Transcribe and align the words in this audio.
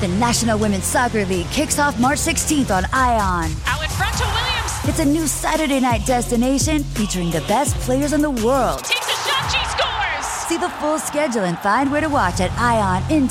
The 0.00 0.08
National 0.08 0.58
Women's 0.58 0.84
Soccer 0.84 1.26
League 1.26 1.46
kicks 1.50 1.78
off 1.78 2.00
March 2.00 2.20
16th 2.20 2.70
on 2.74 2.86
ION. 2.90 3.50
Out 3.66 3.82
in 3.82 3.90
front 3.90 4.16
to 4.16 4.24
Williams. 4.24 4.72
It's 4.84 4.98
a 4.98 5.04
new 5.04 5.26
Saturday 5.26 5.78
night 5.78 6.06
destination 6.06 6.82
featuring 6.82 7.30
the 7.30 7.42
best 7.42 7.76
players 7.80 8.14
in 8.14 8.22
the 8.22 8.30
world. 8.30 8.82
Takes 8.82 9.06
a 9.06 9.10
shot, 9.28 9.50
she 9.52 9.62
scores. 9.68 10.26
See 10.48 10.56
the 10.56 10.70
full 10.80 10.98
schedule 10.98 11.44
and 11.44 11.58
find 11.58 11.92
where 11.92 12.00
to 12.00 12.08
watch 12.08 12.40
at 12.40 12.50
IONNWSL.com. 12.52 13.30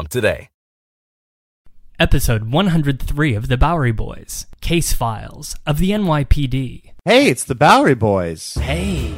today. 0.09 0.49
Episode 1.99 2.51
103 2.51 3.35
of 3.35 3.47
The 3.47 3.57
Bowery 3.57 3.91
Boys 3.91 4.47
Case 4.59 4.91
Files 4.91 5.55
of 5.67 5.77
the 5.77 5.91
NYPD. 5.91 6.93
Hey, 7.05 7.29
it's 7.29 7.43
the 7.43 7.53
Bowery 7.53 7.93
Boys. 7.93 8.55
Hey. 8.55 9.13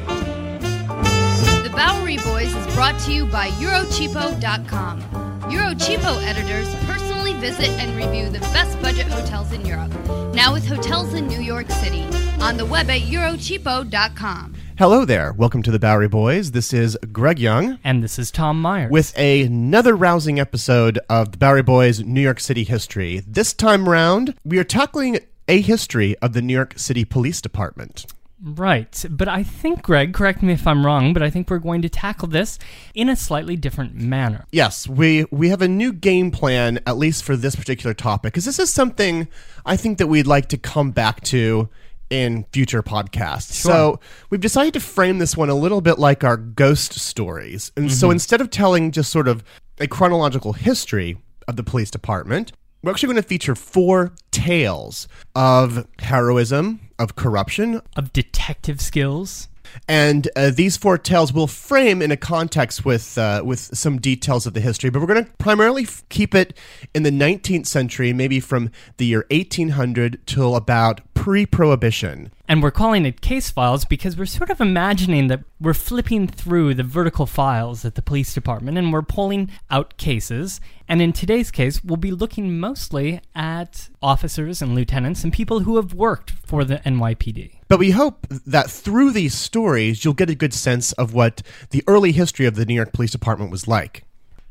The 1.64 1.72
Bowery 1.74 2.18
Boys 2.18 2.54
is 2.54 2.76
brought 2.76 3.00
to 3.06 3.14
you 3.14 3.26
by 3.26 3.48
Eurocheapo.com. 3.52 5.02
Eurocheapo 5.44 6.22
editors 6.26 6.76
personally 6.86 7.34
visit 7.36 7.70
and 7.70 7.96
review 7.96 8.30
the 8.30 8.40
best 8.52 8.82
budget 8.82 9.08
hotels 9.08 9.54
in 9.54 9.66
Europe, 9.66 9.94
now 10.34 10.52
with 10.52 10.66
hotels 10.66 11.14
in 11.14 11.28
New 11.28 11.42
York 11.42 11.70
City, 11.70 12.04
on 12.42 12.58
the 12.58 12.66
web 12.66 12.90
at 12.90 13.02
Eurocheapo.com. 13.02 14.56
Hello 14.78 15.06
there. 15.06 15.34
Welcome 15.34 15.62
to 15.64 15.72
the 15.72 15.78
Bowery 15.80 16.08
Boys. 16.08 16.52
This 16.52 16.74
is 16.74 16.98
Greg 17.12 17.38
Young 17.40 17.78
And 17.84 18.04
this 18.04 18.18
is 18.18 18.32
Tom 18.32 18.60
Myers. 18.60 18.92
with 18.92 19.18
another 19.18 19.96
rousing 19.96 20.40
episode 20.40 21.00
of 21.10 21.32
the 21.32 21.38
Bowery 21.38 21.62
Boys 21.62 22.00
New 22.02 22.22
York 22.22 22.40
City 22.40 22.64
history. 22.64 23.22
This 23.28 23.54
time 23.54 23.88
round, 23.88 24.34
we 24.44 24.58
are 24.58 24.64
tackling 24.64 25.20
a 25.48 25.62
history 25.62 26.18
of 26.20 26.34
the 26.34 26.42
New 26.42 26.54
York 26.54 26.74
City 26.78 27.06
Police 27.06 27.40
Department. 27.40 28.06
Right. 28.42 29.06
But 29.10 29.28
I 29.30 29.44
think, 29.44 29.84
Greg, 29.84 30.14
correct 30.14 30.42
me 30.42 30.54
if 30.54 30.66
I'm 30.68 30.86
wrong, 30.86 31.14
but 31.14 31.22
I 31.24 31.30
think 31.30 31.50
we're 31.50 31.60
going 31.60 31.82
to 31.84 31.90
tackle 31.90 32.28
this 32.28 32.58
in 32.94 33.08
a 33.10 33.16
slightly 33.16 33.56
different 33.56 33.96
manner. 33.96 34.46
Yes, 34.52 34.86
we 34.88 35.26
we 35.32 35.48
have 35.50 35.62
a 35.62 35.68
new 35.68 35.94
game 35.94 36.30
plan 36.32 36.80
at 36.86 36.98
least 36.98 37.24
for 37.24 37.38
this 37.38 37.56
particular 37.56 37.94
topic 37.94 38.34
because 38.34 38.44
this 38.46 38.60
is 38.60 38.74
something 38.74 39.28
I 39.66 39.78
think 39.78 39.98
that 40.00 40.08
we'd 40.08 40.28
like 40.28 40.50
to 40.50 40.58
come 40.58 40.92
back 40.92 41.22
to 41.26 41.70
in 42.10 42.46
future 42.52 42.84
podcasts. 42.84 43.52
So, 43.54 44.00
we've 44.30 44.42
decided 44.42 44.74
to 44.74 44.80
frame 44.80 45.18
this 45.20 45.36
one 45.38 45.50
a 45.50 45.56
little 45.56 45.82
bit 45.82 45.98
like 46.00 46.24
our 46.24 46.38
ghost 46.38 46.94
stories. 46.94 47.72
And 47.78 47.92
so 47.92 48.12
instead 48.12 48.42
of 48.42 48.50
telling 48.50 48.92
just 48.92 49.12
sort 49.12 49.28
of 49.28 49.44
a 49.80 49.88
chronological 49.88 50.54
history 50.54 51.18
of 51.48 51.56
the 51.56 51.64
police 51.64 51.90
department, 51.92 52.52
we're 52.84 52.92
actually 52.92 53.08
going 53.14 53.22
to 53.24 53.28
feature 53.28 53.56
four 53.56 54.14
tales 54.32 55.08
of 55.36 55.88
heroism, 56.00 56.82
of 57.00 57.16
corruption, 57.16 57.82
Of 57.96 58.14
detective 58.14 58.82
skills. 58.82 59.48
and 59.88 60.30
uh, 60.36 60.52
these 60.52 60.78
four 60.78 60.98
tales 61.00 61.34
will 61.34 61.48
frame 61.48 62.02
in 62.02 62.12
a 62.12 62.18
context 62.18 62.86
with 62.86 63.18
uh, 63.18 63.42
with 63.44 63.60
some 63.76 63.98
details 64.00 64.46
of 64.46 64.54
the 64.54 64.60
history, 64.62 64.90
but 64.92 65.00
we're 65.00 65.08
going 65.08 65.26
to 65.26 65.32
primarily 65.40 65.84
f- 65.84 66.04
keep 66.10 66.36
it 66.36 66.56
in 66.94 67.02
the 67.04 67.10
19th 67.10 67.66
century, 67.66 68.14
maybe 68.14 68.40
from 68.40 68.70
the 68.98 69.06
year 69.06 69.26
1800 69.32 70.20
till 70.28 70.56
about 70.56 71.02
pre-prohibition. 71.24 72.34
And 72.50 72.62
we're 72.62 72.70
calling 72.70 73.06
it 73.06 73.22
case 73.22 73.50
files 73.50 73.86
because 73.86 74.18
we're 74.18 74.26
sort 74.26 74.50
of 74.50 74.60
imagining 74.60 75.28
that 75.28 75.40
we're 75.58 75.74
flipping 75.74 76.28
through 76.28 76.74
the 76.74 76.84
vertical 76.84 77.26
files 77.26 77.86
at 77.86 77.96
the 77.96 78.02
police 78.02 78.34
department 78.34 78.78
and 78.78 78.92
we're 78.92 79.04
pulling 79.04 79.50
out 79.72 79.96
cases. 79.96 80.60
And 80.86 81.02
in 81.02 81.14
today's 81.14 81.50
case, 81.50 81.82
we'll 81.82 81.96
be 81.96 82.12
looking 82.12 82.60
mostly 82.60 83.22
at 83.34 83.88
officers 84.02 84.62
and 84.62 84.76
lieutenants 84.76 85.24
and 85.24 85.32
people 85.32 85.62
who 85.62 85.78
have 85.78 85.94
worked 85.94 86.32
for 86.32 86.66
the 86.66 86.80
NYPD. 86.80 87.52
But 87.70 87.80
we 87.80 87.92
hope 87.92 88.28
that 88.28 88.70
through 88.70 89.12
these 89.12 89.34
stories, 89.34 90.04
you'll 90.04 90.16
get 90.16 90.30
a 90.30 90.36
good 90.36 90.54
sense 90.54 90.92
of 90.92 91.14
what 91.14 91.42
the 91.70 91.86
early 91.88 92.12
history 92.12 92.48
of 92.48 92.56
the 92.56 92.66
New 92.66 92.76
York 92.76 92.92
Police 92.92 93.12
Department 93.12 93.50
was 93.50 93.66
like. 93.66 94.04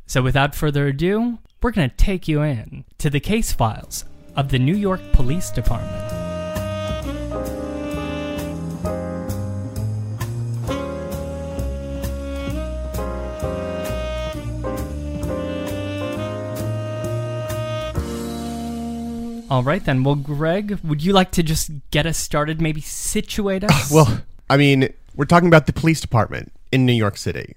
So 0.06 0.22
without 0.22 0.54
further 0.54 0.86
ado, 0.86 1.38
we're 1.62 1.72
going 1.72 1.90
to 1.90 1.96
take 1.96 2.28
you 2.28 2.40
in 2.40 2.86
to 2.96 3.10
the 3.10 3.20
case 3.20 3.52
files 3.52 4.06
of 4.34 4.48
the 4.48 4.58
New 4.58 4.74
York 4.74 5.02
Police 5.12 5.50
Department. 5.50 6.21
All 19.52 19.62
right 19.62 19.84
then. 19.84 20.02
Well, 20.02 20.14
Greg, 20.14 20.78
would 20.82 21.04
you 21.04 21.12
like 21.12 21.30
to 21.32 21.42
just 21.42 21.70
get 21.90 22.06
us 22.06 22.16
started? 22.16 22.62
Maybe 22.62 22.80
situate 22.80 23.62
us. 23.62 23.92
Well, 23.92 24.22
I 24.48 24.56
mean, 24.56 24.94
we're 25.14 25.26
talking 25.26 25.46
about 25.46 25.66
the 25.66 25.74
police 25.74 26.00
department 26.00 26.54
in 26.72 26.86
New 26.86 26.94
York 26.94 27.18
City. 27.18 27.54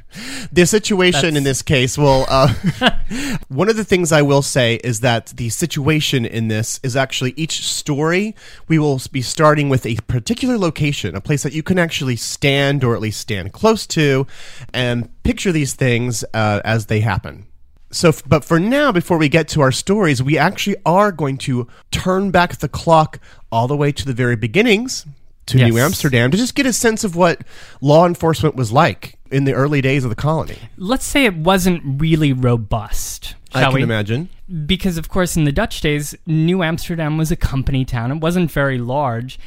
the 0.52 0.66
situation 0.66 1.38
in 1.38 1.44
this 1.44 1.62
case, 1.62 1.96
well, 1.96 2.26
uh, 2.28 2.52
one 3.48 3.70
of 3.70 3.76
the 3.76 3.84
things 3.84 4.12
I 4.12 4.20
will 4.20 4.42
say 4.42 4.74
is 4.84 5.00
that 5.00 5.28
the 5.28 5.48
situation 5.48 6.26
in 6.26 6.48
this 6.48 6.80
is 6.82 6.96
actually 6.96 7.32
each 7.34 7.66
story. 7.66 8.36
We 8.68 8.78
will 8.78 9.00
be 9.10 9.22
starting 9.22 9.70
with 9.70 9.86
a 9.86 9.96
particular 10.06 10.58
location, 10.58 11.16
a 11.16 11.20
place 11.22 11.44
that 11.44 11.54
you 11.54 11.62
can 11.62 11.78
actually 11.78 12.16
stand 12.16 12.84
or 12.84 12.94
at 12.94 13.00
least 13.00 13.22
stand 13.22 13.54
close 13.54 13.86
to, 13.86 14.26
and 14.74 15.08
picture 15.22 15.50
these 15.50 15.72
things 15.72 16.24
uh, 16.34 16.60
as 16.62 16.86
they 16.86 17.00
happen. 17.00 17.46
So, 17.90 18.12
but 18.26 18.44
for 18.44 18.60
now, 18.60 18.92
before 18.92 19.16
we 19.16 19.28
get 19.28 19.48
to 19.48 19.62
our 19.62 19.72
stories, 19.72 20.22
we 20.22 20.36
actually 20.36 20.76
are 20.84 21.10
going 21.10 21.38
to 21.38 21.66
turn 21.90 22.30
back 22.30 22.56
the 22.56 22.68
clock 22.68 23.18
all 23.50 23.66
the 23.66 23.76
way 23.76 23.92
to 23.92 24.04
the 24.04 24.12
very 24.12 24.36
beginnings 24.36 25.06
to 25.46 25.56
New 25.56 25.78
Amsterdam 25.78 26.30
to 26.30 26.36
just 26.36 26.54
get 26.54 26.66
a 26.66 26.72
sense 26.72 27.04
of 27.04 27.16
what 27.16 27.40
law 27.80 28.06
enforcement 28.06 28.54
was 28.54 28.70
like 28.70 29.18
in 29.30 29.44
the 29.44 29.54
early 29.54 29.80
days 29.80 30.04
of 30.04 30.10
the 30.10 30.16
colony. 30.16 30.58
Let's 30.76 31.06
say 31.06 31.24
it 31.24 31.36
wasn't 31.36 31.82
really 32.00 32.34
robust. 32.34 33.34
I 33.54 33.64
can 33.64 33.74
we? 33.74 33.82
imagine. 33.82 34.28
because 34.66 34.98
of 34.98 35.08
course 35.08 35.36
in 35.36 35.44
the 35.44 35.52
Dutch 35.52 35.80
days, 35.80 36.14
New 36.26 36.62
Amsterdam 36.62 37.16
was 37.16 37.30
a 37.30 37.36
company 37.36 37.86
town. 37.86 38.12
It 38.12 38.20
wasn't 38.20 38.50
very 38.50 38.76
large. 38.76 39.38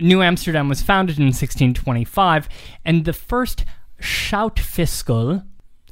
New 0.00 0.22
Amsterdam 0.22 0.68
was 0.68 0.82
founded 0.82 1.18
in 1.18 1.26
1625, 1.26 2.48
and 2.84 3.04
the 3.04 3.12
first 3.12 3.64
Schoutfiscal, 4.00 5.44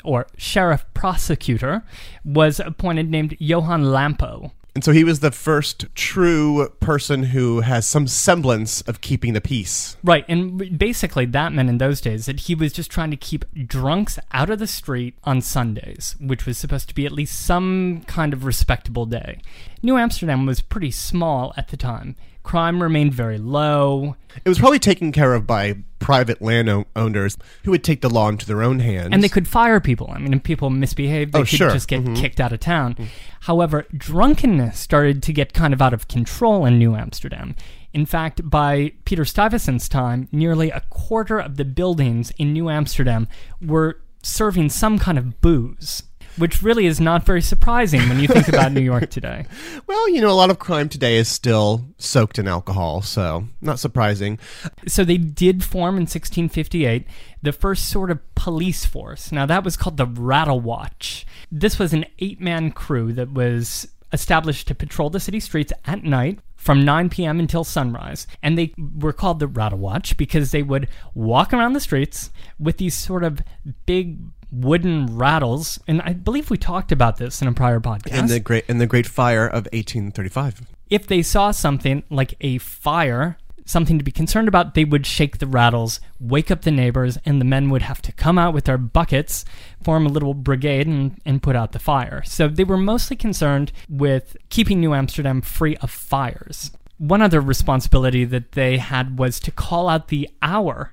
or 0.04 0.26
sheriff 0.36 0.84
prosecutor, 0.94 1.82
was 2.24 2.60
appointed 2.60 3.10
named 3.10 3.36
Johan 3.38 3.84
Lampo. 3.84 4.52
And 4.74 4.82
so 4.82 4.92
he 4.92 5.04
was 5.04 5.20
the 5.20 5.30
first 5.30 5.84
true 5.94 6.70
person 6.80 7.24
who 7.24 7.60
has 7.60 7.86
some 7.86 8.06
semblance 8.06 8.80
of 8.82 9.02
keeping 9.02 9.34
the 9.34 9.40
peace. 9.40 9.98
Right, 10.02 10.24
and 10.28 10.78
basically 10.78 11.26
that 11.26 11.52
meant 11.52 11.68
in 11.68 11.76
those 11.76 12.00
days 12.00 12.24
that 12.24 12.40
he 12.40 12.54
was 12.54 12.72
just 12.72 12.90
trying 12.90 13.10
to 13.10 13.16
keep 13.18 13.44
drunks 13.66 14.18
out 14.32 14.48
of 14.48 14.58
the 14.58 14.66
street 14.66 15.18
on 15.24 15.42
Sundays, 15.42 16.16
which 16.19 16.46
was 16.46 16.56
supposed 16.56 16.88
to 16.88 16.94
be 16.94 17.04
at 17.04 17.12
least 17.12 17.38
some 17.38 18.02
kind 18.06 18.32
of 18.32 18.46
respectable 18.46 19.04
day. 19.04 19.42
New 19.82 19.97
Amsterdam 19.98 20.47
was 20.47 20.60
pretty 20.60 20.91
small 20.91 21.53
at 21.56 21.69
the 21.69 21.76
time. 21.76 22.16
Crime 22.44 22.82
remained 22.82 23.15
very 23.15 23.38
low, 23.38 24.16
It 24.44 24.48
was 24.48 24.59
probably 24.59 24.81
taken 24.81 25.12
care 25.12 25.32
of 25.34 25.47
by 25.47 25.76
private 26.00 26.43
landowners 26.43 27.37
who 27.65 27.70
would 27.70 27.84
take 27.84 28.00
the 28.00 28.10
law 28.10 28.28
into 28.28 28.47
their 28.47 28.62
own 28.65 28.81
hands. 28.81 29.10
and 29.12 29.22
they 29.22 29.28
could 29.28 29.47
fire 29.47 29.78
people. 29.78 30.10
I 30.12 30.19
mean, 30.19 30.34
if 30.34 30.43
people 30.43 30.69
misbehaved, 30.69 31.32
they 31.32 31.38
Oh, 31.38 31.43
could 31.43 31.48
sure. 31.50 31.70
just 31.70 31.87
get 31.87 32.03
mm-hmm. 32.03 32.15
kicked 32.15 32.40
out 32.40 32.52
of 32.52 32.58
town. 32.58 32.94
Mm-hmm. 32.94 33.05
However, 33.43 33.87
drunkenness 33.96 34.76
started 34.79 35.23
to 35.23 35.32
get 35.32 35.52
kind 35.52 35.73
of 35.73 35.81
out 35.81 35.94
of 35.94 36.08
control 36.08 36.64
in 36.67 36.79
New 36.79 36.96
Amsterdam. 36.96 37.55
In 37.93 38.06
fact, 38.06 38.49
by 38.49 38.93
Peter 39.05 39.25
Stuyvesant's 39.25 39.88
time, 39.88 40.29
nearly 40.32 40.70
a 40.70 40.81
quarter 40.90 41.38
of 41.38 41.56
the 41.56 41.64
buildings 41.64 42.32
in 42.38 42.52
New 42.52 42.69
Amsterdam 42.70 43.29
were 43.61 44.00
serving 44.25 44.70
some 44.70 44.99
kind 44.99 45.19
of 45.19 45.40
booze, 45.40 46.02
which 46.37 46.62
really 46.62 46.87
is 46.87 47.00
not 47.00 47.25
very 47.25 47.43
surprising 47.43 48.00
when 48.08 48.20
you 48.20 48.29
think 48.29 48.49
about 48.49 48.73
New 48.73 48.81
York 48.81 49.11
today. 49.11 49.46
Well, 49.87 50.08
you 50.08 50.20
know, 50.20 50.31
a 50.31 50.32
lot 50.32 50.50
of 50.50 50.58
crime 50.58 50.88
today 50.88 51.17
is 51.17 51.29
still 51.29 51.84
soaked 51.99 52.38
in 52.38 52.49
alcohol, 52.49 53.02
so 53.02 53.49
not 53.61 53.79
surprising. 53.79 54.38
So 54.87 55.05
they 55.05 55.19
did 55.19 55.62
form 55.62 55.96
in 55.96 56.02
1658 56.02 57.06
the 57.43 57.52
first 57.52 57.88
sort 57.88 58.11
of 58.11 58.34
police 58.34 58.84
force. 58.84 59.32
Now 59.32 59.46
that 59.46 59.64
was 59.64 59.76
called 59.76 59.96
the 59.96 60.06
Rattle 60.06 60.61
Watch. 60.61 61.26
This 61.50 61.79
was 61.79 61.93
an 61.93 62.06
eight-man 62.19 62.73
crew 62.73 63.12
that 63.12 63.32
was 63.32 63.88
established 64.12 64.69
to 64.69 64.75
patrol 64.75 65.11
the 65.11 65.20
city 65.20 65.40
streets 65.40 65.73
at 65.84 66.05
night 66.05 66.38
from 66.55 66.84
9 66.84 67.08
p.m. 67.08 67.40
until 67.40 67.64
sunrise. 67.64 68.26
And 68.43 68.56
they 68.56 68.73
were 68.79 69.12
called 69.12 69.40
the 69.40 69.49
Rattle 69.49 69.79
Watch 69.79 70.17
because 70.17 70.52
they 70.52 70.62
would 70.62 70.88
walk 71.14 71.52
around 71.52 71.73
the 71.73 71.81
streets 71.81 72.31
with 72.58 72.76
these 72.76 72.94
sort 72.94 73.25
of 73.25 73.40
big 73.87 74.20
wooden 74.52 75.16
rattles, 75.16 75.81
and 75.88 76.02
I 76.02 76.12
believe 76.12 76.50
we 76.50 76.58
talked 76.58 76.93
about 76.93 77.16
this 77.16 77.40
in 77.43 77.49
a 77.49 77.52
prior 77.52 77.81
podcast. 77.81 78.19
In 78.19 78.26
the 78.26 78.38
great 78.38 78.64
in 78.69 78.78
the 78.78 78.87
Great 78.87 79.06
Fire 79.06 79.46
of 79.46 79.64
1835. 79.72 80.60
if 80.90 81.06
they 81.06 81.22
saw 81.22 81.50
something 81.50 82.02
like 82.10 82.34
a 82.43 82.58
fire, 82.58 83.38
something 83.64 83.96
to 83.99 84.04
be 84.04 84.10
concerned 84.10 84.49
about, 84.49 84.75
they 84.75 84.84
would 84.84 85.06
shake 85.06 85.38
the 85.38 85.46
rattles, 85.46 86.00
wake 86.20 86.50
up 86.50 86.62
the 86.62 86.70
neighbors, 86.70 87.16
and 87.25 87.40
the 87.40 87.44
men 87.46 87.70
would 87.70 87.82
have 87.82 88.02
to 88.02 88.12
come 88.12 88.38
out 88.38 88.52
with 88.52 88.64
their 88.64 88.76
buckets, 88.78 89.44
form 89.82 90.04
a 90.04 90.10
little 90.10 90.34
brigade, 90.34 90.87
and, 90.87 91.19
and 91.25 91.43
put 91.43 91.56
out 91.56 91.72
the 91.72 91.78
fire. 91.78 92.22
So 92.25 92.48
they 92.48 92.64
were 92.64 92.76
mostly 92.76 93.16
concerned 93.16 93.72
with 93.88 94.37
keeping 94.50 94.81
New 94.81 94.93
Amsterdam 94.93 95.40
free 95.40 95.76
of 95.76 95.90
fires. 95.90 96.72
One 96.98 97.22
other 97.22 97.40
responsibility 97.40 98.25
that 98.26 98.52
they 98.52 98.76
had 98.76 99.19
was 99.19 99.40
to 99.40 99.50
call 99.50 99.88
out 99.88 100.08
the 100.08 100.28
hour 100.43 100.93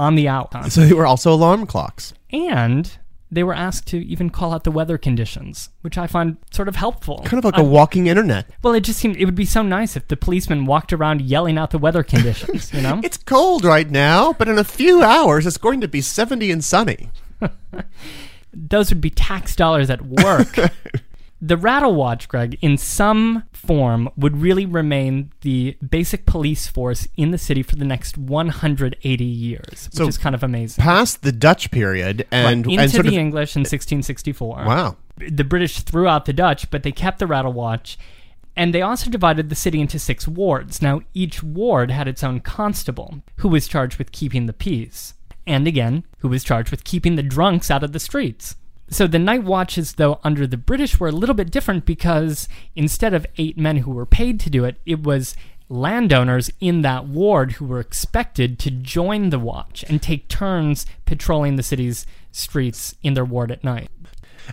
on 0.00 0.14
the 0.14 0.28
hour. 0.28 0.48
So 0.70 0.80
they 0.86 0.92
were 0.94 1.06
also 1.06 1.32
alarm 1.32 1.66
clocks. 1.66 2.14
And 2.32 2.90
they 3.30 3.44
were 3.44 3.54
asked 3.54 3.86
to 3.88 3.98
even 4.06 4.30
call 4.30 4.52
out 4.52 4.64
the 4.64 4.70
weather 4.72 4.98
conditions, 4.98 5.68
which 5.82 5.96
I 5.98 6.06
find 6.08 6.36
sort 6.50 6.66
of 6.68 6.74
helpful. 6.76 7.18
Kind 7.24 7.38
of 7.38 7.44
like 7.44 7.54
a 7.54 7.58
I'm- 7.58 7.70
walking 7.70 8.06
internet. 8.08 8.46
well, 8.62 8.74
it 8.74 8.80
just 8.80 8.98
seemed 8.98 9.16
it 9.16 9.24
would 9.24 9.34
be 9.36 9.44
so 9.44 9.62
nice 9.62 9.96
if 9.96 10.08
the 10.08 10.16
policeman 10.16 10.66
walked 10.66 10.92
around 10.92 11.20
yelling 11.22 11.56
out 11.58 11.70
the 11.70 11.78
weather 11.78 12.02
conditions, 12.02 12.72
you 12.74 12.80
know? 12.80 13.00
It's 13.04 13.16
cold 13.18 13.64
right 13.64 13.88
now, 13.90 14.32
but 14.32 14.48
in 14.48 14.58
a 14.58 14.64
few 14.64 15.02
hours 15.02 15.46
it's 15.46 15.58
going 15.58 15.80
to 15.80 15.88
be 15.88 16.00
70 16.00 16.50
and 16.50 16.64
sunny. 16.64 17.10
Those 18.52 18.90
would 18.90 19.00
be 19.00 19.10
tax 19.10 19.54
dollars 19.54 19.90
at 19.90 20.02
work. 20.02 20.56
the 21.42 21.56
Rattle 21.56 21.94
Watch, 21.94 22.28
Greg, 22.28 22.58
in 22.60 22.76
some 22.76 23.44
form, 23.52 24.08
would 24.16 24.36
really 24.42 24.66
remain 24.66 25.32
the 25.40 25.76
basic 25.88 26.26
police 26.26 26.66
force 26.66 27.08
in 27.16 27.30
the 27.30 27.38
city 27.38 27.62
for 27.62 27.76
the 27.76 27.84
next 27.84 28.18
180 28.18 29.24
years, 29.24 29.86
which 29.86 29.94
So- 29.94 30.06
is 30.08 30.18
kind 30.18 30.34
of 30.34 30.42
amazing. 30.42 30.82
Past 30.82 31.22
the 31.22 31.32
Dutch 31.32 31.70
period 31.70 32.26
and, 32.30 32.66
Right, 32.66 32.72
into 32.72 32.82
and 32.82 32.90
sort 32.90 33.06
the 33.06 33.14
of 33.16 33.18
English 33.20 33.56
in 33.56 33.64
1664. 33.64 34.64
Wow. 34.66 34.96
the 35.28 35.44
British 35.44 35.80
threw 35.80 36.06
out 36.08 36.24
the 36.24 36.32
Dutch, 36.32 36.70
but 36.70 36.82
they 36.82 36.92
kept 36.92 37.18
the 37.18 37.26
Rattle 37.26 37.52
Watch. 37.52 37.98
And 38.56 38.74
they 38.74 38.82
also 38.82 39.08
divided 39.10 39.48
the 39.48 39.54
city 39.54 39.80
into 39.80 39.98
six 39.98 40.26
wards. 40.26 40.82
Now, 40.82 41.00
each 41.14 41.42
ward 41.42 41.90
had 41.90 42.08
its 42.08 42.24
own 42.24 42.40
constable, 42.40 43.22
who 43.36 43.48
was 43.48 43.68
charged 43.68 43.96
with 43.98 44.12
keeping 44.12 44.46
the 44.46 44.52
peace. 44.52 45.14
And 45.46 45.66
again, 45.66 46.04
who 46.18 46.28
was 46.28 46.42
charged 46.44 46.70
with 46.70 46.84
keeping 46.84 47.16
the 47.16 47.22
drunks 47.22 47.70
out 47.70 47.82
of 47.82 47.92
the 47.92 48.00
streets. 48.00 48.56
So 48.90 49.06
the 49.06 49.18
night 49.18 49.44
watches, 49.44 49.94
though, 49.94 50.18
under 50.24 50.46
the 50.46 50.56
British 50.56 50.98
were 50.98 51.08
a 51.08 51.12
little 51.12 51.34
bit 51.34 51.50
different 51.50 51.86
because 51.86 52.48
instead 52.74 53.14
of 53.14 53.26
eight 53.38 53.56
men 53.56 53.78
who 53.78 53.92
were 53.92 54.06
paid 54.06 54.40
to 54.40 54.50
do 54.50 54.64
it, 54.64 54.80
it 54.84 55.02
was 55.02 55.36
landowners 55.68 56.50
in 56.58 56.82
that 56.82 57.06
ward 57.06 57.52
who 57.52 57.64
were 57.64 57.78
expected 57.78 58.58
to 58.58 58.70
join 58.70 59.30
the 59.30 59.38
watch 59.38 59.84
and 59.88 60.02
take 60.02 60.26
turns 60.26 60.84
patrolling 61.06 61.54
the 61.54 61.62
city's 61.62 62.04
streets 62.32 62.96
in 63.02 63.14
their 63.14 63.24
ward 63.24 63.52
at 63.52 63.62
night. 63.62 63.88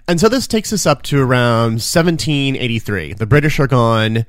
And 0.07 0.19
so 0.19 0.29
this 0.29 0.45
takes 0.45 0.71
us 0.71 0.85
up 0.85 1.01
to 1.03 1.19
around 1.19 1.81
1783. 1.81 3.13
The 3.13 3.25
British 3.25 3.59
are 3.59 3.65
gone, 3.65 4.27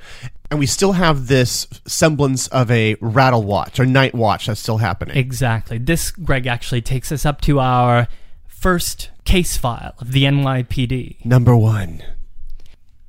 and 0.51 0.59
we 0.59 0.65
still 0.65 0.93
have 0.93 1.27
this 1.27 1.67
semblance 1.87 2.49
of 2.49 2.71
a 2.71 2.97
rattle 3.03 3.43
watch 3.43 3.79
or 3.79 3.85
night 3.85 4.15
watch 4.15 4.47
that's 4.47 4.61
still 4.61 4.79
happening. 4.79 5.19
Exactly. 5.19 5.77
This, 5.77 6.11
Greg, 6.11 6.47
actually 6.47 6.81
takes 6.81 7.13
us 7.13 7.27
up 7.27 7.43
to 7.43 7.61
our 7.61 8.09
first 8.47 9.11
case 9.29 9.59
file 9.59 9.95
of 9.99 10.13
the 10.13 10.25
NYPD. 10.25 11.23
Number 11.25 11.55
one. 11.55 12.03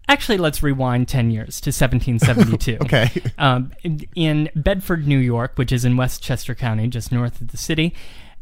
Actually, 0.10 0.38
let's 0.38 0.62
rewind 0.62 1.07
10 1.07 1.31
years 1.31 1.62
to 1.62 1.69
1772. 1.69 2.77
Okay. 2.81 3.10
Um, 3.38 3.71
in, 3.83 4.07
in 4.16 4.50
Bedford, 4.56 5.07
New 5.07 5.18
York, 5.18 5.54
which 5.56 5.71
is 5.71 5.86
in 5.86 5.95
Westchester 5.95 6.56
County, 6.56 6.88
just 6.88 7.12
north 7.12 7.39
of 7.39 7.50
the 7.50 7.57
city, 7.57 7.94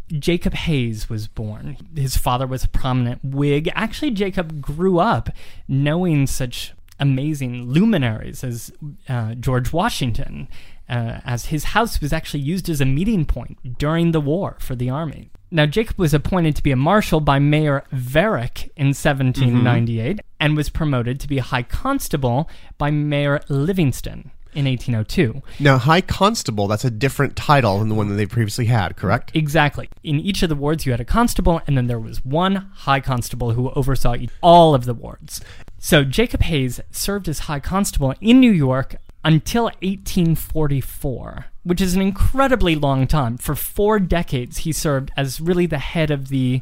Jacob 0.08 0.54
Hays 0.54 1.10
was 1.10 1.28
born. 1.28 1.78
His 1.96 2.18
father 2.18 2.48
was 2.48 2.64
a 2.64 2.70
prominent 2.70 3.24
Whig. 3.24 3.70
Actually, 3.76 4.12
Jacob 4.12 4.60
grew 4.62 4.98
up 4.98 5.30
knowing 5.68 6.26
such 6.26 6.74
amazing 7.00 7.66
luminaries 7.66 8.44
as 8.44 8.72
uh, 9.08 9.36
George 9.36 9.72
Washington, 9.72 10.48
uh, 10.90 11.20
as 11.26 11.48
his 11.48 11.66
house 11.66 12.02
was 12.02 12.14
actually 12.14 12.42
used 12.42 12.70
as 12.70 12.82
a 12.82 12.86
meeting 12.86 13.26
point 13.26 13.78
during 13.78 14.12
the 14.12 14.22
war 14.22 14.58
for 14.60 14.76
the 14.76 14.90
army. 14.90 15.30
Now, 15.50 15.66
Jacob 15.66 15.98
was 15.98 16.14
appointed 16.14 16.56
to 16.58 16.64
be 16.64 16.72
a 16.72 16.76
marshal 16.76 17.22
by 17.22 17.40
Mayor 17.40 17.86
Varick 17.94 18.70
in 18.76 18.88
1798 18.88 20.20
and 20.42 20.58
was 20.58 20.70
promoted 20.70 21.20
to 21.22 21.28
be 21.28 21.38
a 21.38 21.44
high 21.44 21.64
constable 21.64 22.50
by 22.78 22.92
Mayor 22.92 23.40
Livingston 23.48 24.32
in 24.54 24.66
1802. 24.66 25.42
Now, 25.60 25.78
High 25.78 26.02
Constable, 26.02 26.68
that's 26.68 26.84
a 26.84 26.90
different 26.90 27.36
title 27.36 27.80
than 27.80 27.90
the 27.90 27.96
one 27.96 28.10
that 28.10 28.16
they 28.16 28.26
previously 28.26 28.66
had, 28.66 28.98
correct? 28.98 29.32
Exactly. 29.36 29.88
In 30.04 30.20
each 30.20 30.42
of 30.42 30.50
the 30.50 30.56
wards, 30.56 30.86
you 30.86 30.92
had 30.92 31.00
a 31.00 31.06
constable, 31.06 31.62
and 31.68 31.78
then 31.78 31.88
there 31.88 32.00
was 32.00 32.26
one 32.26 32.70
high 32.74 33.00
constable 33.00 33.52
who 33.52 33.70
oversaw 33.72 34.16
all 34.42 34.74
of 34.74 34.86
the 34.86 34.96
wards. 34.96 35.42
So 35.78 36.04
Jacob 36.04 36.42
Hays 36.42 36.82
served 36.92 37.30
as 37.30 37.40
high 37.40 37.60
constable 37.60 38.16
in 38.20 38.40
New 38.40 38.52
York 38.52 38.96
until 39.28 39.66
1844, 39.66 41.48
which 41.64 41.82
is 41.82 41.96
an 41.96 42.02
incredibly 42.02 42.76
long 42.76 43.06
time. 43.06 43.38
For 43.38 43.56
four 43.56 44.00
decades, 44.00 44.60
he 44.60 44.72
served 44.72 45.12
as 45.18 45.42
really 45.42 45.66
the 45.66 45.80
head 45.80 46.12
of 46.12 46.30
the, 46.30 46.62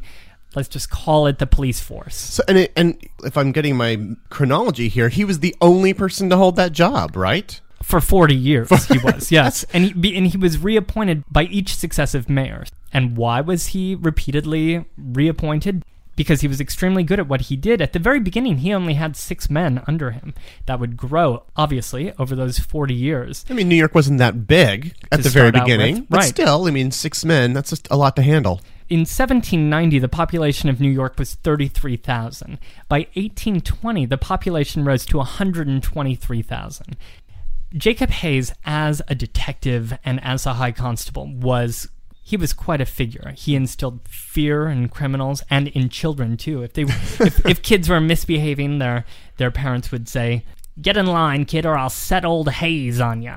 let's 0.56 0.66
just 0.66 0.90
call 0.90 1.28
it 1.28 1.38
the 1.38 1.46
police 1.46 1.78
force. 1.78 2.16
So, 2.16 2.42
and, 2.48 2.58
it, 2.58 2.72
and 2.74 2.98
if 3.22 3.36
I'm 3.36 3.52
getting 3.52 3.76
my 3.76 4.16
chronology 4.30 4.88
here, 4.88 5.08
he 5.08 5.24
was 5.24 5.38
the 5.38 5.54
only 5.60 5.94
person 5.94 6.28
to 6.30 6.36
hold 6.36 6.56
that 6.56 6.72
job, 6.72 7.14
right? 7.14 7.58
For 7.84 8.00
40 8.00 8.34
years, 8.34 8.68
he 8.86 8.98
was, 8.98 9.30
yes. 9.30 9.64
And 9.72 9.84
he, 9.84 10.16
and 10.16 10.26
he 10.26 10.36
was 10.36 10.58
reappointed 10.58 11.22
by 11.30 11.44
each 11.44 11.76
successive 11.76 12.28
mayor. 12.28 12.64
And 12.92 13.16
why 13.16 13.42
was 13.42 13.68
he 13.68 13.94
repeatedly 13.94 14.86
reappointed? 14.98 15.84
Because 16.16 16.40
he 16.40 16.48
was 16.48 16.60
extremely 16.60 17.02
good 17.02 17.20
at 17.20 17.28
what 17.28 17.42
he 17.42 17.56
did. 17.56 17.80
At 17.80 17.92
the 17.92 17.98
very 17.98 18.20
beginning, 18.20 18.58
he 18.58 18.72
only 18.72 18.94
had 18.94 19.16
six 19.16 19.48
men 19.48 19.82
under 19.86 20.10
him. 20.10 20.34
That 20.64 20.80
would 20.80 20.96
grow, 20.96 21.44
obviously, 21.56 22.12
over 22.18 22.34
those 22.34 22.58
40 22.58 22.94
years. 22.94 23.44
I 23.48 23.52
mean, 23.52 23.68
New 23.68 23.76
York 23.76 23.94
wasn't 23.94 24.18
that 24.18 24.46
big 24.46 24.94
at 25.12 25.22
the 25.22 25.28
very 25.28 25.50
beginning, 25.50 25.96
with, 25.96 26.08
but 26.08 26.16
right. 26.18 26.28
still, 26.28 26.66
I 26.66 26.70
mean, 26.70 26.90
six 26.90 27.24
men, 27.24 27.52
that's 27.52 27.70
just 27.70 27.86
a 27.90 27.96
lot 27.96 28.16
to 28.16 28.22
handle. 28.22 28.60
In 28.88 29.00
1790, 29.00 29.98
the 29.98 30.08
population 30.08 30.68
of 30.68 30.80
New 30.80 30.90
York 30.90 31.18
was 31.18 31.34
33,000. 31.34 32.58
By 32.88 32.98
1820, 33.14 34.06
the 34.06 34.16
population 34.16 34.84
rose 34.84 35.04
to 35.06 35.16
123,000. 35.16 36.96
Jacob 37.74 38.10
Hays, 38.10 38.52
as 38.64 39.02
a 39.08 39.14
detective 39.16 39.98
and 40.04 40.22
as 40.22 40.46
a 40.46 40.54
high 40.54 40.70
constable, 40.70 41.26
was 41.26 41.88
he 42.26 42.36
was 42.36 42.52
quite 42.52 42.80
a 42.80 42.84
figure. 42.86 43.34
He 43.36 43.54
instilled 43.54 44.00
fear 44.08 44.66
in 44.66 44.88
criminals 44.88 45.44
and 45.48 45.68
in 45.68 45.88
children 45.88 46.36
too. 46.36 46.64
If 46.64 46.72
they 46.72 46.82
if, 46.82 47.46
if 47.46 47.62
kids 47.70 47.88
were 47.88 48.00
misbehaving, 48.00 48.80
their 48.80 49.04
their 49.36 49.52
parents 49.52 49.92
would 49.92 50.08
say, 50.08 50.44
"Get 50.82 50.96
in 50.96 51.06
line, 51.06 51.44
kid, 51.44 51.64
or 51.64 51.76
I'll 51.78 51.88
set 51.88 52.24
old 52.24 52.50
Hays 52.50 53.00
on 53.00 53.22
you." 53.22 53.36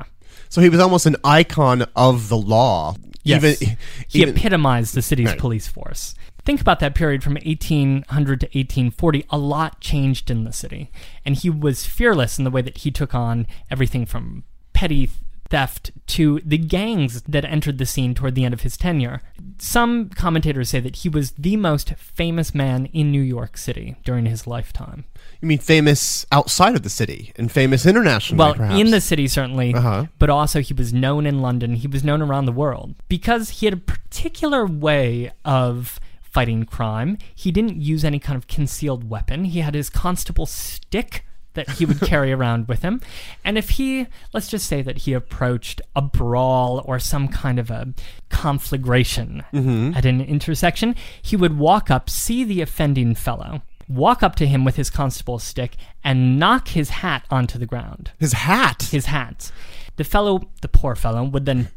So 0.49 0.59
he 0.59 0.69
was 0.69 0.79
almost 0.79 1.05
an 1.05 1.17
icon 1.23 1.85
of 1.95 2.29
the 2.29 2.37
law. 2.37 2.95
Yes. 3.21 3.61
Even, 3.61 3.77
he 4.07 4.21
even 4.21 4.35
epitomized 4.35 4.95
the 4.95 5.03
city's 5.03 5.27
Right. 5.27 5.37
police 5.37 5.67
force. 5.67 6.15
Think 6.43 6.59
about 6.59 6.79
that 6.79 6.95
period 6.95 7.21
from 7.21 7.35
1800 7.35 8.39
to 8.39 8.47
1840. 8.47 9.25
A 9.29 9.37
lot 9.37 9.81
changed 9.81 10.31
in 10.31 10.45
the 10.45 10.51
city. 10.51 10.89
And 11.23 11.35
he 11.35 11.51
was 11.51 11.85
fearless 11.85 12.39
in 12.39 12.43
the 12.43 12.49
way 12.49 12.63
that 12.63 12.79
he 12.79 12.89
took 12.89 13.13
on 13.13 13.45
everything 13.69 14.07
from 14.07 14.45
petty 14.73 15.11
theft 15.49 15.91
to 16.07 16.39
the 16.45 16.57
gangs 16.57 17.21
that 17.23 17.43
entered 17.45 17.77
the 17.77 17.85
scene 17.85 18.13
toward 18.13 18.35
the 18.35 18.45
end 18.45 18.53
of 18.53 18.61
his 18.61 18.77
tenure. 18.77 19.21
Some 19.57 20.09
commentators 20.09 20.69
say 20.69 20.79
that 20.79 20.97
he 20.97 21.09
was 21.09 21.31
the 21.31 21.57
most 21.57 21.93
famous 21.95 22.53
man 22.53 22.85
in 22.87 23.11
New 23.11 23.21
York 23.21 23.57
City 23.57 23.95
during 24.03 24.25
his 24.25 24.45
lifetime. 24.47 25.05
you 25.41 25.47
mean 25.47 25.57
famous 25.59 26.25
outside 26.31 26.75
of 26.75 26.83
the 26.83 26.89
city 26.89 27.31
and 27.37 27.51
famous 27.51 27.85
internationally, 27.85 28.37
Well, 28.39 28.53
perhaps. 28.55 28.79
in 28.79 28.91
the 28.91 29.01
city 29.01 29.27
certainly, 29.27 29.73
Uh-huh. 29.73 30.05
but 30.19 30.29
also 30.29 30.61
he 30.61 30.73
was 30.73 30.93
known 30.93 31.25
in 31.25 31.41
London. 31.41 31.75
He 31.75 31.87
was 31.87 32.03
known 32.03 32.21
around 32.21 32.45
the 32.45 32.51
world 32.51 32.95
because 33.09 33.49
he 33.49 33.65
had 33.65 33.73
a 33.73 33.77
particular 33.77 34.65
way 34.65 35.31
of 35.45 35.99
fighting 36.21 36.63
crime. 36.65 37.17
He 37.33 37.51
didn't 37.51 37.81
use 37.81 38.03
any 38.05 38.19
kind 38.19 38.37
of 38.37 38.47
concealed 38.47 39.09
weapon. 39.09 39.45
He 39.45 39.59
had 39.61 39.73
his 39.75 39.89
constable 39.89 40.45
stick 40.45 41.25
that 41.59 41.69
he 41.71 41.85
would 41.85 41.99
carry 41.99 42.31
around 42.31 42.69
with 42.69 42.81
him. 42.81 43.01
And 43.43 43.57
if 43.57 43.71
he, 43.71 44.07
let's 44.33 44.47
just 44.47 44.65
say 44.65 44.81
that 44.81 44.99
he 44.99 45.11
approached 45.11 45.81
a 45.93 46.01
brawl 46.01 46.81
or 46.85 46.99
some 46.99 47.27
kind 47.27 47.59
of 47.59 47.69
a 47.69 47.93
conflagration 48.29 49.43
mm-hmm. 49.53 49.93
at 49.93 50.05
an 50.05 50.21
intersection, 50.21 50.95
he 51.21 51.35
would 51.35 51.57
walk 51.57 51.91
up, 51.91 52.09
see 52.09 52.45
the 52.45 52.61
offending 52.61 53.13
fellow, 53.13 53.61
walk 53.89 54.23
up 54.23 54.35
to 54.35 54.47
him 54.47 54.63
with 54.63 54.77
his 54.77 54.89
constable's 54.89 55.43
stick, 55.43 55.75
and 56.01 56.39
knock 56.39 56.69
his 56.69 56.89
hat 56.89 57.25
onto 57.29 57.59
the 57.59 57.65
ground 57.65 58.11
His 58.19 58.33
hat. 58.33 58.83
his 58.91 59.07
hat. 59.07 59.51
The 59.97 60.05
fellow, 60.05 60.49
the 60.61 60.69
poor 60.69 60.95
fellow, 60.95 61.25
would 61.25 61.45
then 61.45 61.69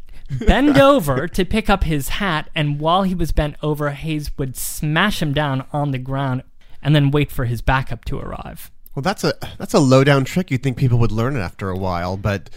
bend 0.46 0.78
over 0.92 1.26
to 1.26 1.44
pick 1.44 1.68
up 1.68 1.82
his 1.82 2.08
hat, 2.08 2.48
and 2.54 2.78
while 2.78 3.02
he 3.02 3.16
was 3.16 3.32
bent 3.32 3.56
over, 3.64 3.90
Hays 3.90 4.30
would 4.38 4.56
smash 4.56 5.20
him 5.20 5.32
down 5.32 5.66
on 5.72 5.90
the 5.90 5.98
ground 5.98 6.44
and 6.80 6.94
then 6.94 7.10
wait 7.10 7.32
for 7.32 7.46
his 7.46 7.62
backup 7.62 8.04
to 8.04 8.18
arrive. 8.20 8.70
Well, 8.94 9.02
that's 9.02 9.24
a 9.24 9.34
that's 9.58 9.72
a 9.74 9.78
low 9.78 10.04
down 10.04 10.24
trick. 10.24 10.50
You'd 10.50 10.62
think 10.62 10.76
people 10.76 10.98
would 10.98 11.12
learn 11.12 11.34
it 11.36 11.40
after 11.40 11.70
a 11.70 11.76
while, 11.78 12.16
but 12.18 12.50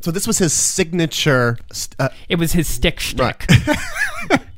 so 0.00 0.10
this 0.10 0.26
was 0.26 0.38
his 0.38 0.52
signature. 0.52 1.58
st- 1.72 1.96
Uh, 1.98 2.08
It 2.28 2.36
was 2.36 2.52
his 2.52 2.68
stick 2.68 3.00
shtick. 3.00 3.46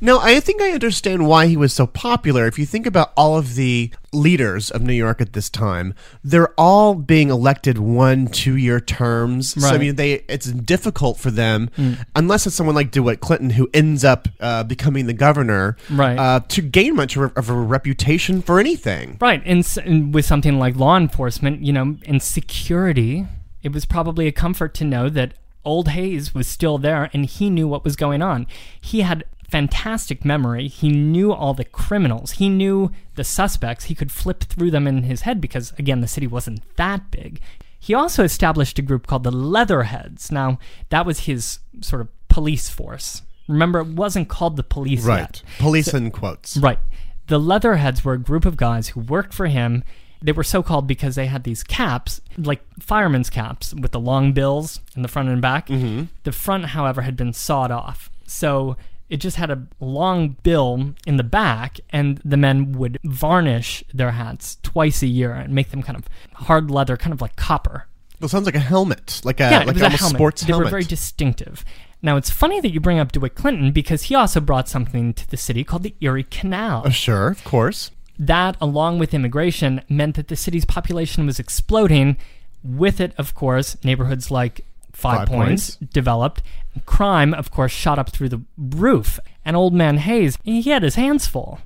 No, 0.00 0.18
I 0.20 0.40
think 0.40 0.60
I 0.62 0.70
understand 0.72 1.26
why 1.26 1.46
he 1.46 1.56
was 1.56 1.72
so 1.72 1.86
popular. 1.86 2.46
If 2.46 2.58
you 2.58 2.66
think 2.66 2.86
about 2.86 3.12
all 3.16 3.36
of 3.38 3.54
the 3.54 3.90
leaders 4.12 4.70
of 4.70 4.80
New 4.82 4.92
York 4.92 5.20
at 5.20 5.32
this 5.32 5.50
time, 5.50 5.94
they're 6.22 6.52
all 6.58 6.94
being 6.94 7.30
elected 7.30 7.78
one, 7.78 8.28
two 8.28 8.56
year 8.56 8.78
terms. 8.80 9.60
So 9.60 9.74
I 9.74 9.78
mean, 9.78 9.96
they 9.96 10.14
it's 10.28 10.46
difficult 10.52 11.18
for 11.18 11.30
them, 11.30 11.70
unless 12.14 12.46
it's 12.46 12.54
someone 12.56 12.74
like 12.74 12.90
DeWitt 12.90 13.20
Clinton 13.20 13.50
who 13.50 13.68
ends 13.74 14.04
up 14.04 14.28
uh, 14.40 14.62
becoming 14.64 15.06
the 15.06 15.12
governor, 15.12 15.76
Right. 15.90 16.18
Uh, 16.18 16.40
to 16.48 16.62
gain 16.62 16.94
much 16.96 17.16
of 17.16 17.22
a, 17.22 17.38
of 17.38 17.48
a 17.50 17.54
reputation 17.54 18.42
for 18.42 18.60
anything. 18.60 19.16
Right, 19.20 19.42
and, 19.44 19.60
s- 19.60 19.76
and 19.78 20.14
with 20.14 20.24
something 20.24 20.58
like 20.58 20.76
law 20.76 20.96
enforcement, 20.96 21.62
you 21.62 21.72
know, 21.72 21.96
and 22.06 22.22
security, 22.22 23.26
it 23.62 23.72
was 23.72 23.84
probably 23.84 24.26
a 24.26 24.32
comfort 24.32 24.74
to 24.74 24.84
know 24.84 25.08
that 25.08 25.34
old 25.64 25.88
Hays 25.88 26.34
was 26.34 26.46
still 26.46 26.78
there 26.78 27.08
and 27.12 27.24
he 27.26 27.48
knew 27.50 27.66
what 27.66 27.84
was 27.84 27.96
going 27.96 28.22
on. 28.22 28.46
He 28.80 29.00
had 29.00 29.24
fantastic 29.48 30.24
memory. 30.24 30.68
He 30.68 30.88
knew 30.88 31.32
all 31.32 31.54
the 31.54 31.64
criminals. 31.64 32.32
He 32.32 32.48
knew 32.48 32.90
the 33.14 33.24
suspects. 33.24 33.84
He 33.84 33.94
could 33.94 34.12
flip 34.12 34.44
through 34.44 34.70
them 34.70 34.86
in 34.86 35.04
his 35.04 35.22
head 35.22 35.40
because 35.40 35.72
again, 35.78 36.00
the 36.00 36.08
city 36.08 36.26
wasn't 36.26 36.62
that 36.76 37.10
big. 37.10 37.40
He 37.78 37.92
also 37.92 38.24
established 38.24 38.78
a 38.78 38.82
group 38.82 39.06
called 39.06 39.24
the 39.24 39.30
Leatherheads. 39.30 40.32
Now, 40.32 40.58
that 40.88 41.04
was 41.04 41.20
his 41.20 41.58
sort 41.82 42.00
of 42.00 42.08
police 42.28 42.68
force. 42.70 43.22
Remember, 43.46 43.80
it 43.80 43.88
wasn't 43.88 44.28
called 44.28 44.56
the 44.56 44.62
police 44.62 45.06
yet. 45.06 45.42
Police 45.58 45.92
in 45.92 46.10
quotes. 46.10 46.56
Right. 46.56 46.78
The 47.26 47.38
Leatherheads 47.38 48.02
were 48.04 48.14
a 48.14 48.18
group 48.18 48.46
of 48.46 48.56
guys 48.56 48.88
who 48.88 49.00
worked 49.00 49.34
for 49.34 49.48
him. 49.48 49.84
They 50.22 50.32
were 50.32 50.44
so 50.44 50.62
called 50.62 50.86
because 50.86 51.14
they 51.14 51.26
had 51.26 51.44
these 51.44 51.62
caps, 51.62 52.22
like 52.38 52.62
firemen's 52.80 53.28
caps, 53.28 53.74
with 53.74 53.92
the 53.92 54.00
long 54.00 54.32
bills 54.32 54.80
in 54.96 55.02
the 55.02 55.08
front 55.08 55.28
and 55.28 55.42
back. 55.42 55.68
Mm-hmm. 55.68 56.04
The 56.22 56.32
front, 56.32 56.66
however, 56.66 57.02
had 57.02 57.16
been 57.16 57.34
sawed 57.34 57.70
off. 57.70 58.10
So 58.26 58.78
it 59.10 59.18
just 59.18 59.36
had 59.36 59.50
a 59.50 59.66
long 59.80 60.36
bill 60.42 60.94
in 61.06 61.16
the 61.16 61.22
back, 61.24 61.78
and 61.90 62.20
the 62.24 62.36
men 62.36 62.72
would 62.72 62.98
varnish 63.04 63.84
their 63.92 64.12
hats 64.12 64.58
twice 64.62 65.02
a 65.02 65.06
year 65.06 65.32
and 65.32 65.54
make 65.54 65.70
them 65.70 65.82
kind 65.82 65.98
of 65.98 66.08
hard 66.46 66.70
leather, 66.70 66.96
kind 66.96 67.12
of 67.12 67.20
like 67.20 67.36
copper 67.36 67.86
Well, 68.20 68.28
sounds 68.28 68.46
like 68.46 68.54
a 68.54 68.60
helmet, 68.60 69.20
like 69.24 69.40
a 69.40 69.50
yeah, 69.50 69.60
it 69.62 69.66
was 69.72 69.82
a 69.82 69.88
helmet. 69.90 70.16
sports 70.16 70.42
they 70.42 70.48
helmet. 70.48 70.66
were 70.66 70.70
very 70.70 70.84
distinctive. 70.84 71.64
Now 72.02 72.16
it's 72.16 72.30
funny 72.30 72.60
that 72.60 72.72
you 72.72 72.80
bring 72.80 72.98
up 72.98 73.12
DeWitt 73.12 73.34
Clinton 73.34 73.72
because 73.72 74.04
he 74.04 74.14
also 74.14 74.40
brought 74.40 74.68
something 74.68 75.14
to 75.14 75.28
the 75.28 75.36
city 75.38 75.64
called 75.64 75.82
the 75.84 75.94
Erie 76.00 76.24
Canal. 76.24 76.82
Uh, 76.86 76.90
sure, 76.90 77.28
of 77.28 77.42
course. 77.44 77.90
that, 78.18 78.56
along 78.60 78.98
with 78.98 79.14
immigration, 79.14 79.80
meant 79.88 80.16
that 80.16 80.28
the 80.28 80.36
city's 80.36 80.64
population 80.64 81.26
was 81.26 81.38
exploding. 81.38 82.16
With 82.62 83.00
it, 83.00 83.12
of 83.18 83.34
course, 83.34 83.76
neighborhoods 83.84 84.30
like 84.30 84.64
Five, 84.94 85.18
Five 85.20 85.28
Points, 85.28 85.76
Points. 85.76 85.92
developed. 85.92 86.42
Crime, 86.86 87.34
of 87.34 87.50
course, 87.50 87.72
shot 87.72 87.98
up 87.98 88.10
through 88.10 88.28
the 88.30 88.42
roof. 88.56 89.18
And 89.44 89.56
old 89.56 89.74
man 89.74 89.98
Hayes, 89.98 90.38
he 90.42 90.62
had 90.62 90.82
his 90.82 90.94
hands 90.94 91.26
full. 91.26 91.60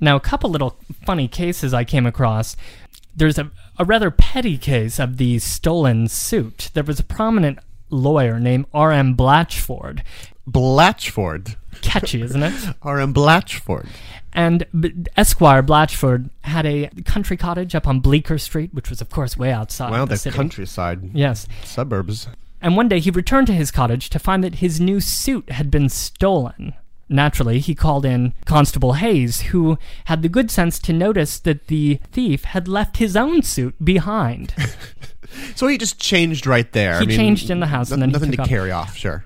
Now, 0.00 0.16
a 0.16 0.20
couple 0.20 0.50
little 0.50 0.76
funny 1.04 1.28
cases 1.28 1.72
I 1.74 1.84
came 1.84 2.06
across. 2.06 2.56
There's 3.14 3.38
a, 3.38 3.50
a 3.78 3.84
rather 3.84 4.10
petty 4.10 4.56
case 4.58 4.98
of 4.98 5.16
the 5.18 5.38
stolen 5.38 6.08
suit. 6.08 6.70
There 6.74 6.82
was 6.84 6.98
a 7.00 7.04
prominent 7.04 7.58
lawyer 7.90 8.38
named 8.40 8.66
R.M. 8.72 9.14
Blatchford. 9.16 10.02
Blatchford. 10.48 11.56
Catchy, 11.82 12.22
isn't 12.22 12.42
it? 12.42 12.54
R.M. 12.82 13.12
Blatchford. 13.14 13.88
And 14.32 14.64
Esquire 15.16 15.62
Blatchford 15.62 16.30
had 16.42 16.64
a 16.66 16.88
country 17.04 17.36
cottage 17.36 17.74
up 17.74 17.86
on 17.88 18.00
Bleecker 18.00 18.38
Street, 18.38 18.72
which 18.72 18.88
was, 18.90 19.00
of 19.00 19.10
course, 19.10 19.36
way 19.36 19.50
outside 19.52 19.92
of 19.92 20.08
the 20.08 20.16
the 20.16 20.30
countryside 20.30 21.10
Yes. 21.14 21.46
suburbs. 21.64 22.28
And 22.62 22.76
one 22.76 22.88
day 22.88 23.00
he 23.00 23.10
returned 23.10 23.46
to 23.48 23.52
his 23.54 23.70
cottage 23.70 24.10
to 24.10 24.18
find 24.18 24.44
that 24.44 24.56
his 24.56 24.80
new 24.80 25.00
suit 25.00 25.50
had 25.50 25.70
been 25.70 25.88
stolen. 25.88 26.74
Naturally, 27.08 27.58
he 27.58 27.74
called 27.74 28.04
in 28.04 28.34
Constable 28.44 28.92
Hays, 28.94 29.40
who 29.40 29.78
had 30.04 30.22
the 30.22 30.28
good 30.28 30.50
sense 30.50 30.78
to 30.80 30.92
notice 30.92 31.40
that 31.40 31.66
the 31.66 31.98
thief 32.12 32.44
had 32.44 32.68
left 32.68 32.98
his 32.98 33.16
own 33.16 33.42
suit 33.42 33.74
behind. 33.84 34.54
So 35.54 35.68
he 35.68 35.78
just 35.78 36.00
changed 36.00 36.44
right 36.44 36.70
there. 36.72 36.94
He 36.98 37.04
I 37.04 37.06
mean, 37.06 37.16
changed 37.16 37.50
in 37.50 37.60
the 37.60 37.66
house 37.68 37.92
and 37.92 38.02
then 38.02 38.08
he 38.08 38.14
nothing 38.14 38.30
took 38.32 38.38
to 38.38 38.42
off. 38.42 38.48
carry 38.48 38.72
off. 38.72 38.96
Sure. 38.96 39.24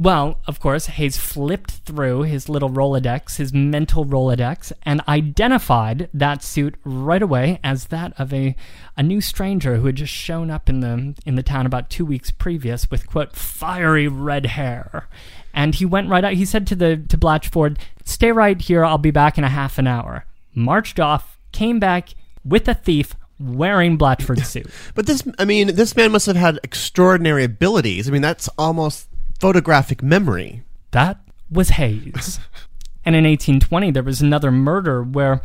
Well, 0.00 0.38
of 0.46 0.60
course, 0.60 0.86
Hays 0.86 1.16
flipped 1.16 1.72
through 1.84 2.22
his 2.22 2.48
little 2.48 2.70
Rolodex, 2.70 3.38
his 3.38 3.52
mental 3.52 4.04
Rolodex, 4.04 4.72
and 4.84 5.02
identified 5.08 6.08
that 6.14 6.40
suit 6.44 6.76
right 6.84 7.20
away 7.20 7.58
as 7.64 7.86
that 7.86 8.12
of 8.16 8.32
a, 8.32 8.54
a 8.96 9.02
new 9.02 9.20
stranger 9.20 9.74
who 9.74 9.86
had 9.86 9.96
just 9.96 10.12
shown 10.12 10.52
up 10.52 10.68
in 10.68 10.78
the 10.78 11.16
in 11.26 11.34
the 11.34 11.42
town 11.42 11.66
about 11.66 11.90
two 11.90 12.06
weeks 12.06 12.30
previous 12.30 12.88
with 12.92 13.08
quote 13.08 13.34
fiery 13.34 14.06
red 14.06 14.46
hair. 14.46 15.08
And 15.52 15.74
he 15.74 15.84
went 15.84 16.08
right 16.08 16.22
out. 16.22 16.34
He 16.34 16.44
said 16.44 16.68
to 16.68 16.76
the 16.76 17.02
to 17.08 17.18
Blatchford, 17.18 17.76
"Stay 18.04 18.30
right 18.30 18.60
here. 18.60 18.84
I'll 18.84 18.98
be 18.98 19.10
back 19.10 19.36
in 19.36 19.42
a 19.42 19.48
half 19.48 19.78
an 19.78 19.88
hour." 19.88 20.26
Marched 20.54 21.00
off, 21.00 21.40
came 21.50 21.80
back 21.80 22.10
with 22.44 22.68
a 22.68 22.74
thief 22.74 23.16
wearing 23.40 23.98
Blatchford's 23.98 24.48
suit. 24.48 24.70
But 24.94 25.06
this, 25.06 25.22
I 25.38 25.44
mean, 25.44 25.74
this 25.74 25.96
man 25.96 26.12
must 26.12 26.26
have 26.26 26.36
had 26.36 26.60
extraordinary 26.62 27.44
abilities. 27.44 28.08
I 28.08 28.12
mean, 28.12 28.22
that's 28.22 28.48
almost 28.58 29.07
photographic 29.38 30.02
memory. 30.02 30.62
That 30.90 31.18
was 31.50 31.70
Hays. 31.70 32.40
and 33.04 33.14
in 33.14 33.24
1820, 33.24 33.90
there 33.92 34.02
was 34.02 34.20
another 34.20 34.50
murder 34.50 35.02
where 35.02 35.40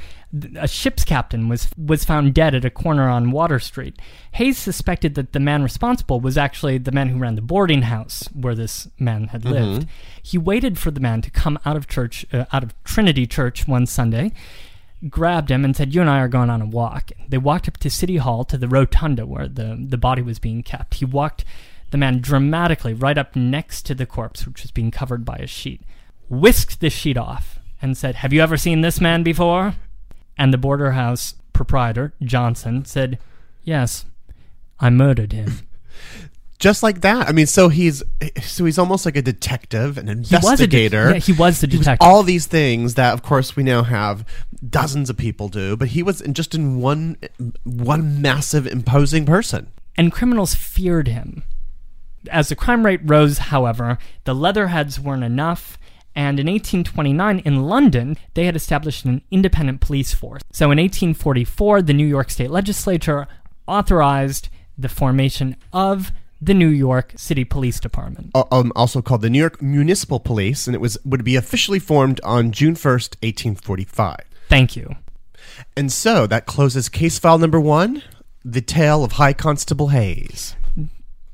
a 0.56 0.68
ship's 0.68 1.06
captain 1.06 1.48
was 1.48 1.70
was 1.78 2.04
found 2.04 2.34
dead 2.34 2.56
at 2.56 2.66
a 2.66 2.70
corner 2.70 3.08
on 3.08 3.32
Water 3.32 3.60
Street. 3.60 4.00
Hays 4.34 4.58
suspected 4.58 5.16
that 5.16 5.32
the 5.32 5.40
man 5.40 5.64
responsible 5.64 6.20
was 6.20 6.38
actually 6.38 6.78
the 6.78 6.92
man 6.92 7.10
who 7.10 7.20
ran 7.20 7.36
the 7.36 7.42
boarding 7.42 7.84
house 7.84 8.28
where 8.34 8.56
this 8.56 8.88
man 9.00 9.28
had 9.28 9.46
lived. 9.46 9.88
He 10.22 10.38
waited 10.38 10.80
for 10.80 10.92
the 10.92 11.00
man 11.00 11.22
to 11.22 11.32
come 11.32 11.60
out 11.66 11.78
of 11.78 11.88
church, 11.88 12.26
uh, 12.34 12.46
out 12.52 12.64
of 12.64 12.84
Trinity 12.84 13.28
Church 13.28 13.68
one 13.68 13.86
Sunday, 13.86 14.32
grabbed 15.10 15.52
him 15.52 15.64
and 15.64 15.76
said, 15.76 15.94
"You 15.94 16.02
and 16.02 16.10
I 16.10 16.20
are 16.20 16.28
going 16.28 16.50
on 16.50 16.62
a 16.62 16.66
walk." 16.66 17.12
They 17.30 17.38
walked 17.38 17.68
up 17.68 17.78
to 17.78 17.90
City 17.90 18.18
Hall 18.18 18.44
to 18.46 18.58
the 18.58 18.68
rotunda 18.68 19.26
where 19.26 19.48
the 19.48 19.78
the 19.80 19.98
body 19.98 20.22
was 20.22 20.40
being 20.40 20.64
kept. 20.64 20.96
He 20.96 21.06
walked 21.06 21.46
the 21.94 21.98
man 21.98 22.20
dramatically 22.20 22.94
right 22.94 23.18
up 23.18 23.36
next 23.38 23.84
to 23.84 23.96
the 23.96 24.06
corpse, 24.06 24.46
which 24.46 24.62
was 24.64 24.72
being 24.72 24.92
covered 24.92 25.24
by 25.24 25.38
a 25.38 25.48
sheet, 25.48 25.80
whisked 26.28 26.82
the 26.82 26.90
sheet 26.90 27.16
off, 27.18 27.60
and 27.82 27.96
said, 27.96 28.16
"Have 28.16 28.34
you 28.34 28.42
ever 28.42 28.58
seen 28.58 28.82
this 28.82 29.00
man 29.00 29.24
before?" 29.24 29.76
And 30.38 30.52
the 30.54 30.58
border 30.58 30.92
house 30.92 31.36
proprietor 31.54 32.14
Johnson 32.22 32.84
said, 32.84 33.18
"Yes, 33.64 34.04
I 34.80 34.90
murdered 34.90 35.32
him." 35.32 35.60
Just 36.60 36.82
like 36.82 37.02
that. 37.02 37.28
I 37.28 37.34
mean, 37.34 37.46
so 37.46 37.68
he's 37.70 38.02
so 38.42 38.64
he's 38.64 38.78
almost 38.80 39.06
like 39.06 39.18
a 39.18 39.22
detective, 39.22 39.98
an 39.98 40.08
He 40.08 40.14
was 40.16 40.30
de- 40.30 40.36
investigator. 40.38 41.12
yeah, 41.12 41.18
he 41.20 41.34
was 41.34 41.60
the 41.60 41.68
He 41.68 41.78
detective. 41.78 42.08
all 42.08 42.24
these 42.24 42.46
things 42.48 42.94
that, 42.96 43.14
of 43.14 43.22
course, 43.22 43.56
we 43.58 43.64
now 43.64 43.84
have 43.84 44.26
dozens 44.70 45.10
of 45.10 45.18
people 45.18 45.50
do. 45.50 45.76
But 45.76 45.90
he 45.90 46.02
was 46.04 46.22
in, 46.22 46.34
just 46.34 46.56
in 46.56 46.80
one 46.80 47.18
one 47.66 48.22
massive, 48.22 48.66
imposing 48.66 49.26
person. 49.26 49.68
and 49.98 50.12
criminals 50.12 50.56
feared 50.56 51.08
him. 51.10 51.44
As 52.32 52.50
the 52.50 52.56
crime 52.56 52.86
rate 52.86 53.02
rose, 53.04 53.38
however, 53.38 53.98
the 54.24 54.34
Leatherheads 54.36 55.00
weren't 55.00 55.24
enough, 55.24 55.78
and 56.16 56.40
in 56.40 56.48
1829 56.48 57.40
in 57.40 57.64
London, 57.64 58.18
they 58.34 58.46
had 58.46 58.56
established 58.56 59.06
an 59.06 59.22
independent 59.32 59.82
police 59.82 60.14
force. 60.14 60.42
So 60.52 60.66
in 60.66 60.78
1844, 60.78 61.82
the 61.82 61.94
New 61.94 62.06
York 62.06 62.30
State 62.30 62.52
Legislature 62.52 63.28
authorized 63.68 64.50
the 64.78 64.90
formation 64.90 65.56
of 65.72 66.12
the 66.42 66.54
New 66.54 66.68
York 66.68 67.14
City 67.16 67.46
Police 67.46 67.80
Department. 67.80 68.32
uh, 68.36 68.44
um, 68.52 68.72
also 68.76 69.02
called 69.02 69.22
the 69.22 69.30
New 69.30 69.40
York 69.40 69.62
Municipal 69.62 70.20
Police, 70.20 70.68
and 70.68 70.76
it 70.76 70.82
was 70.82 70.98
would 71.06 71.24
be 71.24 71.36
officially 71.36 71.80
formed 71.80 72.20
on 72.24 72.52
June 72.52 72.76
first, 72.76 73.18
eighteen 73.24 73.56
forty 73.56 73.86
five. 73.86 74.22
Thank 74.50 74.76
you. 74.76 74.96
And 75.78 75.92
so 75.92 76.28
that 76.28 76.46
closes 76.46 76.90
case 76.90 77.18
file 77.18 77.38
number 77.38 77.60
one, 77.60 78.04
the 78.44 78.62
tale 78.62 79.04
of 79.04 79.14
High 79.14 79.34
Constable 79.34 79.90
Hays. 79.90 80.56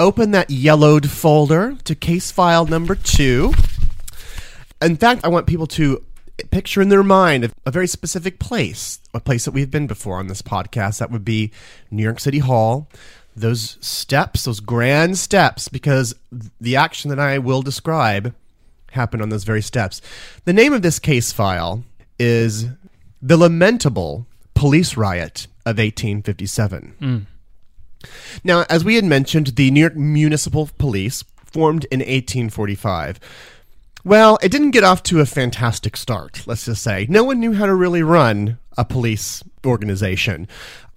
open 0.00 0.32
that 0.32 0.50
yellowed 0.50 1.08
folder 1.08 1.76
to 1.84 1.94
case 1.94 2.32
file 2.32 2.66
number 2.66 2.94
two. 2.94 3.52
In 4.82 4.96
fact, 4.96 5.24
I 5.24 5.28
want 5.28 5.46
people 5.46 5.66
to 5.68 6.02
picture 6.50 6.80
in 6.80 6.88
their 6.88 7.02
mind 7.02 7.52
a 7.66 7.70
very 7.70 7.86
specific 7.86 8.38
place, 8.38 8.98
a 9.12 9.20
place 9.20 9.44
that 9.44 9.50
we've 9.52 9.70
been 9.70 9.86
before 9.86 10.16
on 10.16 10.28
this 10.28 10.42
podcast. 10.42 10.98
That 10.98 11.10
would 11.10 11.24
be 11.24 11.52
New 11.90 12.02
York 12.02 12.18
City 12.18 12.38
Hall. 12.38 12.88
Those 13.36 13.76
steps, 13.80 14.44
those 14.44 14.60
grand 14.60 15.18
steps, 15.18 15.68
because 15.68 16.14
the 16.60 16.76
action 16.76 17.10
that 17.10 17.20
I 17.20 17.38
will 17.38 17.62
describe 17.62 18.34
happened 18.92 19.22
on 19.22 19.28
those 19.28 19.44
very 19.44 19.62
steps. 19.62 20.00
The 20.46 20.52
name 20.52 20.72
of 20.72 20.82
this 20.82 20.98
case 20.98 21.30
file 21.30 21.84
is 22.18 22.68
The 23.22 23.36
Lamentable 23.36 24.26
Police 24.54 24.96
Riot 24.96 25.46
of 25.64 25.78
1857. 25.78 26.94
Hmm. 26.98 27.18
Now, 28.44 28.64
as 28.68 28.84
we 28.84 28.96
had 28.96 29.04
mentioned, 29.04 29.48
the 29.48 29.70
New 29.70 29.80
York 29.80 29.96
Municipal 29.96 30.70
Police 30.78 31.24
formed 31.44 31.84
in 31.90 32.00
1845. 32.00 33.20
Well, 34.04 34.38
it 34.42 34.50
didn't 34.50 34.70
get 34.70 34.84
off 34.84 35.02
to 35.04 35.20
a 35.20 35.26
fantastic 35.26 35.96
start, 35.96 36.44
let's 36.46 36.64
just 36.64 36.82
say. 36.82 37.06
No 37.08 37.24
one 37.24 37.38
knew 37.38 37.52
how 37.52 37.66
to 37.66 37.74
really 37.74 38.02
run 38.02 38.58
a 38.78 38.84
police 38.84 39.42
organization. 39.64 40.48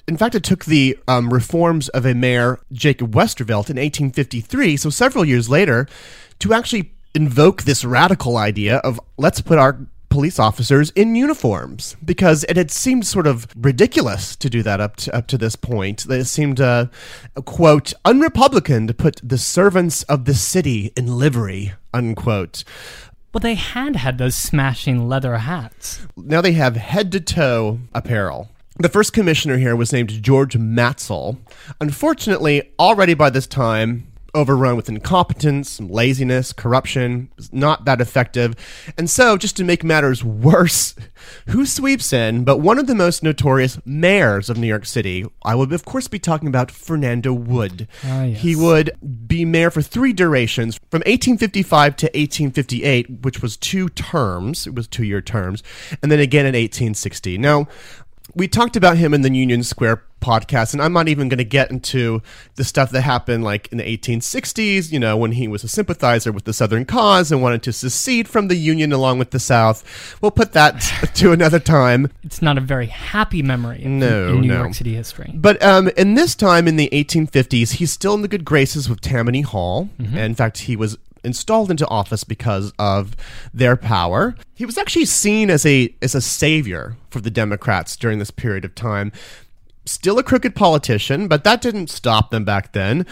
In 0.08 0.18
fact, 0.18 0.36
it 0.36 0.44
took 0.44 0.66
the 0.66 0.98
um, 1.08 1.34
reforms 1.34 1.90
of 1.90 2.06
a 2.06 2.14
mayor, 2.14 2.60
Jacob 2.72 3.14
Westervelt, 3.14 3.70
in 3.70 3.78
1853, 3.78 4.78
so 4.78 4.90
several 4.90 5.26
years 5.26 5.50
later, 5.50 5.88
to 6.40 6.54
actually 6.54 6.94
invoke 7.16 7.64
this 7.64 7.86
radical 7.86 8.38
idea 8.38 8.78
of 8.78 9.00
let's 9.18 9.42
put 9.42 9.60
our 9.60 9.80
police 10.14 10.38
officers 10.38 10.92
in 10.92 11.16
uniforms 11.16 11.98
because 12.06 12.44
it 12.44 12.56
had 12.56 12.70
seemed 12.70 13.04
sort 13.04 13.26
of 13.26 13.48
ridiculous 13.56 14.36
to 14.36 14.48
do 14.48 14.62
that 14.62 14.80
up 14.80 14.96
to, 14.96 15.16
up 15.16 15.26
to 15.26 15.40
this 15.40 15.56
point. 15.56 16.06
It 16.06 16.26
seemed, 16.26 16.62
uh, 16.62 16.86
quote, 17.46 17.94
unrepublican 18.06 18.86
to 18.86 18.94
put 18.94 19.20
the 19.24 19.40
servants 19.40 20.04
of 20.04 20.26
the 20.26 20.36
city 20.36 20.94
in 20.96 21.18
livery, 21.18 21.74
unquote. 21.96 22.64
Well, 23.34 23.40
they 23.40 23.56
had 23.56 23.96
had 23.96 24.20
those 24.20 24.36
smashing 24.36 25.10
leather 25.10 25.36
hats. 25.36 26.06
Now 26.16 26.42
they 26.42 26.52
have 26.52 26.76
head 26.76 27.12
to 27.14 27.20
toe 27.20 27.80
apparel. 27.92 28.50
The 28.78 28.90
first 28.90 29.14
commissioner 29.14 29.58
here 29.58 29.76
was 29.76 29.92
named 29.92 30.22
George 30.22 30.56
Matsell. 30.56 31.40
Unfortunately, 31.82 32.72
already 32.78 33.16
by 33.16 33.32
this 33.32 33.48
time, 33.48 34.13
overrun 34.36 34.76
with 34.76 34.90
incompetence, 34.90 35.80
laziness, 35.80 36.54
corruption, 36.54 37.30
not 37.52 37.86
that 37.86 38.02
effective. 38.02 38.56
And 38.98 39.10
so, 39.10 39.38
just 39.38 39.58
to 39.58 39.64
make 39.64 39.84
matters 39.84 40.24
worse, 40.24 40.96
who 41.50 41.66
sweeps 41.66 42.14
in 42.14 42.44
but 42.44 42.58
one 42.58 42.80
of 42.80 42.88
the 42.88 42.96
most 42.96 43.24
notorious 43.24 43.80
mayors 43.86 44.50
of 44.50 44.58
New 44.58 44.68
York 44.68 44.86
City? 44.86 45.26
I 45.44 45.56
would, 45.56 45.72
of 45.74 45.86
course, 45.86 46.08
be 46.08 46.20
talking 46.20 46.48
about 46.48 46.72
Fernando 46.72 47.34
Wood. 47.34 47.88
Ah, 48.04 48.24
yes. 48.24 48.42
He 48.42 48.56
would 48.56 48.92
be 49.28 49.46
mayor 49.46 49.72
for 49.72 49.82
three 49.82 50.14
durations 50.14 50.76
from 50.90 51.00
1855 51.00 51.96
to 51.98 52.06
1858, 52.08 53.22
which 53.22 53.42
was 53.42 53.58
two 53.58 53.90
terms. 53.90 54.68
It 54.68 54.76
was 54.76 54.88
two 54.88 55.04
year 55.04 55.22
terms. 55.22 55.64
And 56.02 56.12
then 56.12 56.20
again 56.20 56.46
in 56.46 56.54
1860. 56.54 57.38
Now, 57.38 57.68
we 58.36 58.48
talked 58.48 58.76
about 58.76 58.98
him 58.98 59.14
in 59.14 59.22
the 59.22 59.34
Union 59.34 59.64
Square 59.64 60.04
podcast, 60.24 60.74
and 60.74 60.82
I'm 60.82 60.94
not 60.94 61.08
even 61.10 61.28
going 61.30 61.38
to 61.40 61.44
get 61.44 61.70
into 61.70 62.22
the 62.56 62.64
stuff 62.64 62.92
that 62.92 63.02
happened 63.02 63.44
like 63.44 63.68
in 63.72 63.78
the 63.78 63.98
1860s, 63.98 64.92
you 64.92 65.00
know, 65.00 65.18
when 65.18 65.34
he 65.34 65.48
was 65.48 65.64
a 65.64 65.68
sympathizer 65.68 66.32
with 66.32 66.46
the 66.46 66.54
Southern 66.54 66.86
cause 66.86 67.32
and 67.32 67.42
wanted 67.42 67.62
to 67.64 67.74
secede 67.74 68.28
from 68.28 68.48
the 68.48 68.56
Union 68.56 68.92
along 68.94 69.20
with 69.20 69.32
the 69.32 69.40
South. 69.40 70.18
We'll 70.22 70.32
put 70.32 70.54
that 70.54 70.80
to 71.16 71.32
another 71.32 71.60
time. 71.60 72.10
It's 72.24 72.42
not 72.42 72.58
a 72.58 72.62
very 72.62 72.88
happy 72.88 73.42
memory 73.42 73.84
in, 73.84 74.00
No, 74.00 74.30
in 74.30 74.42
New 74.42 74.48
no. 74.48 74.62
York 74.62 74.74
City 74.74 74.96
history. 74.96 75.32
But 75.34 75.62
um, 75.62 75.90
in 75.98 76.16
this 76.16 76.36
time 76.36 76.68
in 76.68 76.78
the 76.78 76.90
1850s, 76.92 77.74
he's 77.74 77.92
still 77.92 78.14
in 78.14 78.22
the 78.22 78.28
good 78.28 78.46
graces 78.46 78.90
with 78.90 79.02
Tammany 79.02 79.42
Hall. 79.42 79.90
And 80.00 80.18
in 80.18 80.36
fact, 80.36 80.60
he 80.60 80.76
was 80.76 80.98
installed 81.24 81.72
into 81.72 81.88
office 81.88 82.24
because 82.24 82.74
of 82.78 83.16
their 83.54 83.76
power. 83.78 84.36
He 84.56 84.66
was 84.66 84.78
actually 84.78 85.06
seen 85.06 85.50
as 85.50 85.66
a 85.66 85.94
as 86.02 86.16
a 86.16 86.22
savior 86.22 86.98
for 87.10 87.22
the 87.22 87.30
Democrats 87.32 87.96
during 87.96 88.20
this 88.20 88.32
period 88.32 88.66
of 88.66 88.76
time. 88.76 89.12
Still 89.86 90.18
a 90.18 90.24
crooked 90.24 90.56
politician, 90.56 91.28
but 91.28 91.44
that 91.44 91.62
didn't 91.62 91.90
stop 91.90 92.32
them 92.32 92.46
back 92.46 92.72
then. 92.72 93.06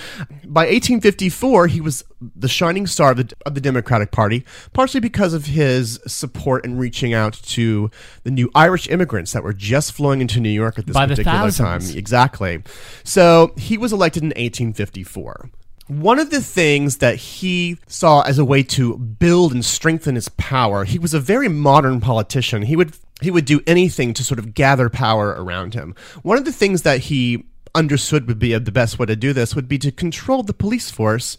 By 0.45 0.61
1854, 0.61 1.67
he 1.67 1.81
was 1.81 2.05
the 2.35 2.47
shining 2.47 2.87
star 2.87 3.11
of 3.11 3.17
the, 3.17 3.33
of 3.45 3.55
the 3.55 3.61
Democratic 3.61 4.11
Party, 4.11 4.45
partially 4.71 5.01
because 5.01 5.33
of 5.33 5.47
his 5.47 5.99
support 6.07 6.63
in 6.63 6.77
reaching 6.77 7.13
out 7.13 7.33
to 7.33 7.91
the 8.23 8.31
new 8.31 8.49
Irish 8.55 8.87
immigrants 8.87 9.33
that 9.33 9.43
were 9.43 9.53
just 9.53 9.91
flowing 9.91 10.21
into 10.21 10.39
New 10.39 10.49
York 10.49 10.79
at 10.79 10.85
this 10.85 10.93
By 10.93 11.07
particular 11.07 11.51
time. 11.51 11.81
Exactly. 11.93 12.63
So 13.03 13.53
he 13.57 13.77
was 13.77 13.91
elected 13.91 14.23
in 14.23 14.29
1854. 14.29 15.49
One 15.87 16.19
of 16.19 16.29
the 16.29 16.41
things 16.41 16.97
that 16.97 17.17
he 17.17 17.77
saw 17.87 18.21
as 18.21 18.39
a 18.39 18.45
way 18.45 18.63
to 18.63 18.97
build 18.97 19.51
and 19.51 19.65
strengthen 19.65 20.15
his 20.15 20.29
power, 20.29 20.85
he 20.85 20.97
was 20.97 21.13
a 21.13 21.19
very 21.19 21.49
modern 21.49 21.99
politician. 21.99 22.61
He 22.61 22.77
would 22.77 22.95
he 23.21 23.31
would 23.31 23.45
do 23.45 23.61
anything 23.67 24.13
to 24.15 24.23
sort 24.23 24.39
of 24.39 24.53
gather 24.53 24.89
power 24.89 25.29
around 25.29 25.73
him. 25.73 25.95
One 26.23 26.37
of 26.37 26.45
the 26.45 26.51
things 26.51 26.81
that 26.81 27.01
he 27.01 27.45
understood 27.73 28.27
would 28.27 28.39
be 28.39 28.57
the 28.57 28.71
best 28.71 28.99
way 28.99 29.05
to 29.05 29.15
do 29.15 29.31
this 29.31 29.55
would 29.55 29.67
be 29.67 29.77
to 29.77 29.91
control 29.91 30.43
the 30.43 30.53
police 30.53 30.91
force 30.91 31.37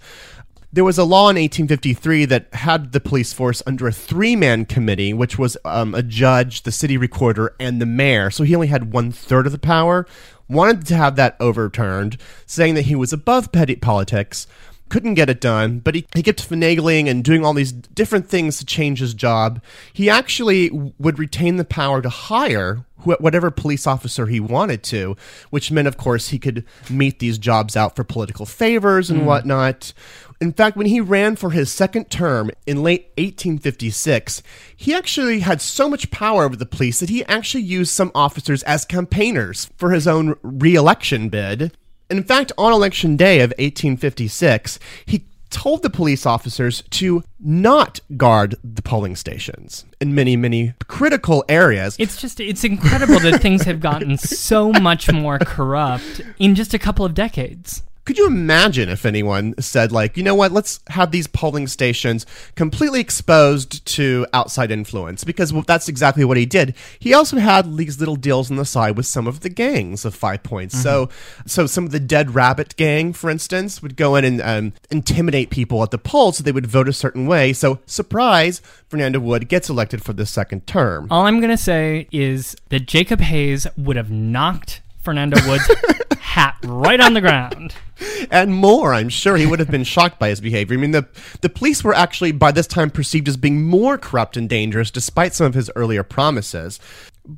there 0.75 0.85
was 0.85 0.97
a 0.97 1.05
law 1.05 1.25
in 1.25 1.37
1853 1.37 2.25
that 2.27 2.55
had 2.55 2.92
the 2.92 3.01
police 3.01 3.35
force 3.35 3.62
under 3.66 3.87
a 3.87 3.92
three 3.92 4.35
man 4.35 4.64
committee, 4.64 5.12
which 5.12 5.38
was 5.38 5.57
um, 5.66 5.95
a 5.95 6.03
judge, 6.03 6.62
the 6.62 6.73
city 6.73 6.97
recorder, 6.97 7.55
and 7.61 7.81
the 7.81 7.87
mayor. 7.87 8.31
So 8.31 8.42
he 8.42 8.55
only 8.55 8.68
had 8.68 8.92
one 8.92 9.12
third 9.12 9.45
of 9.45 9.53
the 9.53 9.59
power. 9.59 10.07
Wanted 10.49 10.87
to 10.87 10.97
have 10.97 11.16
that 11.16 11.37
overturned, 11.40 12.16
saying 12.47 12.75
that 12.75 12.87
he 12.87 12.95
was 12.95 13.12
above 13.12 13.53
petty 13.53 13.77
politics. 13.77 14.47
Couldn't 14.92 15.14
get 15.14 15.31
it 15.31 15.40
done, 15.40 15.78
but 15.78 15.94
he, 15.94 16.07
he 16.14 16.22
kept 16.22 16.46
finagling 16.46 17.09
and 17.09 17.24
doing 17.24 17.46
all 17.46 17.55
these 17.55 17.72
different 17.72 18.28
things 18.28 18.59
to 18.59 18.66
change 18.66 18.98
his 18.98 19.14
job. 19.14 19.62
He 19.90 20.11
actually 20.11 20.68
would 20.98 21.18
retain 21.18 21.57
the 21.57 21.64
power 21.64 22.02
to 22.02 22.11
hire 22.11 22.85
wh- 22.96 23.18
whatever 23.18 23.50
police 23.50 23.87
officer 23.87 24.26
he 24.26 24.38
wanted 24.38 24.83
to, 24.83 25.16
which 25.48 25.70
meant, 25.70 25.88
of 25.88 25.96
course, 25.96 26.28
he 26.28 26.38
could 26.38 26.66
meet 26.90 27.20
these 27.20 27.38
jobs 27.38 27.74
out 27.74 27.96
for 27.96 28.05
political 28.05 28.44
favors 28.44 29.09
and 29.09 29.20
hmm. 29.20 29.26
whatnot. 29.26 29.94
In 30.42 30.52
fact, 30.52 30.76
when 30.76 30.87
he 30.87 31.00
ran 31.00 31.37
for 31.37 31.52
his 31.52 31.72
second 31.72 32.11
term 32.11 32.50
in 32.66 32.83
late 32.83 33.12
1856, 33.16 34.42
he 34.76 34.92
actually 34.92 35.40
had 35.40 35.62
so 35.62 35.88
much 35.88 36.11
power 36.11 36.44
over 36.44 36.57
the 36.57 36.66
police 36.66 37.00
that 37.00 37.09
he 37.09 37.24
actually 37.24 37.62
used 37.62 37.92
some 37.92 38.12
officers 38.14 38.62
as 38.64 38.85
campaigners 38.85 39.70
for 39.78 39.92
his 39.92 40.07
own 40.07 40.37
re-election 40.42 41.31
bid. 41.31 41.74
In 42.12 42.22
fact, 42.22 42.53
on 42.59 42.75
election 42.75 43.16
day 43.16 43.40
of 43.40 43.53
1856, 43.53 44.79
he 45.07 45.25
told 45.48 45.83
the 45.83 45.88
police 45.88 46.27
officers 46.27 46.83
to 46.90 47.25
not 47.40 48.01
guard 48.18 48.55
the 48.62 48.83
polling 48.83 49.16
stations 49.16 49.87
in 49.98 50.14
many, 50.14 50.37
many 50.37 50.75
critical 50.88 51.42
areas. 51.48 51.96
It's 51.98 52.20
just 52.20 52.38
it's 52.38 52.64
incredible 52.64 53.18
that 53.20 53.40
things 53.40 53.62
have 53.62 53.81
gotten 53.81 54.18
so 54.18 54.72
much 54.72 55.11
more 55.11 55.38
corrupt 55.38 56.20
in 56.38 56.55
just 56.55 56.75
a 56.75 56.79
couple 56.79 57.07
of 57.07 57.14
decades. 57.14 57.83
Could 58.04 58.18
you 58.18 58.26
imagine 58.26 58.88
if 58.88 59.06
anyone 59.06 59.54
said, 59.60 59.92
like, 59.92 60.16
you 60.16 60.24
know 60.24 60.34
what, 60.34 60.50
let's 60.50 60.80
have 60.88 61.12
these 61.12 61.28
polling 61.28 61.68
stations 61.68 62.26
completely 62.56 63.00
exposed 63.00 63.86
to 63.86 64.26
outside 64.32 64.72
influence? 64.72 65.22
Because 65.22 65.52
that's 65.66 65.88
exactly 65.88 66.24
what 66.24 66.36
he 66.36 66.44
did. 66.44 66.74
He 66.98 67.14
also 67.14 67.38
had 67.38 67.76
these 67.76 68.00
little 68.00 68.16
deals 68.16 68.50
on 68.50 68.56
the 68.56 68.64
side 68.64 68.96
with 68.96 69.06
some 69.06 69.28
of 69.28 69.40
the 69.40 69.48
gangs 69.48 70.04
of 70.04 70.16
Five 70.16 70.42
Points. 70.42 70.80
So, 70.82 71.10
so 71.46 71.66
some 71.66 71.84
of 71.84 71.92
the 71.92 72.00
Dead 72.00 72.34
Rabbit 72.34 72.74
gang, 72.76 73.12
for 73.12 73.30
instance, 73.30 73.80
would 73.82 73.96
go 73.96 74.16
in 74.16 74.24
and 74.24 74.42
um, 74.42 74.72
intimidate 74.90 75.50
people 75.50 75.82
at 75.82 75.92
the 75.92 75.98
polls 75.98 76.38
so 76.38 76.42
they 76.42 76.50
would 76.52 76.66
vote 76.66 76.88
a 76.88 76.92
certain 76.92 77.26
way. 77.26 77.52
So, 77.52 77.78
surprise, 77.86 78.60
Fernando 78.88 79.20
Wood 79.20 79.48
gets 79.48 79.70
elected 79.70 80.02
for 80.02 80.12
the 80.12 80.26
second 80.26 80.66
term. 80.66 81.06
All 81.10 81.26
I'm 81.26 81.40
gonna 81.40 81.56
say 81.56 82.08
is 82.10 82.56
that 82.70 82.86
Jacob 82.86 83.20
Hays 83.20 83.66
would 83.76 83.96
have 83.96 84.10
knocked 84.10 84.80
Fernando 85.02 85.38
Wood's 85.46 85.68
hat 86.22 86.56
right 86.62 87.00
on 87.00 87.14
the 87.14 87.20
ground. 87.20 87.74
and 88.30 88.54
more. 88.54 88.94
I'm 88.94 89.08
sure 89.08 89.37
he 89.37 89.46
would 89.46 89.58
have 89.58 89.70
been 89.70 89.85
shocked 89.85 90.18
by 90.18 90.28
his 90.28 90.40
behavior. 90.40 90.76
I 90.76 90.80
mean, 90.80 90.92
the 90.92 91.06
the 91.40 91.48
police 91.48 91.82
were 91.82 91.94
actually 91.94 92.32
by 92.32 92.52
this 92.52 92.66
time 92.66 92.90
perceived 92.90 93.28
as 93.28 93.37
being 93.37 93.62
more 93.62 93.98
corrupt 93.98 94.37
and 94.37 94.48
dangerous, 94.48 94.90
despite 94.90 95.35
some 95.35 95.46
of 95.46 95.54
his 95.54 95.70
earlier 95.76 96.02
promises. 96.02 96.78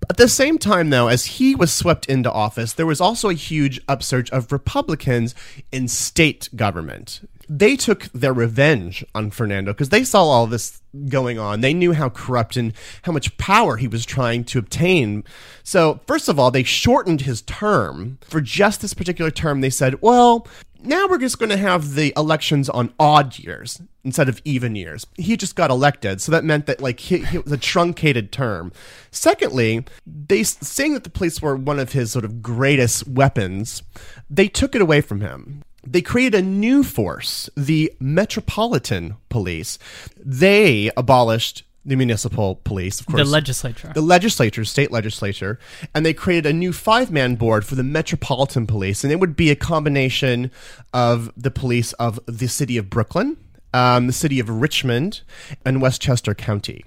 At 0.08 0.16
the 0.16 0.28
same 0.28 0.58
time, 0.58 0.90
though, 0.90 1.08
as 1.08 1.26
he 1.26 1.54
was 1.54 1.72
swept 1.72 2.06
into 2.06 2.32
office, 2.32 2.72
there 2.72 2.86
was 2.86 3.00
also 3.00 3.28
a 3.28 3.34
huge 3.34 3.80
upsurge 3.86 4.30
of 4.30 4.50
Republicans 4.50 5.34
in 5.70 5.88
state 5.88 6.48
government. 6.56 7.28
They 7.48 7.76
took 7.76 8.04
their 8.12 8.32
revenge 8.32 9.04
on 9.14 9.30
Fernando 9.30 9.72
because 9.72 9.90
they 9.90 10.04
saw 10.04 10.22
all 10.22 10.46
this 10.46 10.80
going 11.08 11.38
on. 11.38 11.60
They 11.60 11.74
knew 11.74 11.92
how 11.92 12.08
corrupt 12.08 12.56
and 12.56 12.72
how 13.02 13.12
much 13.12 13.36
power 13.36 13.76
he 13.76 13.88
was 13.88 14.04
trying 14.04 14.44
to 14.44 14.58
obtain. 14.58 15.24
So, 15.62 16.00
first 16.06 16.28
of 16.28 16.38
all, 16.38 16.50
they 16.50 16.62
shortened 16.62 17.22
his 17.22 17.42
term. 17.42 18.18
For 18.22 18.40
just 18.40 18.80
this 18.80 18.94
particular 18.94 19.30
term, 19.30 19.60
they 19.60 19.70
said, 19.70 20.00
well, 20.00 20.46
now 20.84 21.06
we're 21.08 21.18
just 21.18 21.38
going 21.38 21.50
to 21.50 21.56
have 21.56 21.94
the 21.94 22.12
elections 22.16 22.68
on 22.68 22.92
odd 22.98 23.38
years 23.38 23.80
instead 24.04 24.28
of 24.28 24.40
even 24.44 24.76
years. 24.76 25.06
He 25.16 25.36
just 25.36 25.56
got 25.56 25.70
elected, 25.70 26.20
so 26.20 26.30
that 26.32 26.44
meant 26.44 26.66
that 26.66 26.80
like 26.80 27.00
he, 27.00 27.18
he 27.18 27.38
was 27.38 27.52
a 27.52 27.56
truncated 27.56 28.30
term. 28.30 28.70
Secondly, 29.10 29.84
they 30.06 30.42
saying 30.42 30.92
that 30.92 31.04
the 31.04 31.10
police 31.10 31.40
were 31.40 31.56
one 31.56 31.80
of 31.80 31.92
his 31.92 32.12
sort 32.12 32.24
of 32.24 32.42
greatest 32.42 33.08
weapons, 33.08 33.82
they 34.28 34.46
took 34.46 34.74
it 34.74 34.82
away 34.82 35.00
from 35.00 35.22
him. 35.22 35.62
They 35.86 36.02
created 36.02 36.34
a 36.34 36.42
new 36.42 36.82
force, 36.82 37.50
the 37.56 37.92
Metropolitan 38.00 39.16
Police. 39.28 39.78
They 40.18 40.90
abolished 40.96 41.64
the 41.84 41.96
municipal 41.96 42.56
police, 42.64 43.00
of 43.00 43.06
course. 43.06 43.22
The 43.22 43.30
legislature. 43.30 43.92
The 43.94 44.00
legislature, 44.00 44.64
state 44.64 44.90
legislature, 44.90 45.58
and 45.94 46.04
they 46.06 46.14
created 46.14 46.46
a 46.46 46.52
new 46.52 46.72
five 46.72 47.10
man 47.10 47.34
board 47.34 47.66
for 47.66 47.74
the 47.74 47.82
Metropolitan 47.82 48.66
Police, 48.66 49.04
and 49.04 49.12
it 49.12 49.20
would 49.20 49.36
be 49.36 49.50
a 49.50 49.56
combination 49.56 50.50
of 50.94 51.30
the 51.36 51.50
police 51.50 51.92
of 51.94 52.18
the 52.26 52.48
city 52.48 52.78
of 52.78 52.88
Brooklyn, 52.88 53.36
um, 53.74 54.06
the 54.06 54.14
city 54.14 54.40
of 54.40 54.48
Richmond, 54.48 55.20
and 55.64 55.82
Westchester 55.82 56.34
County. 56.34 56.84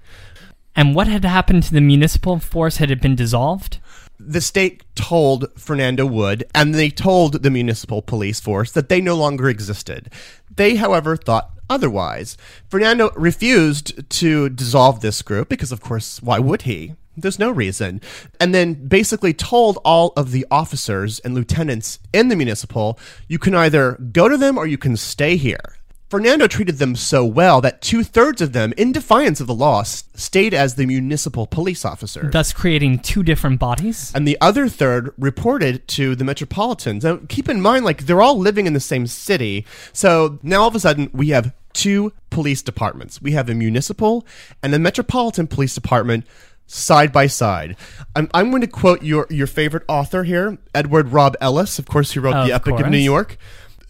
and 0.76 0.96
what 0.96 1.08
had 1.08 1.26
happened 1.26 1.64
to 1.64 1.74
the 1.74 1.82
municipal 1.82 2.40
force? 2.40 2.78
Had 2.78 2.92
it 2.92 3.02
been 3.02 3.16
dissolved? 3.16 3.77
The 4.20 4.42
state 4.42 4.84
told 4.96 5.52
Fernando 5.60 6.06
Wood 6.06 6.44
and 6.56 6.74
they 6.74 6.90
told 6.90 7.44
the 7.44 7.52
municipal 7.52 8.02
police 8.02 8.40
force 8.40 8.72
that 8.72 8.90
they 8.90 9.00
no 9.00 9.16
longer 9.16 9.50
existed. 9.50 10.12
They, 10.54 10.76
however, 10.76 11.16
thought 11.16 11.52
otherwise. 11.70 12.38
Fernando 12.70 13.12
refused 13.16 14.10
to 14.10 14.50
dissolve 14.50 15.02
this 15.02 15.22
group 15.22 15.50
because, 15.50 15.72
of 15.72 15.82
course, 15.82 16.22
why 16.22 16.40
would 16.40 16.64
he? 16.64 16.96
There's 17.16 17.40
no 17.40 17.50
reason. 17.50 18.02
And 18.40 18.54
then 18.54 18.88
basically 18.88 19.34
told 19.34 19.80
all 19.84 20.14
of 20.16 20.32
the 20.32 20.46
officers 20.52 21.20
and 21.20 21.34
lieutenants 21.34 22.00
in 22.14 22.28
the 22.28 22.36
municipal, 22.36 23.00
you 23.28 23.40
can 23.40 23.56
either 23.56 23.94
go 23.94 24.30
to 24.30 24.38
them 24.38 24.58
or 24.58 24.68
you 24.68 24.78
can 24.78 24.96
stay 24.98 25.36
here. 25.36 25.78
Fernando 26.10 26.48
treated 26.48 26.78
them 26.78 26.96
so 26.96 27.26
well 27.26 27.60
that 27.60 27.82
two 27.82 28.02
thirds 28.02 28.42
of 28.42 28.54
them, 28.54 28.74
in 28.78 28.94
defiance 28.94 29.42
of 29.42 29.48
the 29.48 29.54
law, 29.54 29.84
stayed 29.84 30.54
as 30.54 30.76
the 30.76 30.86
municipal 30.86 31.46
police 31.48 31.84
officer. 31.84 32.30
Thus 32.32 32.54
creating 32.54 33.00
two 33.00 33.24
different 33.24 33.60
bodies? 33.60 34.12
and 34.16 34.26
the 34.26 34.38
other 34.40 34.70
third 34.70 35.14
reported 35.18 35.86
to 35.90 36.16
the 36.16 36.24
metropolitans. 36.24 37.04
Now, 37.04 37.20
keep 37.28 37.50
in 37.50 37.62
mind, 37.62 37.84
like, 37.84 38.06
they're 38.06 38.22
all 38.22 38.38
living 38.38 38.68
in 38.68 38.74
the 38.74 38.80
same 38.80 39.06
city. 39.06 39.66
So 39.92 40.40
now 40.42 40.62
all 40.62 40.70
of 40.70 40.76
a 40.76 40.80
sudden, 40.80 41.10
we 41.12 41.30
have 41.30 41.54
two 41.74 42.14
police 42.30 42.62
departments. 42.62 43.22
We 43.22 43.34
have 43.34 43.50
a 43.50 43.54
municipal 43.54 44.26
and 44.64 44.74
a 44.74 44.80
metropolitan 44.80 45.48
police 45.48 45.76
department 45.76 46.26
side 46.68 47.12
by 47.12 47.28
side. 47.28 47.76
I'm, 48.16 48.30
I'm 48.34 48.50
going 48.50 48.62
to 48.62 48.68
quote 48.68 49.04
your, 49.04 49.28
your 49.30 49.48
favorite 49.48 49.84
author 49.88 50.24
here, 50.24 50.58
Edward 50.74 51.10
Robb 51.10 51.36
Ellis. 51.42 51.80
Of 51.80 51.86
course, 51.86 52.12
he 52.12 52.20
wrote 52.20 52.36
Of 52.36 52.48
The 52.48 52.54
Epic 52.54 52.80
of. 52.80 52.90
New 52.90 52.98
York. 52.98 53.38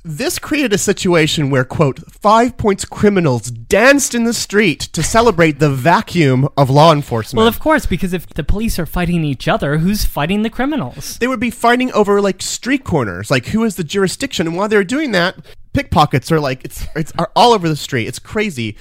This 0.10 0.40
created 0.40 0.72
a 0.72 0.78
situation 0.78 1.50
where, 1.50 1.66
quote, 1.66 2.00
five 2.10 2.56
points 2.56 2.86
criminals 2.86 3.52
danced 3.52 4.16
in 4.16 4.24
the 4.24 4.34
street 4.34 4.80
to 4.94 5.04
celebrate 5.04 5.60
the 5.60 5.70
vacuum 5.70 6.48
of 6.56 6.70
law 6.70 6.94
enforcement. 6.94 7.40
Well, 7.40 7.48
of 7.48 7.60
course, 7.60 7.86
because 7.86 8.14
if 8.14 8.26
the 8.26 8.46
police 8.46 8.80
are 8.80 8.86
fighting 8.86 9.26
each 9.26 9.50
other, 9.50 9.80
who's 9.80 10.06
fighting 10.06 10.44
the 10.44 10.50
criminals? 10.50 11.18
they 11.18 11.28
would 11.28 11.42
be 11.42 11.50
fighting 11.50 11.92
over 11.92 12.22
like 12.22 12.42
street 12.42 12.86
corners, 12.86 13.30
like 13.30 13.48
who 13.48 13.66
is 13.66 13.76
the 13.76 13.84
jurisdiction. 13.84 14.48
And 14.48 14.56
while 14.56 14.70
they're 14.70 14.86
doing 14.86 15.12
that, 15.12 15.36
pickpockets 15.74 16.32
are 16.32 16.40
like 16.40 16.64
it's 16.64 16.88
it's 16.96 17.12
are 17.18 17.30
all 17.36 17.52
over 17.52 17.68
the 17.68 17.76
street. 17.76 18.08
It's 18.08 18.20
crazy. 18.20 18.78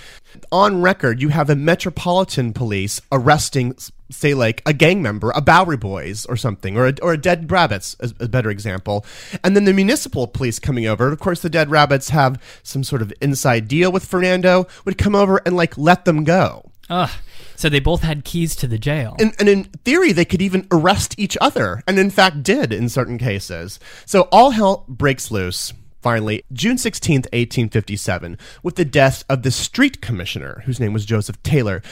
On 0.53 0.81
record, 0.81 1.21
you 1.21 1.31
have 1.31 1.51
a 1.51 1.57
metropolitan 1.57 2.53
police 2.53 3.01
arresting, 3.11 3.75
say, 4.11 4.35
like 4.35 4.63
a 4.67 4.73
gang 4.73 5.03
member, 5.03 5.31
a 5.35 5.41
Bowery 5.41 5.77
Boys 5.77 6.27
or 6.27 6.37
something, 6.37 6.77
or 6.77 6.89
a, 6.89 6.95
or 7.03 7.13
a 7.13 7.19
Dead 7.19 7.51
Rabbits, 7.51 7.97
as 8.01 8.15
a 8.21 8.29
better 8.29 8.51
example, 8.51 9.05
and 9.43 9.57
then 9.57 9.65
the 9.65 9.73
municipal 9.73 10.27
police 10.27 10.59
coming 10.59 10.87
over. 10.87 11.13
Of 11.13 11.21
course, 11.21 11.43
the 11.43 11.51
Dead 11.51 11.71
Rabbits 11.71 12.11
have 12.11 12.41
some 12.63 12.85
sort 12.85 13.03
of 13.03 13.13
inside 13.21 13.69
deal 13.69 13.91
with 13.91 14.05
Fernando. 14.05 14.67
Would 14.85 14.99
come 14.99 15.15
over 15.15 15.41
and 15.45 15.57
like 15.57 15.77
let 15.77 16.05
them 16.05 16.25
go. 16.25 16.71
Ugh. 16.89 17.11
So 17.57 17.69
they 17.69 17.81
both 17.81 18.03
had 18.03 18.25
keys 18.25 18.55
to 18.57 18.67
the 18.67 18.79
jail. 18.79 19.17
And, 19.19 19.35
and 19.39 19.49
in 19.49 19.65
theory, 19.85 20.13
they 20.13 20.27
could 20.27 20.43
even 20.43 20.69
arrest 20.71 21.15
each 21.19 21.37
other, 21.41 21.83
and 21.87 21.99
in 21.99 22.11
fact 22.11 22.43
did 22.43 22.73
in 22.73 22.89
certain 22.89 23.19
cases. 23.19 23.81
So 24.05 24.29
all 24.31 24.51
hell 24.51 24.85
breaks 24.89 25.31
loose. 25.31 25.73
Finally, 26.03 26.45
June 26.53 26.77
16th, 26.77 27.27
1857, 27.33 28.39
with 28.63 28.77
the 28.77 28.85
death 28.85 29.25
of 29.29 29.43
the 29.43 29.51
street 29.51 30.01
commissioner, 30.01 30.63
whose 30.65 30.79
name 30.79 30.93
was 30.93 31.05
Joseph 31.05 31.43
Taylor. 31.43 31.83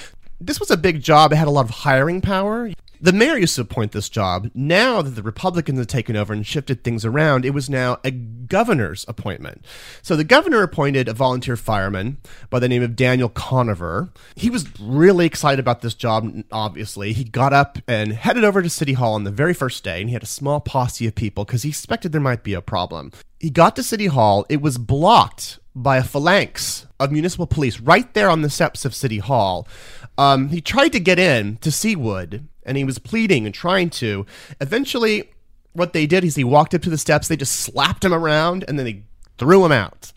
This 0.47 0.61
was 0.61 0.71
a 0.71 0.77
big 0.77 1.01
job. 1.01 1.33
It 1.33 1.37
had 1.37 1.49
a 1.49 1.51
lot 1.51 1.65
of 1.65 1.71
hiring 1.71 2.21
power. 2.21 2.71
The 3.01 3.15
mayor 3.15 3.39
used 3.39 3.55
to 3.57 3.63
appoint 3.63 3.93
this 3.93 4.11
job. 4.11 4.51
Now 4.55 5.01
that 5.01 5.11
the 5.11 5.23
Republicans 5.23 5.79
had 5.79 5.89
taken 5.89 6.17
over 6.17 6.35
and 6.35 6.47
shifted 6.47 6.85
things 6.85 7.05
around, 7.05 7.47
it 7.47 7.55
was 7.55 7.71
now 7.71 7.99
a 8.05 8.11
governor's 8.11 9.07
appointment. 9.09 9.65
So 10.03 10.17
the 10.17 10.25
governor 10.25 10.63
appointed 10.63 11.09
a 11.09 11.15
volunteer 11.15 11.57
fireman 11.57 12.19
by 12.51 12.59
the 12.59 12.69
name 12.69 12.83
of 12.83 12.95
Daniel 12.95 13.31
Conover. 13.31 14.11
He 14.37 14.51
was 14.51 14.69
really 14.79 15.25
excited 15.25 15.61
about 15.61 15.81
this 15.81 15.95
job, 15.95 16.31
obviously. 16.53 17.15
He 17.15 17.25
got 17.25 17.55
up 17.55 17.79
and 17.89 18.13
headed 18.13 18.45
over 18.45 18.61
to 18.61 18.69
City 18.69 18.93
Hall 18.93 19.15
on 19.15 19.25
the 19.25 19.31
very 19.31 19.55
first 19.55 19.83
day, 19.83 20.01
and 20.01 20.11
he 20.11 20.15
had 20.15 20.23
a 20.23 20.27
small 20.27 20.61
posse 20.61 21.07
of 21.07 21.15
people 21.15 21.47
because 21.47 21.63
he 21.63 21.71
expected 21.71 22.13
there 22.13 22.21
might 22.21 22.43
be 22.43 22.55
a 22.55 22.61
problem. 22.61 23.13
He 23.41 23.49
got 23.49 23.77
to 23.77 23.83
City 23.83 24.07
Hall. 24.07 24.45
It 24.51 24.61
was 24.61 24.77
blocked 24.77 25.59
by 25.75 25.97
a 25.97 26.05
phalanx 26.05 26.87
of 27.01 27.11
municipal 27.11 27.47
police 27.47 27.81
right 27.81 28.13
there 28.15 28.31
on 28.31 28.43
the 28.43 28.51
steps 28.51 28.85
of 28.85 28.95
City 28.95 29.19
Hall. 29.19 29.67
Um, 30.17 30.49
he 30.49 30.61
tried 30.61 30.91
to 30.91 31.01
get 31.01 31.19
in 31.19 31.57
to 31.59 31.71
see 31.71 31.97
Wood, 31.97 32.47
and 32.65 32.77
he 32.77 32.85
was 32.85 32.99
pleading 32.99 33.47
and 33.47 33.55
trying 33.55 33.91
to. 33.91 34.27
Eventually, 34.61 35.31
what 35.73 35.93
they 35.93 36.07
did 36.07 36.25
is 36.25 36.37
he 36.37 36.45
walked 36.45 36.75
up 36.75 36.83
to 36.83 36.91
the 36.91 36.99
steps, 36.99 37.29
they 37.29 37.37
just 37.37 37.55
slapped 37.61 38.05
him 38.05 38.15
around, 38.15 38.65
and 38.69 38.79
then 38.79 38.87
they 38.87 39.03
threw 39.39 39.65
him 39.65 39.73
out. 39.73 40.13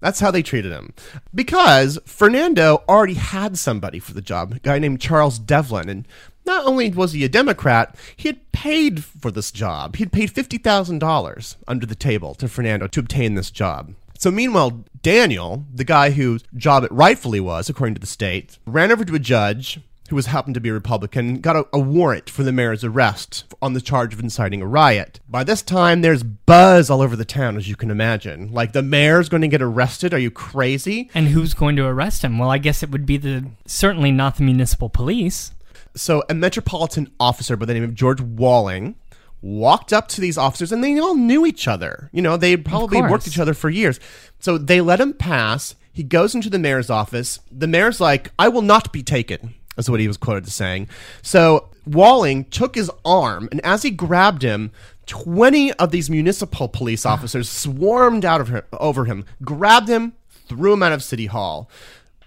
That's 0.00 0.20
how 0.20 0.30
they 0.30 0.42
treated 0.42 0.72
him. 0.72 0.92
Because 1.34 1.98
Fernando 2.04 2.82
already 2.88 3.14
had 3.14 3.58
somebody 3.58 3.98
for 3.98 4.12
the 4.14 4.22
job, 4.22 4.52
a 4.52 4.58
guy 4.58 4.78
named 4.78 5.00
Charles 5.00 5.38
Devlin. 5.38 5.88
And 5.88 6.08
not 6.44 6.66
only 6.66 6.90
was 6.90 7.12
he 7.12 7.24
a 7.24 7.28
Democrat, 7.28 7.96
he 8.14 8.28
had 8.28 8.52
paid 8.52 9.04
for 9.04 9.30
this 9.30 9.50
job. 9.50 9.96
He 9.96 10.04
had 10.04 10.12
paid 10.12 10.32
$50,000 10.32 11.56
under 11.66 11.86
the 11.86 11.94
table 11.94 12.34
to 12.36 12.48
Fernando 12.48 12.86
to 12.88 13.00
obtain 13.00 13.34
this 13.34 13.50
job. 13.50 13.94
So 14.18 14.30
meanwhile, 14.30 14.84
Daniel, 15.02 15.64
the 15.72 15.84
guy 15.84 16.10
whose 16.10 16.42
job 16.56 16.84
it 16.84 16.92
rightfully 16.92 17.40
was, 17.40 17.68
according 17.68 17.94
to 17.94 18.00
the 18.00 18.06
state, 18.06 18.58
ran 18.66 18.90
over 18.90 19.04
to 19.04 19.14
a 19.14 19.18
judge 19.18 19.80
who 20.08 20.16
was 20.16 20.26
happened 20.26 20.54
to 20.54 20.60
be 20.60 20.68
a 20.68 20.72
Republican, 20.72 21.40
got 21.40 21.56
a, 21.56 21.66
a 21.72 21.78
warrant 21.78 22.30
for 22.30 22.44
the 22.44 22.52
mayor's 22.52 22.84
arrest 22.84 23.44
on 23.60 23.72
the 23.72 23.80
charge 23.80 24.14
of 24.14 24.20
inciting 24.20 24.62
a 24.62 24.66
riot. 24.66 25.18
By 25.28 25.42
this 25.42 25.62
time, 25.62 26.00
there's 26.00 26.22
buzz 26.22 26.90
all 26.90 27.02
over 27.02 27.16
the 27.16 27.24
town, 27.24 27.56
as 27.56 27.68
you 27.68 27.74
can 27.74 27.90
imagine. 27.90 28.52
Like 28.52 28.72
the 28.72 28.82
mayor's 28.82 29.28
going 29.28 29.40
to 29.40 29.48
get 29.48 29.62
arrested? 29.62 30.14
Are 30.14 30.18
you 30.18 30.30
crazy? 30.30 31.10
and 31.12 31.28
who's 31.28 31.54
going 31.54 31.74
to 31.76 31.86
arrest 31.86 32.22
him? 32.22 32.38
Well, 32.38 32.50
I 32.50 32.58
guess 32.58 32.82
it 32.82 32.90
would 32.90 33.04
be 33.04 33.16
the 33.16 33.46
certainly 33.66 34.12
not 34.12 34.36
the 34.36 34.44
municipal 34.44 34.88
police. 34.88 35.52
So 35.96 36.22
a 36.28 36.34
metropolitan 36.34 37.10
officer 37.18 37.56
by 37.56 37.66
the 37.66 37.74
name 37.74 37.82
of 37.82 37.94
George 37.94 38.20
Walling 38.20 38.96
walked 39.42 39.92
up 39.92 40.08
to 40.08 40.20
these 40.20 40.38
officers 40.38 40.72
and 40.72 40.82
they 40.82 40.98
all 40.98 41.14
knew 41.14 41.46
each 41.46 41.68
other. 41.68 42.10
You 42.12 42.22
know, 42.22 42.36
they 42.36 42.56
probably 42.56 43.00
worked 43.00 43.28
each 43.28 43.38
other 43.38 43.54
for 43.54 43.70
years. 43.70 44.00
So 44.38 44.58
they 44.58 44.80
let 44.80 45.00
him 45.00 45.12
pass. 45.12 45.74
He 45.92 46.02
goes 46.02 46.34
into 46.34 46.50
the 46.50 46.58
mayor's 46.58 46.90
office. 46.90 47.40
The 47.50 47.66
mayor's 47.66 48.00
like, 48.00 48.30
I 48.38 48.48
will 48.48 48.62
not 48.62 48.92
be 48.92 49.02
taken, 49.02 49.54
is 49.78 49.88
what 49.88 50.00
he 50.00 50.08
was 50.08 50.16
quoted 50.16 50.46
as 50.46 50.54
saying. 50.54 50.88
So 51.22 51.70
Walling 51.86 52.44
took 52.46 52.74
his 52.74 52.90
arm, 53.04 53.48
and 53.50 53.60
as 53.64 53.82
he 53.82 53.90
grabbed 53.90 54.42
him, 54.42 54.72
20 55.06 55.72
of 55.74 55.92
these 55.92 56.10
municipal 56.10 56.68
police 56.68 57.06
ah. 57.06 57.12
officers 57.12 57.48
swarmed 57.48 58.24
out 58.24 58.40
of 58.40 58.48
her, 58.48 58.66
over 58.72 59.04
him, 59.04 59.24
grabbed 59.42 59.88
him, 59.88 60.12
threw 60.48 60.72
him 60.72 60.82
out 60.82 60.92
of 60.92 61.02
City 61.02 61.26
Hall. 61.26 61.70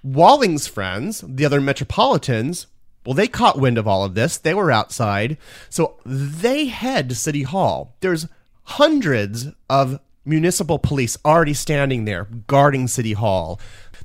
Walling's 0.02 0.66
friends, 0.66 1.24
the 1.28 1.46
other 1.46 1.60
metropolitans, 1.60 2.68
well, 3.10 3.16
they 3.16 3.28
caught 3.28 3.58
wind 3.58 3.80
of 3.80 3.88
all 3.88 4.04
of 4.04 4.14
this. 4.14 4.38
They 4.38 4.54
were 4.54 4.72
outside. 4.72 5.40
So 5.68 5.96
they 6.06 6.66
head 6.66 7.10
to 7.10 7.16
City 7.16 7.42
Hall. 7.42 7.96
There's 8.02 8.28
hundreds 8.66 9.48
of 9.68 10.00
municipal 10.26 10.78
police 10.78 11.18
already 11.26 11.56
standing 11.56 12.06
there 12.06 12.26
guarding 12.46 12.88
City 12.88 13.14
Hall. 13.14 13.60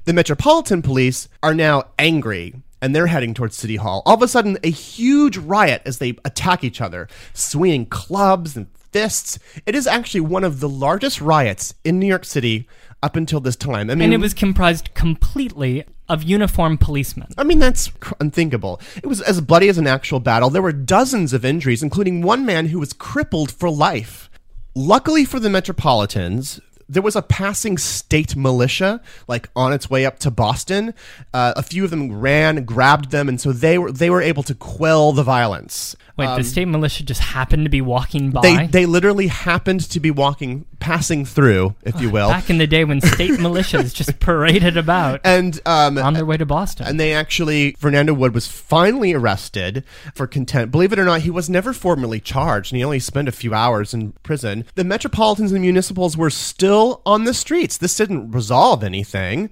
The 0.06 0.14
Metropolitan 0.14 0.80
Police 0.80 1.28
are 1.42 1.52
now 1.52 1.84
angry 1.98 2.54
and 2.80 2.96
they're 2.96 3.08
heading 3.08 3.34
towards 3.34 3.58
City 3.58 3.76
Hall. 3.76 4.02
All 4.06 4.14
of 4.14 4.22
a 4.22 4.28
sudden, 4.28 4.56
a 4.64 4.70
huge 4.70 5.36
riot 5.36 5.82
as 5.84 5.98
they 5.98 6.16
attack 6.24 6.64
each 6.64 6.80
other, 6.80 7.06
swinging 7.34 7.84
clubs 7.84 8.56
and 8.56 8.68
fists. 8.90 9.38
It 9.66 9.74
is 9.74 9.86
actually 9.86 10.22
one 10.22 10.44
of 10.44 10.60
the 10.60 10.68
largest 10.70 11.20
riots 11.20 11.74
in 11.84 11.98
New 11.98 12.06
York 12.06 12.24
City 12.24 12.66
up 13.02 13.16
until 13.16 13.40
this 13.40 13.56
time. 13.56 13.90
I 13.90 13.96
mean, 13.96 14.04
And 14.04 14.14
it 14.14 14.20
was 14.20 14.32
comprised 14.32 14.94
completely 14.94 15.84
of 16.08 16.22
uniformed 16.22 16.80
policemen. 16.80 17.28
I 17.38 17.44
mean, 17.44 17.58
that's 17.58 17.90
unthinkable. 18.20 18.80
It 18.96 19.06
was 19.06 19.20
as 19.20 19.40
bloody 19.40 19.68
as 19.68 19.78
an 19.78 19.86
actual 19.86 20.20
battle. 20.20 20.50
There 20.50 20.62
were 20.62 20.72
dozens 20.72 21.32
of 21.32 21.44
injuries, 21.44 21.82
including 21.82 22.22
one 22.22 22.44
man 22.44 22.66
who 22.66 22.78
was 22.78 22.92
crippled 22.92 23.50
for 23.50 23.70
life. 23.70 24.30
Luckily 24.74 25.24
for 25.24 25.40
the 25.40 25.50
Metropolitans, 25.50 26.60
there 26.88 27.02
was 27.02 27.16
a 27.16 27.22
passing 27.22 27.78
state 27.78 28.36
militia 28.36 29.00
like 29.26 29.48
on 29.56 29.72
its 29.72 29.88
way 29.88 30.04
up 30.04 30.18
to 30.20 30.30
Boston. 30.30 30.94
Uh, 31.32 31.54
a 31.56 31.62
few 31.62 31.84
of 31.84 31.90
them 31.90 32.20
ran, 32.20 32.64
grabbed 32.64 33.10
them, 33.10 33.28
and 33.28 33.40
so 33.40 33.52
they 33.52 33.78
were 33.78 33.92
they 33.92 34.10
were 34.10 34.20
able 34.20 34.42
to 34.42 34.54
quell 34.54 35.12
the 35.12 35.22
violence. 35.22 35.96
Wait, 36.16 36.37
the 36.37 36.44
state 36.44 36.66
militia 36.66 37.03
just 37.05 37.20
happened 37.20 37.64
to 37.64 37.70
be 37.70 37.81
walking 37.81 38.31
by. 38.31 38.38
Um, 38.46 38.57
They 38.57 38.66
they 38.66 38.87
literally 38.87 39.27
happened 39.27 39.81
to 39.90 39.98
be 39.98 40.11
walking, 40.12 40.64
passing 40.79 41.24
through, 41.24 41.74
if 41.83 42.00
you 42.00 42.09
will, 42.09 42.29
Back 42.29 42.50
in 42.50 42.59
the 42.59 42.66
day 42.68 42.85
when 42.85 43.00
state 43.00 43.33
militias 43.33 43.92
just 43.92 44.20
paraded 44.20 44.77
about 44.77 45.20
and 45.24 45.61
um, 45.66 45.98
on 45.98 46.14
their 46.14 46.24
way 46.24 46.37
to 46.37 46.46
Boston. 46.46 46.87
And 46.87 47.00
they 47.00 47.12
actually, 47.12 47.72
Fernando 47.79 48.14
Wood 48.14 48.33
was 48.33 48.46
finally 48.46 49.12
arrested 49.12 49.83
for 50.14 50.27
contempt. 50.29 50.70
Believe 50.70 50.92
it 50.92 50.98
or 51.00 51.05
not, 51.05 51.22
he 51.22 51.31
was 51.31 51.50
never 51.50 51.72
formally 51.72 52.20
charged, 52.20 52.72
and 52.72 52.77
he 52.79 52.85
only 52.85 53.00
spent 53.00 53.29
a 53.29 53.33
few 53.33 53.53
hours 53.53 53.92
in 53.92 54.12
prison. 54.22 54.64
The 54.77 54.85
metropolitans 54.85 55.50
and 55.50 55.62
municipals 55.62 56.16
were 56.16 56.31
still 56.31 57.03
on 57.05 57.24
the 57.24 57.35
streets. 57.35 57.77
This 57.77 57.96
didn't 57.96 58.31
resolve 58.31 58.85
anything. 58.85 59.50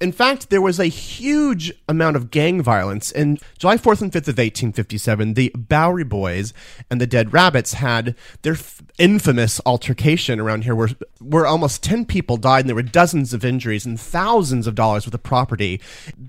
In 0.00 0.12
fact, 0.12 0.50
there 0.50 0.60
was 0.60 0.78
a 0.78 0.86
huge 0.86 1.72
amount 1.88 2.16
of 2.16 2.30
gang 2.30 2.60
violence. 2.62 3.10
In 3.10 3.38
July 3.58 3.76
4th 3.76 4.02
and 4.02 4.12
5th 4.12 4.28
of 4.28 4.36
1857, 4.38 5.34
the 5.34 5.50
Bowery 5.56 6.04
Boys 6.04 6.52
and 6.90 7.00
the 7.00 7.06
Dead 7.06 7.32
Rabbits 7.32 7.74
had 7.74 8.14
their 8.42 8.52
f- 8.52 8.82
infamous 8.98 9.58
altercation 9.64 10.38
around 10.38 10.64
here 10.64 10.74
where, 10.74 10.90
where 11.20 11.46
almost 11.46 11.82
10 11.82 12.04
people 12.04 12.36
died 12.36 12.60
and 12.60 12.68
there 12.68 12.74
were 12.74 12.82
dozens 12.82 13.32
of 13.32 13.42
injuries 13.44 13.86
and 13.86 13.98
thousands 13.98 14.66
of 14.66 14.74
dollars 14.74 15.06
worth 15.06 15.14
of 15.14 15.22
property. 15.22 15.80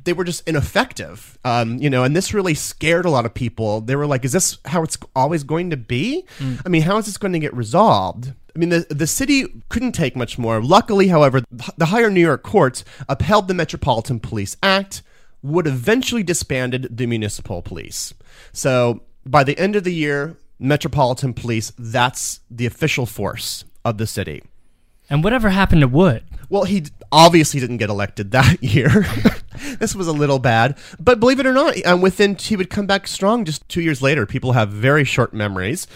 They 0.05 0.13
were 0.13 0.23
just 0.23 0.47
ineffective, 0.47 1.37
um, 1.43 1.77
you 1.77 1.89
know, 1.89 2.03
and 2.05 2.15
this 2.15 2.33
really 2.33 2.53
scared 2.53 3.05
a 3.05 3.09
lot 3.09 3.25
of 3.25 3.33
people. 3.33 3.81
They 3.81 3.97
were 3.97 4.07
like, 4.07 4.23
is 4.23 4.31
this 4.31 4.59
how 4.65 4.83
it's 4.83 4.97
always 5.13 5.43
going 5.43 5.71
to 5.71 5.77
be? 5.77 6.25
I 6.65 6.69
mean, 6.69 6.83
how 6.83 6.97
is 6.97 7.05
this 7.05 7.17
going 7.17 7.33
to 7.33 7.39
get 7.39 7.53
resolved? 7.53 8.33
I 8.57 8.59
mean, 8.59 8.69
the, 8.69 8.87
the 8.89 9.05
city 9.05 9.45
couldn't 9.69 9.91
take 9.91 10.15
much 10.15 10.39
more. 10.39 10.59
Luckily, 10.63 11.09
however, 11.09 11.43
the 11.77 11.85
higher 11.85 12.09
New 12.09 12.21
York 12.21 12.41
courts 12.41 12.83
upheld 13.07 13.47
the 13.47 13.53
Metropolitan 13.53 14.19
Police 14.19 14.57
Act, 14.63 15.03
would 15.43 15.67
eventually 15.67 16.23
disbanded 16.23 16.97
the 16.97 17.05
municipal 17.05 17.61
police. 17.61 18.15
So 18.53 19.03
by 19.27 19.43
the 19.43 19.55
end 19.59 19.75
of 19.75 19.83
the 19.83 19.93
year, 19.93 20.37
Metropolitan 20.57 21.35
Police, 21.35 21.71
that's 21.77 22.39
the 22.49 22.65
official 22.65 23.05
force 23.05 23.63
of 23.85 23.99
the 23.99 24.07
city. 24.07 24.41
and 25.07 25.23
whatever 25.23 25.49
happened 25.49 25.81
to 25.81 25.87
Wood? 25.87 26.23
Well, 26.49 26.63
he 26.63 26.85
obviously 27.11 27.59
didn't 27.59 27.77
get 27.77 27.91
elected 27.91 28.31
that 28.31 28.63
year. 28.63 29.05
this 29.79 29.95
was 29.95 30.07
a 30.07 30.13
little 30.13 30.39
bad, 30.39 30.77
but 30.99 31.19
believe 31.19 31.39
it 31.39 31.45
or 31.45 31.53
not, 31.53 31.85
um, 31.85 32.01
within 32.01 32.35
he 32.35 32.55
would 32.55 32.69
come 32.69 32.85
back 32.85 33.07
strong. 33.07 33.45
Just 33.45 33.67
two 33.69 33.81
years 33.81 34.01
later, 34.01 34.25
people 34.25 34.53
have 34.53 34.69
very 34.69 35.03
short 35.03 35.33
memories. 35.33 35.87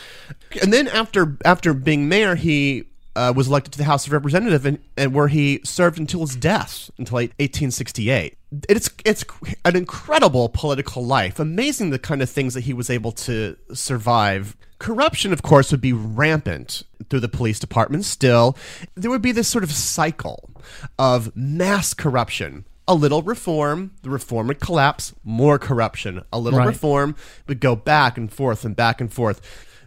And 0.61 0.73
then 0.73 0.87
after 0.87 1.37
after 1.45 1.73
being 1.73 2.09
mayor, 2.09 2.35
he 2.35 2.85
uh, 3.15 3.33
was 3.35 3.47
elected 3.47 3.73
to 3.73 3.77
the 3.77 3.85
House 3.85 4.07
of 4.07 4.13
Representatives, 4.13 4.65
and, 4.65 4.79
and 4.97 5.13
where 5.13 5.27
he 5.27 5.59
served 5.63 5.99
until 5.99 6.21
his 6.21 6.35
death, 6.35 6.89
until 6.97 7.15
1868. 7.15 8.37
It's 8.69 8.89
it's 9.05 9.25
an 9.65 9.75
incredible 9.75 10.49
political 10.49 11.05
life. 11.05 11.39
Amazing 11.39 11.89
the 11.89 11.99
kind 11.99 12.21
of 12.21 12.29
things 12.29 12.53
that 12.53 12.61
he 12.61 12.73
was 12.73 12.89
able 12.89 13.11
to 13.13 13.57
survive. 13.73 14.55
Corruption, 14.79 15.31
of 15.31 15.43
course, 15.43 15.71
would 15.71 15.81
be 15.81 15.93
rampant 15.93 16.83
through 17.09 17.19
the 17.19 17.29
police 17.29 17.59
department. 17.59 18.03
Still, 18.03 18.57
there 18.95 19.11
would 19.11 19.21
be 19.21 19.31
this 19.31 19.47
sort 19.47 19.63
of 19.63 19.71
cycle 19.71 20.49
of 20.97 21.35
mass 21.35 21.93
corruption. 21.93 22.65
A 22.91 22.95
little 22.95 23.21
reform, 23.21 23.91
the 24.01 24.09
reform 24.09 24.47
would 24.47 24.59
collapse. 24.59 25.13
More 25.23 25.57
corruption. 25.57 26.23
A 26.33 26.37
little 26.37 26.59
Right. 26.59 26.67
reform 26.67 27.15
would 27.47 27.61
go 27.61 27.73
back 27.73 28.17
and 28.17 28.29
forth 28.29 28.65
and 28.65 28.75
back 28.75 28.99
and 28.99 29.09
forth 29.13 29.39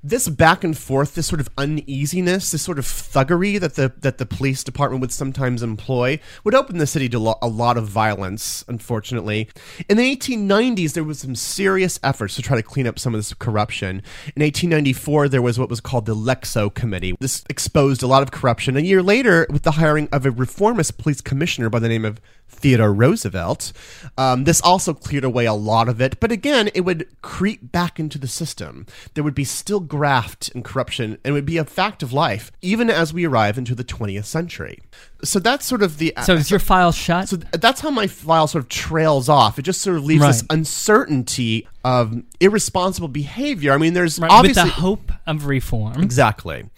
this 0.05 0.29
back 0.29 0.63
and 0.63 0.77
forth, 0.77 1.15
this 1.15 1.27
sort 1.27 1.41
of 1.41 1.49
uneasiness, 1.57 2.51
this 2.51 2.61
sort 2.61 2.79
of 2.79 2.85
thuggery 2.85 3.59
that 3.59 3.75
the 3.75 3.93
that 4.01 4.19
the 4.19 4.27
police 4.27 4.63
department 4.63 5.01
would 5.01 5.11
sometimes 5.11 5.63
employ, 5.63 6.21
would 6.45 6.55
open 6.55 6.77
the 6.77 6.87
city 6.87 7.09
to 7.09 7.19
lo- 7.19 7.39
a 7.41 7.49
lot 7.49 7.79
of 7.79 7.89
violence. 7.89 8.65
Unfortunately, 8.69 9.49
in 9.89 9.97
the 9.97 10.17
1890s, 10.17 10.93
there 10.93 11.05
was 11.05 11.21
some 11.21 11.35
serious 11.35 11.99
efforts 12.03 12.37
to 12.37 12.43
try 12.43 12.57
to 12.57 12.63
clean 12.63 12.87
up 12.87 12.99
some 12.99 13.15
of 13.15 13.19
this 13.19 13.33
corruption. 13.33 14.03
In 14.37 14.43
1894, 14.43 15.31
there 15.31 15.43
was 15.43 15.59
what 15.59 15.71
was 15.71 15.81
called 15.81 16.05
the 16.05 16.15
Lexow 16.15 16.73
Committee. 16.73 17.17
This 17.19 17.43
exposed 17.49 18.03
a 18.03 18.07
lot 18.07 18.23
of 18.23 18.31
corruption. 18.31 18.77
A 18.77 18.81
year 18.81 19.03
later, 19.03 19.47
with 19.49 19.63
the 19.63 19.73
hiring 19.73 20.09
of 20.13 20.27
a 20.27 20.31
reformist 20.31 20.99
police 20.99 21.23
commissioner 21.23 21.71
by 21.71 21.79
the 21.79 21.89
name 21.89 22.05
of 22.05 22.21
Theodore 22.49 22.93
Roosevelt. 22.93 23.73
Um, 24.17 24.45
this 24.45 24.61
also 24.61 24.95
cleared 24.95 25.25
away 25.25 25.47
a 25.47 25.53
lot 25.53 25.89
of 25.89 26.01
it, 26.01 26.21
but 26.21 26.33
again, 26.33 26.71
it 26.75 26.83
would 26.83 27.07
creep 27.23 27.73
back 27.73 27.99
into 27.99 28.19
the 28.19 28.29
system. 28.29 28.87
There 29.15 29.25
would 29.25 29.35
be 29.35 29.45
still 29.45 29.81
graft 29.95 30.51
and 30.55 30.65
corruption, 30.65 31.13
and 31.13 31.21
it 31.25 31.31
would 31.31 31.47
be 31.47 31.57
a 31.57 31.65
fact 31.65 32.03
of 32.03 32.13
life, 32.13 32.51
even 32.61 32.91
as 32.91 33.15
we 33.15 33.25
arrive 33.25 33.57
into 33.57 33.77
the 33.77 33.85
20th 33.85 34.25
century. 34.25 34.81
So 35.23 35.39
that's 35.39 35.65
sort 35.65 35.85
of 35.85 35.99
the. 35.99 36.13
So 36.25 36.35
is 36.35 36.51
your 36.51 36.59
file 36.59 36.91
shut? 36.91 37.29
So 37.29 37.37
that's 37.37 37.81
how 37.81 37.91
my 37.91 38.09
file 38.09 38.49
sort 38.49 38.65
of 38.65 38.69
trails 38.69 39.29
off. 39.29 39.57
It 39.57 39.63
just 39.63 39.83
sort 39.83 39.97
of 39.97 40.05
leaves 40.05 40.27
this 40.27 40.43
uncertainty 40.51 41.69
of 41.85 42.25
irresponsible 42.41 43.07
behavior. 43.07 43.73
I 43.73 43.79
mean, 43.79 43.95
there's 43.95 44.19
Right, 44.19 44.27
with 44.27 44.33
obviously 44.33 44.65
the 44.65 44.71
hope 44.71 45.13
of 45.29 45.47
reform. 45.47 46.03
Exactly. 46.03 46.69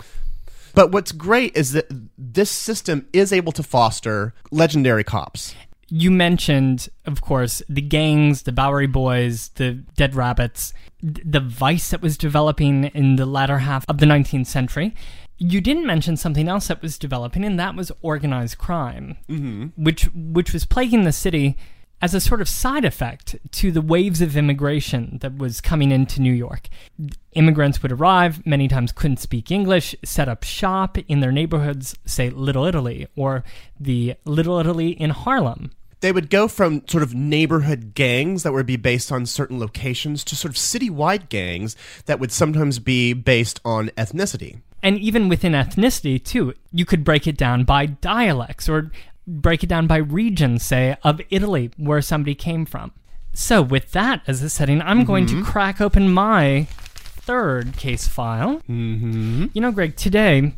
But 0.75 0.93
what's 0.93 1.13
great 1.13 1.57
is 1.57 1.73
that 1.73 1.87
this 2.19 2.51
system 2.51 3.09
is 3.15 3.33
able 3.33 3.53
to 3.53 3.63
foster 3.63 4.35
legendary 4.51 5.05
cops. 5.05 5.55
You 5.89 6.11
mentioned, 6.11 6.89
of 7.05 7.21
course, 7.21 7.63
the 7.69 7.81
gangs, 7.81 8.43
the 8.43 8.53
Bowery 8.53 8.89
Boys, 8.89 9.51
the 9.55 9.73
Dead 9.97 10.15
Rabbits, 10.15 10.73
the 11.01 11.41
vice 11.41 11.91
that 11.91 12.03
was 12.03 12.19
developing 12.19 12.85
in 12.85 13.17
the 13.17 13.27
latter 13.27 13.59
half 13.59 13.85
of 13.89 13.99
the 13.99 14.07
19th 14.07 14.47
century. 14.47 14.95
You 15.39 15.61
didn't 15.61 15.87
mention 15.87 16.17
something 16.17 16.49
else 16.49 16.69
that 16.69 16.83
was 16.83 16.99
developing, 16.99 17.45
and 17.45 17.61
that 17.61 17.77
was 17.77 17.93
organized 18.03 18.59
crime, 18.59 19.17
mm-hmm. 19.29 19.67
which 19.83 20.05
which 20.15 20.53
was 20.53 20.65
plaguing 20.65 21.05
the 21.05 21.13
city 21.13 21.57
as 22.03 22.15
a 22.15 22.21
sort 22.21 22.41
of 22.41 22.49
side 22.49 22.85
effect 22.85 23.37
to 23.53 23.73
the 23.73 23.81
waves 23.81 24.21
of 24.21 24.37
immigration 24.37 25.19
that 25.23 25.39
was 25.39 25.61
coming 25.61 25.91
into 25.91 26.21
New 26.21 26.33
York. 26.33 26.69
Immigrants 27.33 27.83
would 27.83 27.93
arrive, 27.93 28.45
many 28.47 28.69
times 28.69 28.93
couldn't 28.93 29.19
speak 29.19 29.51
English, 29.51 29.95
set 30.05 30.29
up 30.29 30.45
shop 30.45 30.99
in 31.09 31.21
their 31.21 31.33
neighborhoods, 31.33 31.97
say 32.05 32.31
Little 32.31 32.65
Italy, 32.65 33.07
or 33.17 33.45
the 33.79 34.15
Little 34.25 34.59
Italy 34.59 34.91
in 34.91 35.11
Harlem. 35.11 35.71
They 36.01 36.13
would 36.13 36.29
go 36.29 36.47
from 36.47 36.87
sort 36.87 37.03
of 37.03 37.15
neighborhood 37.15 37.95
gangs 37.95 38.43
that 38.43 38.53
would 38.53 38.67
be 38.67 38.77
based 38.77 39.11
on 39.11 39.25
certain 39.25 39.59
locations 39.59 40.23
to 40.25 40.37
sort 40.37 40.51
of 40.51 40.57
citywide 40.57 41.31
gangs 41.31 41.75
that 42.05 42.21
would 42.21 42.31
sometimes 42.31 42.79
be 42.79 43.15
based 43.15 43.61
on 43.65 43.89
ethnicity. 43.97 44.61
And 44.83 44.99
even 44.99 45.29
within 45.29 45.53
ethnicity, 45.53 46.23
too, 46.23 46.55
you 46.71 46.85
could 46.85 47.03
break 47.03 47.27
it 47.27 47.37
down 47.37 47.65
by 47.65 47.87
dialects 47.87 48.69
or 48.69 48.93
break 49.27 49.63
it 49.63 49.69
down 49.69 49.87
by 49.87 49.97
region, 49.97 50.59
say, 50.59 50.97
of 51.03 51.21
Italy, 51.31 51.71
where 51.77 52.01
somebody 52.03 52.35
came 52.35 52.65
from. 52.67 52.93
So, 53.33 53.61
with 53.61 53.93
that 53.93 54.23
as 54.27 54.43
a 54.43 54.49
setting, 54.49 54.81
I'm 54.81 55.05
going 55.05 55.27
to 55.27 55.45
crack 55.45 55.81
open 55.81 56.11
my 56.11 56.67
third 56.71 57.77
case 57.77 58.07
file. 58.07 58.63
Mm-hmm. 58.69 59.47
You 59.53 59.61
know, 59.61 59.73
Greg, 59.73 59.97
today 59.97 60.55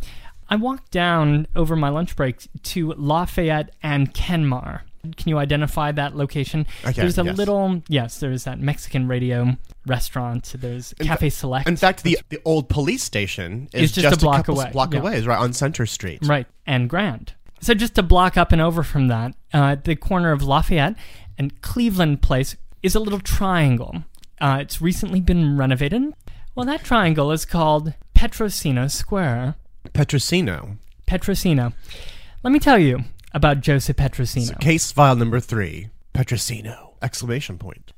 I 0.48 0.56
walked 0.56 0.90
down 0.90 1.46
over 1.56 1.74
my 1.76 1.88
lunch 1.88 2.14
break 2.14 2.46
to 2.62 2.92
Lafayette 2.92 3.74
and 3.82 4.14
Kenmare. 4.14 4.82
Can 5.16 5.28
you 5.28 5.38
identify 5.38 5.92
that 5.92 6.16
location? 6.16 6.66
Can, 6.82 6.94
there's 6.94 7.18
a 7.18 7.24
yes. 7.24 7.36
little, 7.36 7.82
yes, 7.88 8.20
there's 8.20 8.44
that 8.44 8.60
Mexican 8.60 9.08
radio 9.08 9.56
restaurant. 9.86 10.54
There's 10.58 10.92
Cafe 11.00 11.30
Select. 11.30 11.68
In 11.68 11.76
fact, 11.76 12.02
the 12.02 12.18
the 12.28 12.40
old 12.44 12.68
police 12.68 13.02
station 13.02 13.68
is 13.72 13.84
It's 13.84 13.92
just 13.92 14.16
a 14.16 14.20
block 14.20 14.46
couple 14.46 14.60
away, 14.60 14.70
block 14.72 14.92
yeah. 14.92 15.00
away, 15.00 15.16
is 15.16 15.26
right 15.26 15.38
on 15.38 15.52
Center 15.52 15.86
Street. 15.86 16.20
Right, 16.22 16.46
and 16.66 16.90
Grand. 16.90 17.32
So 17.60 17.74
just 17.74 17.94
to 17.96 18.02
block 18.02 18.36
up 18.36 18.52
and 18.52 18.60
over 18.60 18.82
from 18.82 19.08
that, 19.08 19.34
uh, 19.52 19.76
the 19.82 19.96
corner 19.96 20.32
of 20.32 20.42
Lafayette 20.42 20.96
and 21.36 21.60
Cleveland 21.62 22.22
Place 22.22 22.56
is 22.82 22.94
a 22.94 23.00
little 23.00 23.20
triangle. 23.20 24.04
Uh, 24.40 24.58
it's 24.60 24.80
recently 24.80 25.20
been 25.20 25.56
renovated. 25.56 26.14
Well, 26.54 26.66
that 26.66 26.84
triangle 26.84 27.32
is 27.32 27.44
called 27.44 27.94
Petrosino 28.14 28.90
Square. 28.90 29.56
Petrosino. 29.92 30.76
Petrosino. 31.06 31.72
Let 32.42 32.52
me 32.52 32.58
tell 32.58 32.78
you 32.78 33.04
about 33.32 33.60
Joseph 33.60 33.96
Petrosino. 33.96 34.58
Case 34.60 34.92
file 34.92 35.16
number 35.16 35.40
three. 35.40 35.88
Petrosino! 36.14 36.94
Exclamation 37.02 37.58
point. 37.58 37.92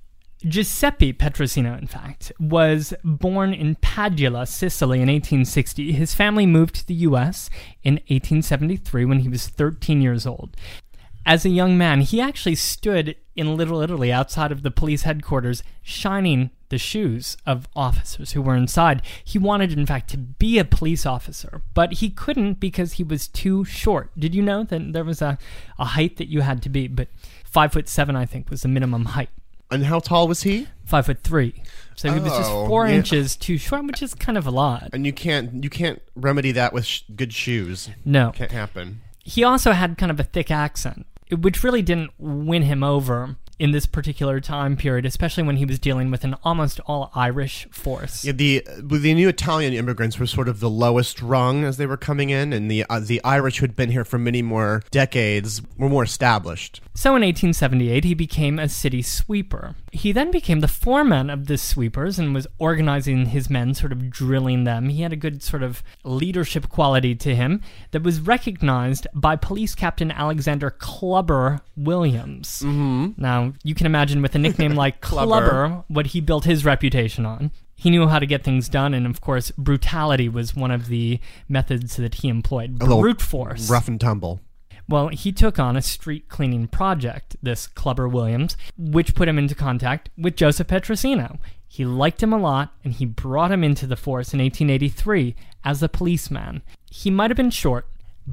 Giuseppe 0.47 1.13
Petrosino, 1.13 1.79
in 1.79 1.87
fact, 1.87 2.33
was 2.41 2.95
born 3.05 3.53
in 3.53 3.77
Padula, 3.77 4.49
Sicily 4.49 4.99
in 4.99 5.09
1860. 5.09 5.93
His 5.93 6.15
family 6.15 6.47
moved 6.47 6.77
to 6.77 6.87
the 6.87 6.95
U.S. 6.95 7.51
in 7.83 7.95
1873 7.95 9.05
when 9.05 9.21
he 9.21 9.29
was 9.29 9.49
13 9.49 10.01
years 10.01 10.27
old. 10.27 10.57
As 11.27 11.45
a 11.45 11.51
young 11.51 11.77
man, 11.77 12.01
he 12.01 12.23
actually 12.23 12.55
stood 12.55 13.17
in 13.37 13.55
Little 13.55 13.83
Italy 13.83 14.11
outside 14.11 14.51
of 14.51 14.63
the 14.63 14.71
police 14.71 15.03
headquarters, 15.03 15.63
shining 15.83 16.51
the 16.71 16.79
shoes 16.79 17.37
of 17.45 17.69
officers 17.77 18.33
who 18.33 18.41
were 18.41 18.57
inside. 18.57 19.03
He 19.23 19.39
wanted, 19.39 19.73
in 19.73 19.85
fact, 19.85 20.09
to 20.11 20.17
be 20.17 20.59
a 20.59 20.65
police 20.65 21.05
officer, 21.05 21.61
but 21.75 21.95
he 21.95 22.09
couldn't 22.09 22.61
because 22.61 22.95
he 22.95 23.05
was 23.05 23.29
too 23.29 23.67
short. 23.67 24.11
Did 24.19 24.35
you 24.35 24.43
know 24.43 24.65
that 24.65 24.95
there 24.95 25.05
was 25.05 25.21
a, 25.21 25.37
a 25.79 25.85
height 25.85 26.17
that 26.17 26.29
you 26.29 26.41
had 26.41 26.63
to 26.63 26.71
be? 26.71 26.89
But 26.89 27.09
five 27.45 27.73
foot 27.73 27.89
seven, 27.89 28.17
I 28.17 28.25
think, 28.25 28.49
was 28.49 28.63
the 28.63 28.69
minimum 28.69 29.05
height 29.05 29.31
And 29.71 29.85
how 29.85 30.01
tall 30.01 30.27
was 30.29 30.43
he? 30.43 30.67
five 30.85 31.07
foot 31.07 31.23
three. 31.23 31.63
So 31.95 32.11
he 32.13 32.19
was 32.19 32.33
just 32.33 32.51
Oh, 32.51 32.67
four 32.67 32.89
yeah. 32.89 32.95
inches 32.97 33.37
too 33.37 33.59
short, 33.59 33.85
which 33.87 34.03
is 34.03 34.15
kind 34.15 34.37
of 34.37 34.45
a 34.47 34.51
lot. 34.51 34.89
And 34.93 35.07
you 35.07 35.13
can't 35.13 35.63
you 35.63 35.71
can't 35.71 36.03
remedy 36.17 36.51
that 36.53 36.73
with 36.73 36.85
sh- 36.85 37.03
good 37.15 37.33
shoes. 37.33 37.89
No. 38.05 38.33
Can't 38.33 38.51
happen. 38.51 39.03
He 39.23 39.45
also 39.45 39.71
had 39.73 39.97
kind 39.99 40.11
of 40.11 40.19
a 40.19 40.25
thick 40.25 40.51
accent, 40.51 41.07
which 41.31 41.63
really 41.63 41.83
didn't 41.83 42.11
win 42.19 42.63
him 42.63 42.83
over 42.83 43.37
in 43.61 43.73
this 43.73 43.85
particular 43.85 44.41
time 44.41 44.75
period, 44.75 45.05
especially 45.05 45.43
when 45.43 45.57
he 45.57 45.67
was 45.67 45.79
dealing 45.79 46.11
with 46.11 46.25
an 46.25 46.35
almost 46.43 46.81
all 46.87 47.13
Irish 47.15 47.69
force. 47.71 48.25
Yeah, 48.25 48.33
the 48.33 48.67
the 48.83 49.15
new 49.15 49.29
Italian 49.29 49.75
immigrants 49.75 50.19
were 50.19 50.27
sort 50.27 50.49
of 50.49 50.61
the 50.61 50.71
lowest 50.71 51.21
rung 51.21 51.63
as 51.65 51.77
they 51.77 51.87
were 51.87 51.99
coming 51.99 52.31
in, 52.31 52.55
and 52.55 52.71
the 52.71 52.85
uh, 52.89 53.01
the 53.01 53.23
Irish 53.23 53.59
who 53.59 53.65
had 53.65 53.77
been 53.77 53.91
here 53.91 54.05
for 54.05 54.19
many 54.19 54.41
more 54.41 54.83
decades 54.91 55.61
were 55.77 55.91
more 55.91 56.03
established. 56.03 56.81
So 56.95 57.11
in 57.11 57.23
1878, 57.23 58.05
he 58.05 58.15
became 58.15 58.59
a 58.59 58.69
city 58.69 59.03
sweeper. 59.03 59.75
He 59.93 60.13
then 60.13 60.31
became 60.31 60.61
the 60.61 60.69
foreman 60.69 61.31
of 61.31 61.47
the 61.47 61.59
sweepers 61.59 62.19
and 62.19 62.35
was 62.35 62.47
organizing 62.59 63.27
his 63.27 63.51
men, 63.51 63.75
sort 63.75 63.93
of 63.93 64.11
drilling 64.11 64.65
them. 64.65 64.89
He 64.89 65.03
had 65.03 65.13
a 65.13 65.17
good 65.17 65.43
sort 65.43 65.63
of 65.63 65.83
leadership 66.05 66.69
quality 66.69 67.15
to 67.17 67.35
him 67.35 67.61
that 67.91 68.03
was 68.03 68.21
recognized 68.21 69.07
by 69.15 69.37
police 69.37 69.75
captain 69.75 70.11
Alexander 70.11 70.71
Clubber 70.71 71.61
Williams. 71.77 72.63
Mm-hmm. 72.65 73.21
Now, 73.21 73.50
you 73.63 73.75
can 73.75 73.87
imagine 73.87 74.23
with 74.23 74.35
a 74.35 74.39
nickname 74.39 74.75
like 74.75 75.01
Clubber. 75.01 75.27
Clubber 75.49 75.85
what 75.89 76.09
he 76.09 76.21
built 76.21 76.45
his 76.45 76.65
reputation 76.65 77.25
on. 77.27 77.51
He 77.75 77.89
knew 77.91 78.09
how 78.09 78.19
to 78.19 78.27
get 78.27 78.45
things 78.45 78.69
done, 78.69 78.93
and 78.93 79.07
of 79.07 79.21
course, 79.21 79.51
brutality 79.53 80.29
was 80.29 80.55
one 80.55 80.71
of 80.71 80.89
the 80.89 81.19
methods 81.49 81.97
that 81.97 82.17
he 82.17 82.29
employed. 82.29 82.77
A 82.81 82.85
little 82.85 83.01
Brute 83.01 83.23
force. 83.23 83.71
rough 83.71 83.89
and 83.89 83.99
tumble. 84.01 84.41
Well, 84.89 85.09
he 85.09 85.33
took 85.33 85.59
on 85.59 85.77
a 85.77 85.83
street 85.83 86.29
cleaning 86.29 86.67
project, 86.67 87.37
this 87.43 87.67
Clubber 87.67 88.09
Williams, 88.09 88.57
which 88.77 89.15
put 89.15 89.29
him 89.29 89.39
into 89.39 89.55
contact 89.55 90.11
with 90.19 90.37
Joseph 90.37 90.67
Petrosino. 90.67 91.39
He 91.69 91.85
liked 91.85 92.23
him 92.23 92.33
a 92.33 92.39
lot, 92.39 92.73
and 92.85 92.93
he 92.93 93.07
brought 93.07 93.53
him 93.53 93.63
into 93.63 93.87
the 93.87 93.97
force 93.97 94.35
in 94.35 94.41
1883 94.41 95.37
as 95.65 95.83
a 95.83 95.89
policeman. 95.89 96.63
He 96.91 97.09
might 97.11 97.31
have 97.31 97.37
been 97.37 97.51
short, 97.51 97.87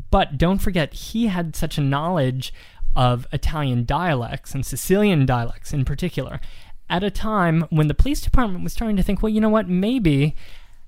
but 0.10 0.38
don't 0.38 0.58
forget, 0.58 0.94
he 0.94 1.28
had 1.28 1.56
such 1.56 1.78
a 1.78 1.82
knowledge 1.82 2.52
of 2.98 3.28
Italian 3.32 3.86
dialects 3.86 4.54
and 4.54 4.66
Sicilian 4.66 5.26
dialects 5.26 5.72
in 5.72 5.86
particular 5.86 6.42
at 6.90 7.04
a 7.04 7.12
time 7.12 7.66
when 7.70 7.88
the 7.88 7.94
police 7.94 8.22
department 8.22 8.64
was 8.64 8.74
starting 8.74 8.98
to 8.98 9.04
think, 9.04 9.22
well, 9.22 9.30
you 9.30 9.40
know 9.40 9.50
what, 9.50 9.70
maybe 9.70 10.36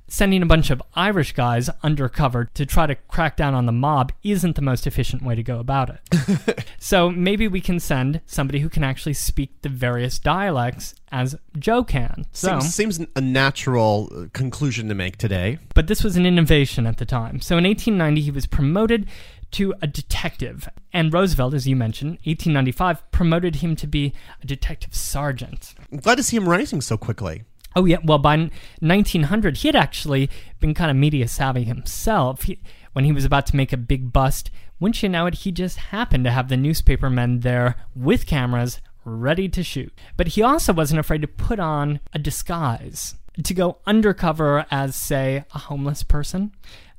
sending 0.08 0.42
a 0.42 0.46
bunch 0.46 0.72
of 0.72 0.82
Irish 0.96 1.34
guys 1.34 1.70
undercover 1.84 2.46
to 2.56 2.66
try 2.66 2.88
to 2.88 2.96
crack 2.96 3.38
down 3.38 3.54
on 3.54 3.68
the 3.68 3.72
mob 3.72 4.12
isn't 4.24 4.56
the 4.56 4.62
most 4.62 4.88
efficient 4.88 5.22
way 5.22 5.36
to 5.36 5.44
go 5.44 5.60
about 5.60 5.92
it. 5.92 6.66
so 6.80 7.12
maybe 7.12 7.48
we 7.48 7.62
can 7.62 7.80
send 7.80 8.22
somebody 8.26 8.60
who 8.60 8.70
can 8.70 8.84
actually 8.84 9.14
speak 9.14 9.62
the 9.62 9.70
various 9.70 10.18
dialects 10.18 10.96
as 11.12 11.36
Joe 11.60 11.84
can. 11.84 12.26
So, 12.32 12.60
Seems, 12.60 12.74
seems 12.98 13.08
a 13.16 13.22
natural 13.22 14.10
uh, 14.12 14.26
conclusion 14.34 14.90
to 14.90 14.96
make 14.96 15.18
today. 15.18 15.60
but 15.76 15.86
this 15.86 16.04
was 16.04 16.16
an 16.16 16.26
innovation 16.26 16.88
at 16.88 16.98
the 16.98 17.06
time. 17.06 17.40
So 17.40 17.58
in 17.58 17.66
1890, 17.66 18.22
he 18.22 18.32
was 18.32 18.48
promoted 18.48 19.06
to 19.52 19.74
a 19.82 19.88
detective, 19.88 20.70
and 20.94 21.14
Roosevelt, 21.14 21.54
as 21.54 21.68
you 21.68 21.76
mentioned, 21.76 22.12
1895 22.24 23.12
promoted 23.12 23.58
him 23.58 23.76
to 23.78 23.88
be 23.88 24.14
a 24.42 24.46
detective 24.46 24.96
sergeant. 24.96 25.74
I'm 25.92 26.00
glad 26.00 26.16
to 26.16 26.24
see 26.24 26.38
him 26.38 26.48
rising 26.48 26.82
so 26.82 26.98
quickly. 26.98 27.44
Oh 27.76 27.86
yeah, 27.86 27.98
well 28.04 28.18
by 28.18 28.50
1900 28.80 29.58
he 29.58 29.68
had 29.68 29.76
actually 29.76 30.30
been 30.60 30.74
kind 30.74 30.90
of 30.90 30.98
media 30.98 31.28
savvy 31.28 31.64
himself. 31.64 32.44
He, 32.44 32.60
when 32.94 33.06
he 33.06 33.12
was 33.12 33.26
about 33.26 33.46
to 33.48 33.56
make 33.56 33.72
a 33.72 33.78
big 33.78 34.12
bust, 34.12 34.50
wouldn't 34.80 35.04
you 35.04 35.10
know 35.10 35.28
it, 35.28 35.36
he 35.36 35.52
just 35.52 35.78
happened 35.78 36.24
to 36.24 36.32
have 36.32 36.50
the 36.50 36.58
newspapermen 36.58 37.42
there 37.42 37.76
with 37.96 38.26
cameras 38.26 38.82
ready 39.06 39.48
to 39.50 39.64
shoot. 39.64 39.94
But 40.18 40.30
he 40.30 40.42
also 40.42 40.74
wasn't 40.74 41.00
afraid 41.00 41.22
to 41.22 41.28
put 41.28 41.60
on 41.60 42.00
a 42.14 42.20
disguise 42.20 43.16
to 43.44 43.54
go 43.54 43.78
undercover 43.86 44.66
as, 44.72 44.96
say, 44.96 45.46
a 45.54 45.60
homeless 45.60 46.04
person, 46.04 46.52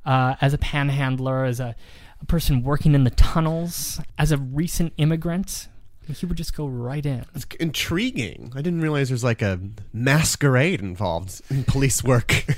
uh, 0.05 0.35
as 0.41 0.53
a 0.53 0.57
panhandler, 0.57 1.45
as 1.45 1.59
a, 1.59 1.75
a 2.21 2.25
person 2.25 2.63
working 2.63 2.93
in 2.93 3.03
the 3.03 3.09
tunnels, 3.09 3.99
as 4.17 4.31
a 4.31 4.37
recent 4.37 4.93
immigrant. 4.97 5.67
He 6.07 6.25
would 6.25 6.37
just 6.37 6.55
go 6.55 6.67
right 6.67 7.05
in. 7.05 7.25
It's 7.33 7.45
intriguing. 7.59 8.51
I 8.55 8.61
didn't 8.61 8.81
realize 8.81 9.09
there's 9.09 9.23
like 9.23 9.41
a 9.41 9.59
masquerade 9.93 10.81
involved 10.81 11.41
in 11.49 11.63
police 11.63 12.03
work. 12.03 12.45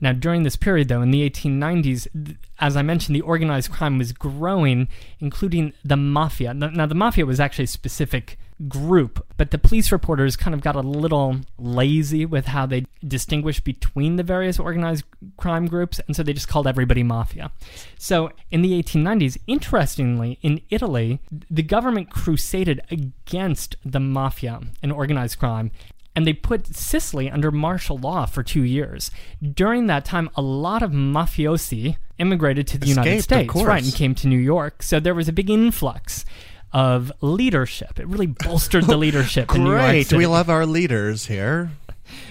Now, 0.00 0.12
during 0.12 0.42
this 0.42 0.56
period, 0.56 0.88
though, 0.88 1.00
in 1.00 1.10
the 1.10 1.28
1890s, 1.28 2.06
th- 2.12 2.36
as 2.60 2.76
I 2.76 2.82
mentioned, 2.82 3.16
the 3.16 3.22
organized 3.22 3.70
crime 3.70 3.96
was 3.98 4.12
growing, 4.12 4.88
including 5.20 5.72
the 5.84 5.96
mafia. 5.96 6.52
Now, 6.52 6.86
the 6.86 6.94
mafia 6.94 7.24
was 7.24 7.40
actually 7.40 7.64
a 7.64 7.68
specific 7.68 8.38
group, 8.68 9.24
but 9.36 9.50
the 9.50 9.58
police 9.58 9.92
reporters 9.92 10.36
kind 10.36 10.54
of 10.54 10.62
got 10.62 10.76
a 10.76 10.80
little 10.80 11.40
lazy 11.58 12.24
with 12.24 12.46
how 12.46 12.66
they 12.66 12.86
distinguished 13.06 13.64
between 13.64 14.16
the 14.16 14.22
various 14.22 14.58
organized 14.58 15.04
crime 15.36 15.66
groups, 15.66 16.00
and 16.06 16.16
so 16.16 16.22
they 16.22 16.32
just 16.32 16.48
called 16.48 16.66
everybody 16.66 17.02
mafia. 17.02 17.52
So, 17.98 18.30
in 18.50 18.62
the 18.62 18.82
1890s, 18.82 19.38
interestingly, 19.46 20.38
in 20.42 20.60
Italy, 20.70 21.20
the 21.50 21.62
government 21.62 22.10
crusaded 22.10 22.80
against 22.90 23.76
the 23.84 24.00
mafia 24.00 24.60
and 24.82 24.92
organized 24.92 25.38
crime 25.38 25.70
and 26.16 26.26
they 26.26 26.32
put 26.32 26.74
Sicily 26.74 27.30
under 27.30 27.52
martial 27.52 27.98
law 27.98 28.24
for 28.24 28.42
two 28.42 28.62
years. 28.62 29.10
During 29.42 29.86
that 29.88 30.06
time, 30.06 30.30
a 30.34 30.40
lot 30.40 30.82
of 30.82 30.90
mafiosi 30.90 31.96
immigrated 32.18 32.66
to 32.68 32.78
the 32.78 32.86
United 32.86 33.18
Escaped, 33.18 33.50
of 33.50 33.50
States, 33.50 33.66
right, 33.66 33.84
and 33.84 33.94
came 33.94 34.14
to 34.16 34.26
New 34.26 34.38
York. 34.38 34.82
So 34.82 34.98
there 34.98 35.14
was 35.14 35.28
a 35.28 35.32
big 35.32 35.50
influx 35.50 36.24
of 36.76 37.10
leadership. 37.22 37.98
It 37.98 38.06
really 38.06 38.26
bolstered 38.26 38.84
the 38.84 38.96
leadership 39.06 39.54
in 39.54 39.64
New 39.64 39.70
York 39.70 39.80
Great. 39.80 40.06
City. 40.08 40.18
We 40.18 40.26
love 40.26 40.50
our 40.50 40.66
leaders 40.66 41.24
here. 41.24 41.70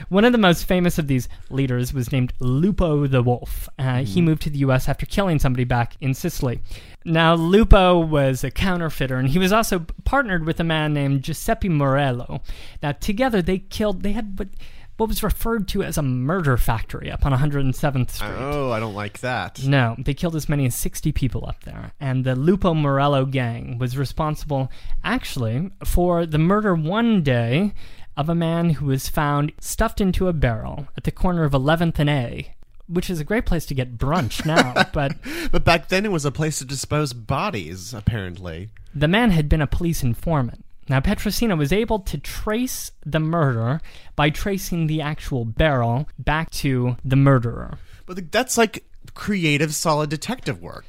One 0.10 0.24
of 0.24 0.34
the 0.34 0.38
most 0.38 0.66
famous 0.66 1.00
of 1.00 1.08
these 1.08 1.28
leaders 1.50 1.96
was 1.96 2.12
named 2.12 2.32
Lupo 2.40 3.08
the 3.08 3.24
Wolf. 3.24 3.68
Uh, 3.80 4.04
He 4.04 4.22
moved 4.22 4.44
to 4.44 4.52
the 4.52 4.60
U.S. 4.60 4.88
after 4.88 5.08
killing 5.08 5.40
somebody 5.40 5.64
back 5.64 5.96
in 6.00 6.14
Sicily. 6.14 6.62
Now, 7.04 7.34
Lupo 7.34 8.00
was 8.00 8.44
a 8.44 8.52
counterfeiter, 8.52 9.18
and 9.18 9.30
he 9.30 9.40
was 9.40 9.52
also 9.52 9.80
partnered 10.04 10.46
with 10.46 10.60
a 10.60 10.64
man 10.64 10.94
named 10.94 11.24
Giuseppe 11.24 11.68
Morello. 11.70 12.42
Now, 12.84 12.92
together 12.92 13.42
they 13.42 13.58
killed, 13.58 14.04
they 14.04 14.12
had 14.12 14.38
what, 14.38 14.50
what 14.98 15.10
was 15.10 15.24
referred 15.24 15.68
to 15.70 15.84
as 15.84 15.98
a 15.98 16.02
murder 16.02 16.58
factory 16.58 17.12
up 17.12 17.26
on 17.26 17.32
107th 17.34 18.12
Street. 18.12 18.30
Oh, 18.30 18.72
I 18.72 18.80
don't 18.80 18.94
like 18.94 19.20
that. 19.20 19.64
No, 19.66 19.96
they 20.00 20.14
killed 20.14 20.36
as 20.36 20.48
many 20.50 20.66
as 20.66 20.76
60 20.76 21.12
people 21.12 21.46
up 21.48 21.64
there. 21.64 21.92
And 22.00 22.24
the 22.24 22.36
Lupo 22.36 22.74
Morello 22.74 23.26
gang 23.26 23.78
was 23.78 23.98
responsible, 23.98 24.72
actually, 25.04 25.72
for 25.84 26.26
the 26.26 26.38
murder 26.38 26.74
one 26.76 27.24
day 27.24 27.74
of 28.18 28.30
a 28.30 28.36
man 28.36 28.72
who 28.72 28.86
was 28.86 29.10
found 29.10 29.52
stuffed 29.60 30.00
into 30.00 30.28
a 30.28 30.34
barrel 30.34 30.88
at 30.98 31.04
the 31.04 31.12
corner 31.12 31.44
of 31.44 31.52
11th 31.52 32.00
and 32.00 32.10
A, 32.10 32.56
which 32.88 33.10
is 33.10 33.20
a 33.20 33.26
great 33.26 33.46
place 33.46 33.66
to 33.66 33.74
get 33.74 33.98
brunch 33.98 34.46
now. 34.46 34.86
but 34.94 35.14
But 35.52 35.66
back 35.66 35.90
then 35.90 36.06
it 36.06 36.12
was 36.12 36.24
a 36.26 36.32
place 36.32 36.60
to 36.60 36.66
dispose 36.66 37.14
bodies, 37.14 37.94
apparently. 37.94 38.70
the 38.94 39.08
man 39.08 39.32
had 39.32 39.50
been 39.50 39.62
a 39.62 39.68
police 39.68 40.02
informant. 40.04 40.65
Now, 40.88 41.00
Petrosino 41.00 41.58
was 41.58 41.74
able 41.74 42.00
to 42.00 42.18
trace 42.18 42.92
the 43.06 43.20
murder 43.20 43.82
by 44.16 44.30
tracing 44.30 44.88
the 44.88 45.02
actual 45.02 45.44
barrel 45.44 46.08
back 46.20 46.52
to 46.52 46.98
the 47.04 47.16
murderer. 47.16 47.80
But 48.06 48.32
that's 48.32 48.58
like 48.58 48.84
creative, 49.16 49.74
solid 49.74 50.10
detective 50.10 50.62
work. 50.62 50.86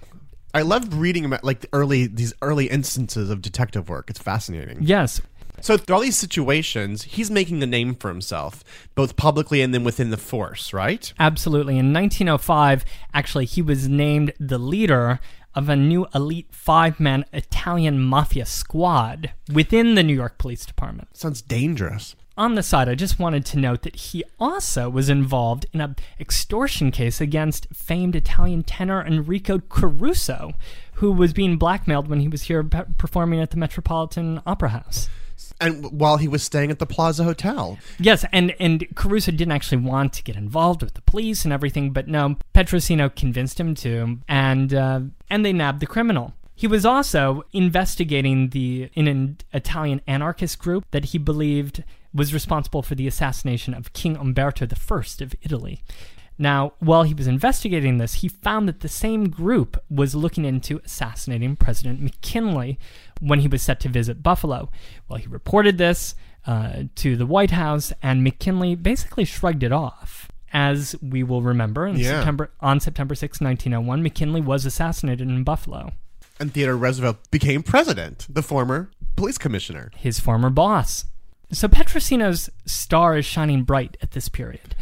I 0.52 0.62
love 0.62 0.98
reading 0.98 1.24
about 1.24 1.44
like 1.44 1.60
the 1.60 1.68
early 1.72 2.06
these 2.06 2.32
early 2.40 2.66
instances 2.66 3.30
of 3.30 3.42
detective 3.42 3.88
work. 3.88 4.08
It's 4.08 4.18
fascinating. 4.18 4.78
Yes, 4.80 5.20
So 5.60 5.76
through 5.76 5.96
all 5.96 6.02
these 6.02 6.16
situations, 6.16 7.02
he's 7.04 7.30
making 7.30 7.62
a 7.62 7.66
name 7.66 7.94
for 7.94 8.08
himself, 8.08 8.64
both 8.94 9.16
publicly 9.16 9.60
and 9.62 9.74
then 9.74 9.84
within 9.84 10.10
the 10.10 10.16
force, 10.16 10.72
right? 10.72 11.12
Absolutely. 11.18 11.78
In 11.78 11.92
1905, 11.92 12.84
actually, 13.14 13.46
he 13.46 13.62
was 13.62 13.88
named 13.88 14.32
the 14.38 14.58
leader 14.58 15.20
of 15.56 15.68
a 15.68 15.74
new 15.74 16.06
elite 16.14 16.48
five 16.52 17.00
man 17.00 17.24
Italian 17.32 17.98
mafia 17.98 18.46
squad 18.46 19.32
within 19.52 19.94
the 19.94 20.02
New 20.02 20.14
York 20.14 20.38
Police 20.38 20.66
Department. 20.66 21.16
Sounds 21.16 21.42
dangerous. 21.42 22.14
On 22.38 22.54
the 22.54 22.62
side, 22.62 22.86
I 22.86 22.94
just 22.94 23.18
wanted 23.18 23.46
to 23.46 23.58
note 23.58 23.80
that 23.82 23.96
he 23.96 24.22
also 24.38 24.90
was 24.90 25.08
involved 25.08 25.64
in 25.72 25.80
an 25.80 25.96
extortion 26.20 26.90
case 26.90 27.18
against 27.18 27.66
famed 27.72 28.14
Italian 28.14 28.62
tenor 28.62 29.02
Enrico 29.02 29.60
Caruso, 29.70 30.52
who 30.94 31.12
was 31.12 31.32
being 31.32 31.56
blackmailed 31.56 32.08
when 32.08 32.20
he 32.20 32.28
was 32.28 32.42
here 32.42 32.62
pe- 32.62 32.84
performing 32.98 33.40
at 33.40 33.52
the 33.52 33.56
Metropolitan 33.56 34.42
Opera 34.46 34.68
House. 34.68 35.08
And 35.60 35.98
while 35.98 36.18
he 36.18 36.28
was 36.28 36.42
staying 36.42 36.70
at 36.70 36.78
the 36.78 36.86
Plaza 36.86 37.24
Hotel, 37.24 37.78
Yes, 37.98 38.24
and 38.32 38.54
and 38.60 38.86
Caruso 38.94 39.32
didn't 39.32 39.52
actually 39.52 39.78
want 39.78 40.12
to 40.14 40.22
get 40.22 40.36
involved 40.36 40.82
with 40.82 40.94
the 40.94 41.02
police 41.02 41.44
and 41.44 41.52
everything, 41.52 41.92
but 41.92 42.08
no, 42.08 42.36
Petrosino 42.54 43.14
convinced 43.14 43.58
him 43.58 43.74
to, 43.76 44.18
and 44.28 44.74
uh, 44.74 45.00
and 45.30 45.44
they 45.44 45.52
nabbed 45.52 45.80
the 45.80 45.86
criminal. 45.86 46.34
He 46.54 46.66
was 46.66 46.86
also 46.86 47.44
investigating 47.52 48.50
the 48.50 48.90
in 48.94 49.08
an 49.08 49.38
Italian 49.52 50.00
anarchist 50.06 50.58
group 50.58 50.84
that 50.90 51.06
he 51.06 51.18
believed 51.18 51.84
was 52.14 52.32
responsible 52.32 52.82
for 52.82 52.94
the 52.94 53.06
assassination 53.06 53.74
of 53.74 53.92
King 53.92 54.16
Umberto 54.16 54.66
I 54.66 55.22
of 55.22 55.34
Italy. 55.42 55.82
Now, 56.38 56.74
while 56.80 57.04
he 57.04 57.14
was 57.14 57.26
investigating 57.26 57.98
this, 57.98 58.14
he 58.14 58.28
found 58.28 58.68
that 58.68 58.80
the 58.80 58.88
same 58.88 59.28
group 59.30 59.82
was 59.88 60.14
looking 60.14 60.44
into 60.44 60.80
assassinating 60.84 61.56
President 61.56 62.00
McKinley 62.00 62.78
when 63.20 63.40
he 63.40 63.48
was 63.48 63.62
set 63.62 63.80
to 63.80 63.88
visit 63.88 64.22
Buffalo. 64.22 64.70
Well, 65.08 65.18
he 65.18 65.26
reported 65.28 65.78
this 65.78 66.14
uh, 66.46 66.84
to 66.96 67.16
the 67.16 67.26
White 67.26 67.50
House, 67.52 67.92
and 68.02 68.22
McKinley 68.22 68.74
basically 68.74 69.24
shrugged 69.24 69.62
it 69.62 69.72
off. 69.72 70.30
As 70.52 70.94
we 71.02 71.22
will 71.22 71.42
remember, 71.42 71.86
in 71.86 71.96
Yeah. 71.96 72.18
September, 72.20 72.50
on 72.60 72.80
September 72.80 73.14
6, 73.14 73.40
1901, 73.40 74.02
McKinley 74.02 74.40
was 74.40 74.64
assassinated 74.64 75.28
in 75.28 75.42
Buffalo. 75.44 75.92
And 76.38 76.52
Theodore 76.52 76.76
Roosevelt 76.76 77.18
became 77.30 77.62
president, 77.62 78.26
the 78.28 78.42
former 78.42 78.90
police 79.16 79.38
commissioner. 79.38 79.90
his 79.96 80.20
former 80.20 80.50
boss. 80.50 81.06
So 81.52 81.68
Petrosino's 81.68 82.50
star 82.64 83.16
is 83.16 83.24
shining 83.24 83.62
bright 83.64 83.96
at 84.02 84.12
this 84.12 84.28
period. 84.28 84.74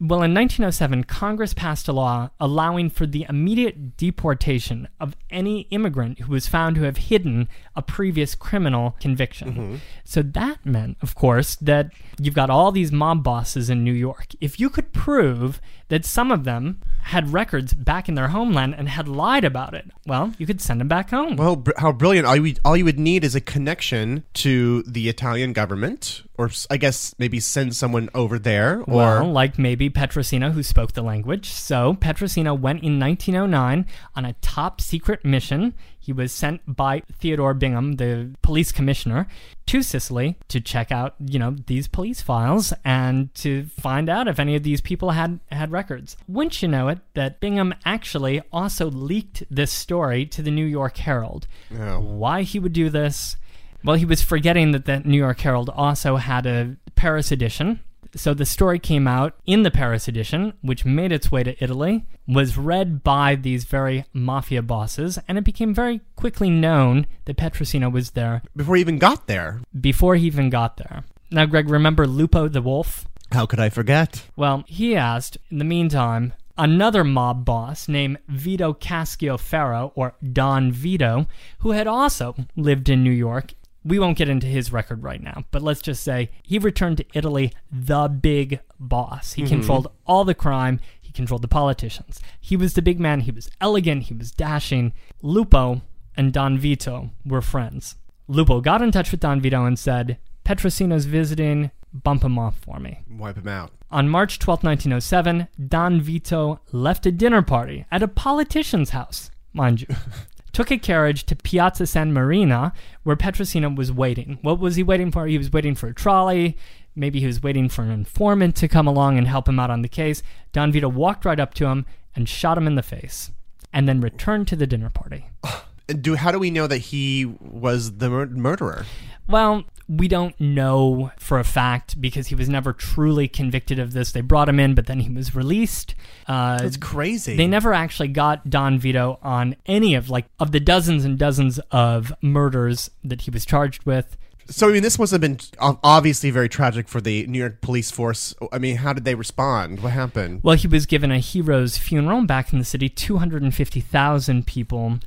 Well, 0.00 0.22
in 0.22 0.32
1907, 0.32 1.04
Congress 1.04 1.52
passed 1.52 1.86
a 1.86 1.92
law 1.92 2.30
allowing 2.40 2.88
for 2.88 3.04
the 3.04 3.26
immediate 3.28 3.98
deportation 3.98 4.88
of 4.98 5.14
any 5.28 5.62
immigrant 5.70 6.20
who 6.20 6.32
was 6.32 6.46
found 6.46 6.76
to 6.76 6.82
have 6.84 6.96
hidden 6.96 7.48
a 7.76 7.82
previous 7.82 8.34
criminal 8.34 8.96
conviction. 8.98 9.52
Mm-hmm. 9.52 9.76
So 10.04 10.22
that 10.22 10.64
meant, 10.64 10.96
of 11.02 11.14
course, 11.14 11.54
that 11.56 11.90
you've 12.18 12.34
got 12.34 12.48
all 12.48 12.72
these 12.72 12.90
mob 12.90 13.22
bosses 13.22 13.68
in 13.68 13.84
New 13.84 13.92
York. 13.92 14.28
If 14.40 14.58
you 14.58 14.70
could 14.70 14.94
prove 14.94 15.60
that 15.88 16.06
some 16.06 16.32
of 16.32 16.44
them 16.44 16.80
had 17.02 17.32
records 17.32 17.74
back 17.74 18.08
in 18.08 18.14
their 18.14 18.28
homeland 18.28 18.74
and 18.78 18.88
had 18.88 19.06
lied 19.06 19.44
about 19.44 19.74
it, 19.74 19.90
well, 20.06 20.32
you 20.38 20.46
could 20.46 20.62
send 20.62 20.80
them 20.80 20.88
back 20.88 21.10
home. 21.10 21.36
Well, 21.36 21.56
br- 21.56 21.72
how 21.76 21.92
brilliant! 21.92 22.26
All 22.26 22.36
you 22.36 22.54
all 22.64 22.76
you 22.76 22.84
would 22.84 22.98
need 22.98 23.24
is 23.24 23.34
a 23.34 23.40
connection 23.40 24.24
to 24.34 24.82
the 24.84 25.08
Italian 25.08 25.52
government, 25.52 26.22
or 26.40 26.50
I 26.70 26.78
guess 26.78 27.14
maybe 27.18 27.38
send 27.38 27.76
someone 27.76 28.08
over 28.14 28.38
there, 28.38 28.80
or 28.86 28.96
Well, 28.96 29.30
like 29.30 29.58
maybe 29.58 29.90
Petrosino, 29.90 30.52
who 30.52 30.62
spoke 30.62 30.92
the 30.92 31.02
language. 31.02 31.50
So 31.50 31.98
Petrosino 32.00 32.58
went 32.58 32.82
in 32.82 32.98
1909 32.98 33.84
on 34.16 34.24
a 34.24 34.32
top 34.40 34.80
secret 34.80 35.22
mission. 35.22 35.74
He 35.98 36.14
was 36.14 36.32
sent 36.32 36.62
by 36.66 37.02
Theodore 37.12 37.52
Bingham, 37.52 37.96
the 37.96 38.34
police 38.40 38.72
commissioner, 38.72 39.28
to 39.66 39.82
Sicily 39.82 40.38
to 40.48 40.62
check 40.62 40.90
out, 40.90 41.14
you 41.18 41.38
know, 41.38 41.56
these 41.66 41.88
police 41.88 42.22
files 42.22 42.72
and 42.86 43.32
to 43.34 43.66
find 43.66 44.08
out 44.08 44.26
if 44.26 44.38
any 44.38 44.56
of 44.56 44.62
these 44.62 44.80
people 44.80 45.10
had 45.10 45.40
had 45.52 45.70
records. 45.70 46.16
Wouldn't 46.26 46.62
you 46.62 46.68
know 46.68 46.88
it, 46.88 47.00
that 47.12 47.38
Bingham 47.40 47.74
actually 47.84 48.40
also 48.50 48.90
leaked 48.90 49.44
this 49.50 49.70
story 49.70 50.24
to 50.24 50.40
the 50.40 50.50
New 50.50 50.64
York 50.64 50.96
Herald. 50.96 51.46
Oh. 51.78 52.00
Why 52.00 52.42
he 52.42 52.58
would 52.58 52.72
do 52.72 52.88
this? 52.88 53.36
Well, 53.82 53.96
he 53.96 54.04
was 54.04 54.22
forgetting 54.22 54.72
that 54.72 54.84
the 54.84 55.00
New 55.00 55.18
York 55.18 55.40
Herald 55.40 55.70
also 55.70 56.16
had 56.16 56.46
a 56.46 56.76
Paris 56.94 57.32
edition. 57.32 57.80
So 58.14 58.34
the 58.34 58.44
story 58.44 58.78
came 58.80 59.06
out 59.06 59.36
in 59.46 59.62
the 59.62 59.70
Paris 59.70 60.08
edition, 60.08 60.54
which 60.62 60.84
made 60.84 61.12
its 61.12 61.30
way 61.30 61.44
to 61.44 61.62
Italy, 61.62 62.04
was 62.26 62.58
read 62.58 63.04
by 63.04 63.36
these 63.36 63.64
very 63.64 64.04
mafia 64.12 64.62
bosses, 64.62 65.18
and 65.28 65.38
it 65.38 65.44
became 65.44 65.72
very 65.72 66.00
quickly 66.16 66.50
known 66.50 67.06
that 67.26 67.36
Petrosino 67.36 67.90
was 67.90 68.10
there 68.10 68.42
before 68.56 68.74
he 68.74 68.80
even 68.80 68.98
got 68.98 69.28
there. 69.28 69.60
before 69.80 70.16
he 70.16 70.26
even 70.26 70.50
got 70.50 70.76
there. 70.76 71.04
Now, 71.30 71.46
Greg, 71.46 71.70
remember 71.70 72.06
Lupo 72.06 72.48
the 72.48 72.60
Wolf? 72.60 73.06
How 73.30 73.46
could 73.46 73.60
I 73.60 73.68
forget? 73.68 74.26
Well, 74.34 74.64
he 74.66 74.96
asked, 74.96 75.38
in 75.48 75.58
the 75.58 75.64
meantime, 75.64 76.32
another 76.58 77.04
mob 77.04 77.44
boss 77.44 77.86
named 77.86 78.18
Vito 78.26 78.74
Cascioferro, 78.74 79.92
or 79.94 80.14
Don 80.32 80.72
Vito, 80.72 81.28
who 81.60 81.70
had 81.70 81.86
also 81.86 82.34
lived 82.56 82.88
in 82.88 83.04
New 83.04 83.12
York. 83.12 83.54
We 83.84 83.98
won't 83.98 84.18
get 84.18 84.28
into 84.28 84.46
his 84.46 84.72
record 84.72 85.02
right 85.02 85.22
now, 85.22 85.44
but 85.50 85.62
let's 85.62 85.80
just 85.80 86.02
say 86.02 86.30
he 86.42 86.58
returned 86.58 86.98
to 86.98 87.06
Italy 87.14 87.52
the 87.72 88.08
big 88.08 88.60
boss. 88.78 89.32
He 89.32 89.42
mm-hmm. 89.42 89.54
controlled 89.54 89.90
all 90.06 90.24
the 90.24 90.34
crime, 90.34 90.80
he 91.00 91.12
controlled 91.12 91.42
the 91.42 91.48
politicians. 91.48 92.20
He 92.40 92.56
was 92.56 92.74
the 92.74 92.82
big 92.82 93.00
man, 93.00 93.20
he 93.20 93.30
was 93.30 93.50
elegant, 93.60 94.04
he 94.04 94.14
was 94.14 94.30
dashing. 94.30 94.92
Lupo 95.22 95.82
and 96.16 96.32
Don 96.32 96.58
Vito 96.58 97.10
were 97.24 97.40
friends. 97.40 97.96
Lupo 98.28 98.60
got 98.60 98.82
in 98.82 98.92
touch 98.92 99.10
with 99.10 99.20
Don 99.20 99.40
Vito 99.40 99.64
and 99.64 99.78
said, 99.78 100.18
Petrosino's 100.44 101.06
visiting, 101.06 101.70
bump 101.92 102.22
him 102.22 102.38
off 102.38 102.58
for 102.58 102.78
me. 102.78 103.00
Wipe 103.10 103.36
him 103.36 103.48
out. 103.48 103.72
On 103.90 104.08
March 104.08 104.38
12, 104.38 104.62
1907, 104.62 105.48
Don 105.68 106.00
Vito 106.00 106.60
left 106.70 107.06
a 107.06 107.12
dinner 107.12 107.42
party 107.42 107.86
at 107.90 108.02
a 108.02 108.08
politician's 108.08 108.90
house, 108.90 109.30
mind 109.52 109.80
you. 109.80 109.88
Took 110.52 110.70
a 110.70 110.78
carriage 110.78 111.24
to 111.26 111.36
Piazza 111.36 111.86
San 111.86 112.12
Marina, 112.12 112.72
where 113.02 113.16
Petrosino 113.16 113.74
was 113.74 113.92
waiting. 113.92 114.38
What 114.42 114.58
was 114.58 114.76
he 114.76 114.82
waiting 114.82 115.10
for? 115.10 115.26
He 115.26 115.38
was 115.38 115.52
waiting 115.52 115.74
for 115.74 115.88
a 115.88 115.94
trolley. 115.94 116.56
Maybe 116.96 117.20
he 117.20 117.26
was 117.26 117.42
waiting 117.42 117.68
for 117.68 117.82
an 117.82 117.90
informant 117.90 118.56
to 118.56 118.68
come 118.68 118.86
along 118.86 119.16
and 119.16 119.28
help 119.28 119.48
him 119.48 119.60
out 119.60 119.70
on 119.70 119.82
the 119.82 119.88
case. 119.88 120.22
Don 120.52 120.72
Vito 120.72 120.88
walked 120.88 121.24
right 121.24 121.38
up 121.38 121.54
to 121.54 121.66
him 121.66 121.86
and 122.16 122.28
shot 122.28 122.58
him 122.58 122.66
in 122.66 122.74
the 122.74 122.82
face, 122.82 123.30
and 123.72 123.88
then 123.88 124.00
returned 124.00 124.48
to 124.48 124.56
the 124.56 124.66
dinner 124.66 124.90
party. 124.90 125.26
Oh, 125.44 125.69
And 125.90 126.02
do 126.02 126.14
how 126.14 126.30
do 126.32 126.38
we 126.38 126.50
know 126.50 126.66
that 126.66 126.78
he 126.78 127.26
was 127.40 127.96
the 127.98 128.08
mur- 128.08 128.26
murderer? 128.26 128.86
Well, 129.28 129.64
we 129.88 130.06
don't 130.06 130.40
know 130.40 131.10
for 131.18 131.38
a 131.40 131.44
fact 131.44 132.00
because 132.00 132.28
he 132.28 132.34
was 132.36 132.48
never 132.48 132.72
truly 132.72 133.26
convicted 133.26 133.78
of 133.80 133.92
this. 133.92 134.12
They 134.12 134.20
brought 134.20 134.48
him 134.48 134.60
in, 134.60 134.74
but 134.74 134.86
then 134.86 135.00
he 135.00 135.10
was 135.10 135.34
released. 135.34 135.94
Uh, 136.28 136.58
That's 136.58 136.76
crazy. 136.76 137.36
they 137.36 137.48
never 137.48 137.74
actually 137.74 138.08
got 138.08 138.48
Don 138.48 138.78
Vito 138.78 139.18
on 139.22 139.56
any 139.66 139.94
of 139.96 140.08
like 140.08 140.26
of 140.38 140.52
the 140.52 140.60
dozens 140.60 141.04
and 141.04 141.18
dozens 141.18 141.58
of 141.72 142.12
murders 142.22 142.90
that 143.02 143.22
he 143.22 143.30
was 143.30 143.44
charged 143.44 143.84
with. 143.84 144.16
So 144.48 144.68
I 144.68 144.72
mean, 144.72 144.82
this 144.82 144.98
must 144.98 145.12
have 145.12 145.20
been 145.20 145.38
obviously 145.60 146.30
very 146.30 146.48
tragic 146.48 146.88
for 146.88 147.00
the 147.00 147.24
New 147.28 147.38
York 147.38 147.60
police 147.60 147.90
force. 147.92 148.34
I 148.52 148.58
mean, 148.58 148.76
how 148.76 148.92
did 148.92 149.04
they 149.04 149.14
respond? 149.14 149.80
What 149.80 149.92
happened? 149.92 150.40
Well, 150.42 150.56
he 150.56 150.66
was 150.66 150.86
given 150.86 151.12
a 151.12 151.18
hero's 151.20 151.78
funeral 151.78 152.24
back 152.26 152.52
in 152.52 152.58
the 152.58 152.64
city. 152.64 152.88
250,000 152.88 154.46
people 154.46 154.98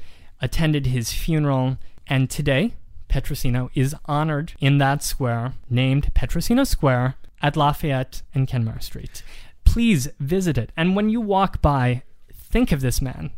attended 0.44 0.86
his 0.88 1.12
funeral, 1.14 1.78
and 2.06 2.30
today 2.30 2.74
Petrosino 3.10 3.70
is 3.74 3.96
honored 4.06 4.54
in 4.60 4.78
that 4.78 5.02
square, 5.02 5.54
named 5.70 6.12
Petrosino 6.14 6.68
Square 6.68 7.16
at 7.42 7.56
Lafayette 7.56 8.22
and 8.36 8.48
Kenmare 8.48 8.84
Street. 8.84 9.24
Please 9.64 10.10
visit 10.20 10.58
it, 10.58 10.72
and 10.76 10.96
when 10.96 11.10
you 11.10 11.22
walk 11.22 11.62
by, 11.62 12.04
think 12.34 12.72
of 12.74 12.82
this 12.82 13.02
man. 13.02 13.32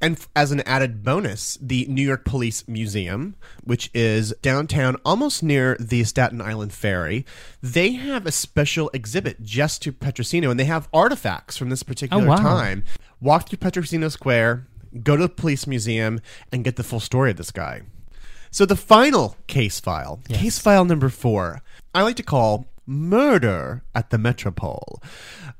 And 0.00 0.24
as 0.36 0.52
an 0.52 0.60
added 0.60 1.02
bonus, 1.02 1.58
the 1.60 1.84
New 1.88 2.06
York 2.06 2.24
Police 2.24 2.68
Museum, 2.68 3.34
which 3.64 3.90
is 3.92 4.32
downtown 4.42 4.94
almost 5.04 5.42
near 5.42 5.76
the 5.80 6.04
Staten 6.04 6.40
Island 6.40 6.72
Ferry, 6.72 7.26
they 7.60 7.92
have 7.94 8.24
a 8.24 8.30
special 8.30 8.90
exhibit 8.94 9.42
just 9.42 9.82
to 9.82 9.92
Petrosino, 9.92 10.52
and 10.52 10.60
they 10.60 10.66
have 10.66 10.88
artifacts 10.94 11.56
from 11.56 11.68
this 11.70 11.82
particular 11.82 12.22
Oh, 12.22 12.28
wow. 12.28 12.36
time. 12.36 12.84
Walk 13.20 13.48
through 13.48 13.58
Petrosino 13.58 14.08
Square, 14.08 14.67
go 15.02 15.16
to 15.16 15.22
the 15.22 15.28
police 15.28 15.66
museum, 15.66 16.20
and 16.52 16.64
get 16.64 16.76
the 16.76 16.84
full 16.84 17.00
story 17.00 17.30
of 17.30 17.36
this 17.36 17.50
guy. 17.50 17.82
So 18.50 18.64
the 18.64 18.76
final 18.76 19.36
case 19.46 19.80
file, 19.80 20.20
case 20.28 20.58
file 20.58 20.84
number 20.84 21.08
four, 21.08 21.62
I 21.94 22.02
like 22.02 22.16
to 22.16 22.22
call 22.22 22.66
Murder 22.88 23.82
at 23.94 24.08
the 24.08 24.16
Metropole. 24.16 25.02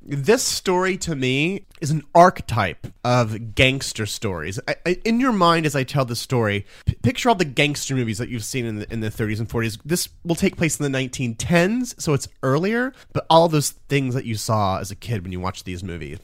This 0.00 0.42
story 0.42 0.96
to 0.98 1.14
me 1.14 1.66
is 1.82 1.90
an 1.90 2.02
archetype 2.14 2.86
of 3.04 3.54
gangster 3.54 4.06
stories. 4.06 4.58
I, 4.66 4.76
I, 4.86 5.00
in 5.04 5.20
your 5.20 5.32
mind, 5.32 5.66
as 5.66 5.76
I 5.76 5.84
tell 5.84 6.06
this 6.06 6.20
story, 6.20 6.64
p- 6.86 6.94
picture 7.02 7.28
all 7.28 7.34
the 7.34 7.44
gangster 7.44 7.94
movies 7.94 8.16
that 8.16 8.30
you've 8.30 8.44
seen 8.44 8.64
in 8.64 8.76
the, 8.76 8.90
in 8.90 9.00
the 9.00 9.10
30s 9.10 9.40
and 9.40 9.48
40s. 9.48 9.78
This 9.84 10.08
will 10.24 10.34
take 10.34 10.56
place 10.56 10.80
in 10.80 10.90
the 10.90 10.98
1910s, 10.98 12.00
so 12.00 12.14
it's 12.14 12.28
earlier, 12.42 12.94
but 13.12 13.26
all 13.28 13.48
those 13.48 13.70
things 13.70 14.14
that 14.14 14.24
you 14.24 14.34
saw 14.34 14.78
as 14.78 14.90
a 14.90 14.96
kid 14.96 15.22
when 15.22 15.32
you 15.32 15.40
watched 15.40 15.66
these 15.66 15.84
movies 15.84 16.18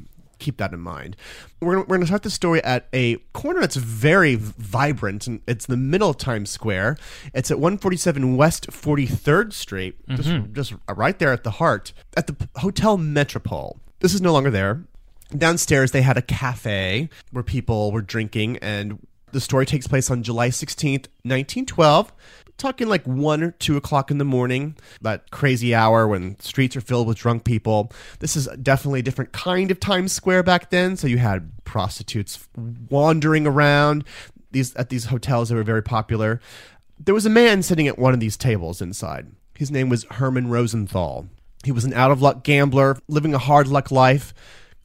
keep 0.44 0.58
that 0.58 0.72
in 0.72 0.80
mind. 0.80 1.16
We're, 1.60 1.78
we're 1.78 1.84
going 1.84 2.00
to 2.00 2.06
start 2.06 2.22
the 2.22 2.30
story 2.30 2.62
at 2.62 2.86
a 2.92 3.16
corner 3.32 3.60
that's 3.60 3.76
very 3.76 4.34
vibrant, 4.36 5.26
and 5.26 5.40
it's 5.46 5.66
the 5.66 5.76
middle 5.76 6.10
of 6.10 6.18
Times 6.18 6.50
Square. 6.50 6.98
It's 7.32 7.50
at 7.50 7.58
147 7.58 8.36
West 8.36 8.68
43rd 8.68 9.52
Street, 9.52 9.96
just, 10.08 10.28
mm-hmm. 10.28 10.52
just 10.52 10.74
right 10.88 11.18
there 11.18 11.32
at 11.32 11.44
the 11.44 11.52
heart, 11.52 11.92
at 12.16 12.26
the 12.26 12.48
Hotel 12.56 12.96
Metropole. 12.96 13.80
This 14.00 14.14
is 14.14 14.20
no 14.20 14.32
longer 14.32 14.50
there. 14.50 14.84
Downstairs, 15.36 15.92
they 15.92 16.02
had 16.02 16.16
a 16.16 16.22
cafe 16.22 17.08
where 17.32 17.42
people 17.42 17.90
were 17.90 18.02
drinking, 18.02 18.58
and 18.58 19.04
the 19.32 19.40
story 19.40 19.66
takes 19.66 19.88
place 19.88 20.10
on 20.10 20.22
July 20.22 20.50
16th, 20.50 21.08
1912 21.22 22.12
talking 22.58 22.88
like 22.88 23.04
one 23.04 23.42
or 23.42 23.50
two 23.52 23.76
o'clock 23.76 24.10
in 24.10 24.18
the 24.18 24.24
morning, 24.24 24.76
that 25.00 25.30
crazy 25.30 25.74
hour 25.74 26.06
when 26.06 26.38
streets 26.40 26.76
are 26.76 26.80
filled 26.80 27.06
with 27.06 27.18
drunk 27.18 27.44
people. 27.44 27.92
This 28.20 28.36
is 28.36 28.48
definitely 28.62 29.00
a 29.00 29.04
different 29.04 29.32
kind 29.32 29.70
of 29.70 29.80
Times 29.80 30.12
Square 30.12 30.44
back 30.44 30.70
then. 30.70 30.96
So 30.96 31.06
you 31.06 31.18
had 31.18 31.50
prostitutes 31.64 32.48
wandering 32.56 33.46
around 33.46 34.04
these 34.50 34.74
at 34.76 34.88
these 34.88 35.06
hotels 35.06 35.48
that 35.48 35.56
were 35.56 35.62
very 35.62 35.82
popular. 35.82 36.40
There 36.98 37.14
was 37.14 37.26
a 37.26 37.30
man 37.30 37.62
sitting 37.62 37.88
at 37.88 37.98
one 37.98 38.14
of 38.14 38.20
these 38.20 38.36
tables 38.36 38.80
inside. 38.80 39.26
His 39.56 39.70
name 39.70 39.88
was 39.88 40.04
Herman 40.12 40.48
Rosenthal. 40.48 41.26
He 41.64 41.72
was 41.72 41.84
an 41.84 41.92
out 41.92 42.10
of 42.10 42.22
luck 42.22 42.44
gambler, 42.44 42.98
living 43.08 43.34
a 43.34 43.38
hard 43.38 43.68
luck 43.68 43.90
life, 43.90 44.34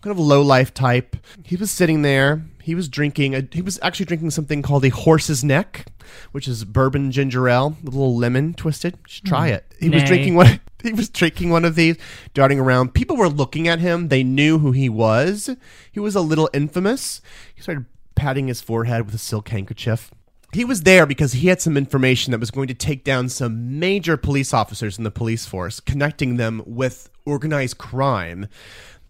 kind 0.01 0.11
of 0.11 0.17
a 0.17 0.21
low 0.21 0.41
life 0.41 0.73
type. 0.73 1.15
He 1.43 1.55
was 1.55 1.71
sitting 1.71 2.01
there. 2.01 2.43
He 2.61 2.75
was 2.75 2.87
drinking. 2.87 3.35
A, 3.35 3.47
he 3.51 3.61
was 3.61 3.79
actually 3.81 4.05
drinking 4.05 4.31
something 4.31 4.61
called 4.61 4.85
a 4.85 4.89
horse's 4.89 5.43
neck, 5.43 5.85
which 6.31 6.47
is 6.47 6.65
bourbon 6.65 7.11
ginger 7.11 7.47
ale 7.47 7.75
with 7.83 7.93
a 7.93 7.97
little 7.97 8.15
lemon 8.15 8.53
twisted. 8.53 8.93
You 8.93 9.03
should 9.07 9.25
try 9.25 9.49
mm. 9.49 9.55
it. 9.55 9.73
He 9.79 9.89
was 9.89 10.03
drinking 10.03 10.35
one. 10.35 10.59
He 10.81 10.93
was 10.93 11.09
drinking 11.09 11.49
one 11.49 11.65
of 11.65 11.75
these, 11.75 11.97
darting 12.33 12.57
around. 12.57 12.93
People 12.93 13.17
were 13.17 13.27
looking 13.27 13.67
at 13.67 13.79
him. 13.79 14.07
They 14.07 14.23
knew 14.23 14.59
who 14.59 14.71
he 14.71 14.87
was. 14.87 15.49
He 15.91 15.99
was 15.99 16.15
a 16.15 16.21
little 16.21 16.49
infamous. 16.53 17.21
He 17.53 17.61
started 17.61 17.85
patting 18.15 18.47
his 18.47 18.61
forehead 18.61 19.05
with 19.05 19.13
a 19.13 19.17
silk 19.17 19.49
handkerchief. 19.49 20.09
He 20.53 20.63
was 20.65 20.83
there 20.83 21.05
because 21.05 21.33
he 21.33 21.49
had 21.49 21.61
some 21.61 21.75
information 21.75 22.31
that 22.31 22.39
was 22.39 22.49
going 22.49 22.69
to 22.69 22.73
take 22.73 23.03
down 23.03 23.29
some 23.29 23.77
major 23.77 24.17
police 24.17 24.53
officers 24.53 24.97
in 24.97 25.03
the 25.03 25.11
police 25.11 25.45
force, 25.45 25.79
connecting 25.79 26.37
them 26.37 26.63
with 26.65 27.09
organized 27.25 27.77
crime. 27.77 28.47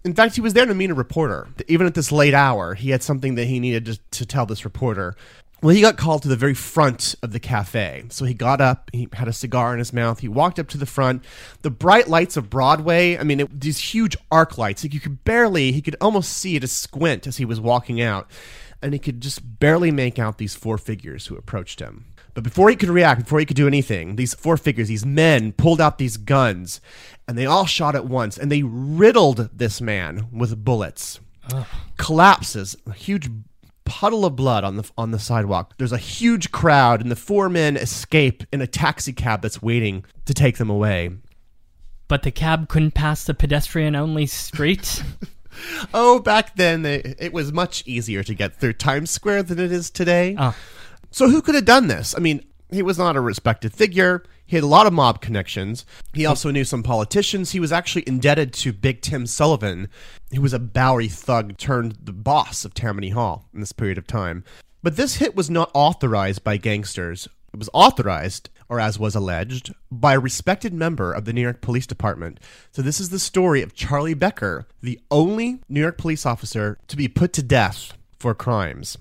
In 0.04 0.14
fact, 0.14 0.36
he 0.36 0.41
was 0.41 0.54
there 0.54 0.66
to 0.66 0.74
meet 0.74 0.89
a 0.89 0.95
reporter. 0.95 1.47
Even 1.68 1.88
at 1.88 1.93
this 1.93 2.12
late 2.12 2.34
hour, 2.34 2.74
he 2.74 2.89
had 2.89 3.04
something 3.04 3.36
that 3.36 3.45
he 3.45 3.60
needed 3.60 3.86
to, 3.86 4.00
to 4.12 4.26
tell 4.26 4.45
this 4.45 4.66
reporter. 4.66 5.16
Well, 5.62 5.76
he 5.76 5.82
got 5.82 5.97
called 5.97 6.22
to 6.22 6.30
the 6.30 6.38
very 6.38 6.53
front 6.53 7.16
of 7.22 7.32
the 7.32 7.39
cafe. 7.39 8.05
So 8.10 8.24
he 8.24 8.34
got 8.34 8.62
up, 8.62 8.89
he 8.93 9.10
had 9.14 9.28
a 9.28 9.34
cigar 9.34 9.74
in 9.74 9.80
his 9.80 9.91
mouth, 9.91 10.20
he 10.20 10.30
walked 10.30 10.57
up 10.57 10.70
to 10.70 10.78
the 10.78 10.86
front. 10.86 11.26
The 11.64 11.70
bright 11.70 12.07
lights 12.07 12.38
of 12.38 12.49
Broadway, 12.49 13.18
I 13.18 13.24
mean, 13.24 13.41
it, 13.41 13.60
these 13.60 13.78
huge 13.78 14.16
arc 14.32 14.57
lights, 14.57 14.84
like 14.84 14.93
you 14.93 15.01
could 15.01 15.26
barely, 15.26 15.74
he 15.74 15.82
could 15.82 15.97
almost 15.99 16.32
see 16.32 16.55
it 16.55 16.64
a 16.64 16.68
squint 16.68 17.28
as 17.28 17.38
he 17.38 17.45
was 17.45 17.60
walking 17.60 18.01
out. 18.01 18.30
And 18.82 18.93
he 18.93 18.99
could 18.99 19.20
just 19.20 19.60
barely 19.60 19.91
make 19.91 20.18
out 20.18 20.38
these 20.38 20.55
four 20.55 20.78
figures 20.78 21.28
who 21.28 21.36
approached 21.36 21.82
him. 21.82 22.05
But 22.34 22.45
before 22.45 22.70
he 22.70 22.78
could 22.78 22.89
react, 22.89 23.24
before 23.24 23.39
he 23.39 23.45
could 23.45 23.57
do 23.57 23.68
anything, 23.68 24.16
these 24.16 24.34
four 24.34 24.55
figures, 24.55 24.88
these 24.88 25.05
men, 25.05 25.51
pulled 25.51 25.82
out 25.82 25.97
these 25.97 26.16
guns 26.16 26.80
and 27.28 27.38
they 27.38 27.45
all 27.45 27.66
shot 27.66 27.95
at 27.95 28.05
once 28.05 28.38
and 28.38 28.49
they 28.49 28.64
riddled 28.64 29.49
this 29.57 29.82
man 29.82 30.28
with 30.32 30.64
bullets. 30.64 31.20
Collapses, 31.97 32.78
a 32.88 32.93
huge 32.93 33.30
puddle 33.90 34.24
of 34.26 34.36
blood 34.36 34.64
on 34.64 34.78
the 34.78 34.90
on 34.98 35.12
the 35.12 35.20
sidewalk. 35.20 35.74
There's 35.78 35.92
a 35.92 35.98
huge 35.98 36.52
crowd 36.52 37.02
and 37.02 37.10
the 37.12 37.16
four 37.16 37.50
men 37.50 37.76
escape 37.76 38.44
in 38.54 38.62
a 38.62 38.68
taxi 38.68 39.12
cab 39.12 39.42
that's 39.42 39.62
waiting 39.62 40.06
to 40.26 40.34
take 40.34 40.58
them 40.58 40.70
away. 40.70 41.10
But 42.08 42.24
the 42.24 42.32
cab 42.32 42.70
couldn't 42.70 42.92
pass 42.92 43.24
the 43.26 43.34
pedestrian 43.34 43.96
only 43.96 44.26
street. 44.26 45.04
Oh, 45.94 46.20
back 46.20 46.56
then 46.56 46.84
they, 46.84 47.16
it 47.20 47.34
was 47.34 47.52
much 47.52 47.84
easier 47.86 48.24
to 48.24 48.34
get 48.34 48.56
through 48.60 48.74
Times 48.74 49.12
Square 49.12 49.44
than 49.44 49.60
it 49.60 49.72
is 49.72 49.90
today. 49.90 50.36
oh, 50.38 50.56
So 51.12 51.30
who 51.30 51.42
could 51.42 51.56
have 51.56 51.66
done 51.66 51.88
this? 51.88 52.16
I 52.16 52.20
mean, 52.20 52.44
he 52.72 52.82
was 52.82 52.98
not 52.98 53.16
a 53.16 53.22
respected 53.22 53.74
figure. 53.74 54.24
He 54.46 54.56
had 54.56 54.64
a 54.64 54.68
lot 54.68 54.88
of 54.88 54.94
mob 54.94 55.22
connections. 55.22 55.86
He 56.14 56.26
also 56.26 56.52
knew 56.52 56.64
some 56.64 56.84
politicians. 56.84 57.52
He 57.52 57.60
was 57.60 57.72
actually 57.72 58.04
indebted 58.08 58.54
to 58.54 58.74
Big 58.74 59.02
Tim 59.02 59.26
Sullivan, 59.26 59.90
who 60.34 60.42
was 60.42 60.54
a 60.54 60.60
Bowery 60.60 61.08
thug 61.08 61.58
turned 61.58 61.98
the 62.04 62.14
boss 62.14 62.66
of 62.66 62.74
Tammany 62.74 63.10
Hall 63.10 63.48
in 63.54 63.60
this 63.60 63.72
period 63.72 63.98
of 63.98 64.08
time. 64.08 64.44
But 64.82 64.96
this 64.96 65.16
hit 65.16 65.36
was 65.36 65.50
not 65.50 65.72
authorized 65.74 66.44
by 66.44 66.58
gangsters. 66.58 67.28
It 67.54 67.58
was 67.58 67.70
authorized, 67.74 68.50
or 68.70 68.80
as 68.80 69.00
was 69.00 69.16
alleged, 69.16 69.74
by 69.92 70.14
a 70.14 70.20
respected 70.20 70.74
member 70.74 71.12
of 71.12 71.26
the 71.26 71.34
New 71.34 71.42
York 71.42 71.62
Police 71.62 71.88
Department. 71.88 72.40
So 72.72 72.82
this 72.82 73.00
is 73.00 73.10
the 73.10 73.20
story 73.20 73.62
of 73.62 73.74
Charley 73.74 74.14
Becker, 74.14 74.68
the 74.82 75.00
only 75.10 75.60
New 75.68 75.82
York 75.82 75.98
police 75.98 76.26
officer 76.26 76.78
to 76.88 76.96
be 76.96 77.08
put 77.08 77.34
to 77.34 77.44
death 77.44 77.94
for 78.20 78.34
crimes. 78.36 78.98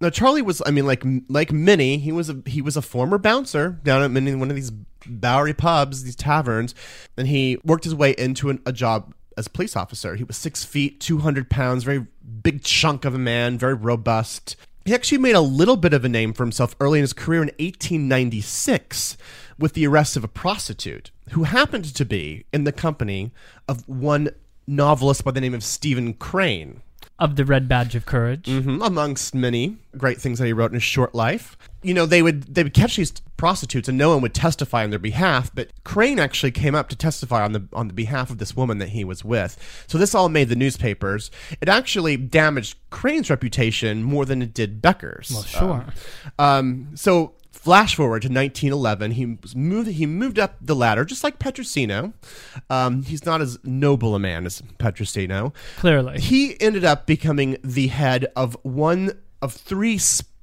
Now 0.00 0.10
Charley 0.10 0.42
was, 0.42 0.62
I 0.64 0.70
mean, 0.70 0.86
like 0.86 1.02
like 1.28 1.52
many, 1.52 1.98
he 1.98 2.12
was 2.12 2.30
a 2.30 2.40
he 2.46 2.62
was 2.62 2.76
a 2.76 2.82
former 2.82 3.18
bouncer 3.18 3.80
down 3.82 4.02
at 4.02 4.10
many 4.10 4.34
one 4.34 4.50
of 4.50 4.56
these 4.56 4.70
Bowery 5.06 5.54
pubs, 5.54 6.04
these 6.04 6.16
taverns, 6.16 6.74
and 7.16 7.26
he 7.26 7.58
worked 7.64 7.84
his 7.84 7.94
way 7.94 8.14
into 8.16 8.50
an, 8.50 8.60
a 8.66 8.72
job 8.72 9.14
as 9.36 9.46
a 9.46 9.50
police 9.50 9.76
officer. 9.76 10.14
He 10.14 10.24
was 10.24 10.36
six 10.36 10.64
feet, 10.64 11.00
two 11.00 11.18
hundred 11.18 11.50
pounds, 11.50 11.84
very 11.84 12.06
big 12.42 12.62
chunk 12.62 13.04
of 13.04 13.14
a 13.14 13.18
man, 13.18 13.58
very 13.58 13.74
robust. 13.74 14.56
He 14.84 14.94
actually 14.94 15.18
made 15.18 15.34
a 15.34 15.40
little 15.40 15.76
bit 15.76 15.92
of 15.92 16.04
a 16.04 16.08
name 16.08 16.32
for 16.32 16.44
himself 16.44 16.74
early 16.80 16.98
in 16.98 17.02
his 17.02 17.12
career 17.12 17.42
in 17.42 17.48
1896 17.58 19.18
with 19.58 19.74
the 19.74 19.86
arrest 19.86 20.16
of 20.16 20.24
a 20.24 20.28
prostitute 20.28 21.10
who 21.32 21.42
happened 21.42 21.84
to 21.94 22.04
be 22.06 22.46
in 22.54 22.64
the 22.64 22.72
company 22.72 23.32
of 23.68 23.86
one 23.86 24.30
novelist 24.66 25.24
by 25.24 25.30
the 25.30 25.42
name 25.42 25.52
of 25.52 25.62
Stephen 25.62 26.14
Crane. 26.14 26.80
Of 27.18 27.36
the 27.36 27.44
Red 27.44 27.68
Badge 27.68 27.94
of 27.94 28.06
Courage. 28.06 28.46
Mhm, 28.46 28.84
amongst 28.84 29.34
many 29.34 29.76
great 29.96 30.20
things 30.20 30.38
that 30.38 30.46
he 30.46 30.52
wrote 30.52 30.70
in 30.70 30.74
his 30.74 30.82
short 30.84 31.14
life. 31.14 31.56
You 31.82 31.94
know, 31.94 32.06
they 32.06 32.22
would 32.22 32.54
they 32.54 32.62
would 32.62 32.74
catch 32.74 32.96
these 32.96 33.12
prostitutes 33.36 33.88
and 33.88 33.96
no 33.96 34.10
one 34.10 34.20
would 34.22 34.34
testify 34.34 34.82
on 34.84 34.90
their 34.90 34.98
behalf, 34.98 35.50
but 35.54 35.70
Crane 35.84 36.18
actually 36.18 36.50
came 36.50 36.74
up 36.74 36.88
to 36.88 36.96
testify 36.96 37.44
on 37.44 37.52
the 37.52 37.68
on 37.72 37.88
the 37.88 37.94
behalf 37.94 38.30
of 38.30 38.38
this 38.38 38.56
woman 38.56 38.78
that 38.78 38.90
he 38.90 39.04
was 39.04 39.24
with. 39.24 39.84
So 39.86 39.96
this 39.98 40.14
all 40.14 40.28
made 40.28 40.48
the 40.48 40.56
newspapers. 40.56 41.30
It 41.60 41.68
actually 41.68 42.16
damaged 42.16 42.76
Crane's 42.90 43.30
reputation 43.30 44.02
more 44.02 44.24
than 44.24 44.42
it 44.42 44.54
did 44.54 44.80
Becker's. 44.82 45.30
Well, 45.32 45.42
sure. 45.42 45.84
Um, 46.38 46.88
so 46.94 47.32
flash 47.68 47.94
forward 47.94 48.22
to 48.22 48.28
1911, 48.28 49.10
he 49.10 49.36
moved. 49.54 49.90
He 49.90 50.06
moved 50.06 50.38
up 50.38 50.56
the 50.58 50.74
ladder, 50.74 51.04
just 51.04 51.22
like 51.22 51.38
Petrosino. 51.38 52.14
Um, 52.70 53.02
he's 53.02 53.26
not 53.26 53.42
as 53.42 53.58
noble 53.62 54.14
a 54.14 54.18
man 54.18 54.46
as 54.46 54.62
Petrosino. 54.78 55.52
Clearly. 55.76 56.18
He 56.18 56.58
ended 56.62 56.86
up 56.86 57.04
becoming 57.04 57.58
the 57.62 57.88
head 57.88 58.26
of 58.34 58.56
one 58.62 59.12
of 59.42 59.52
three 59.52 59.98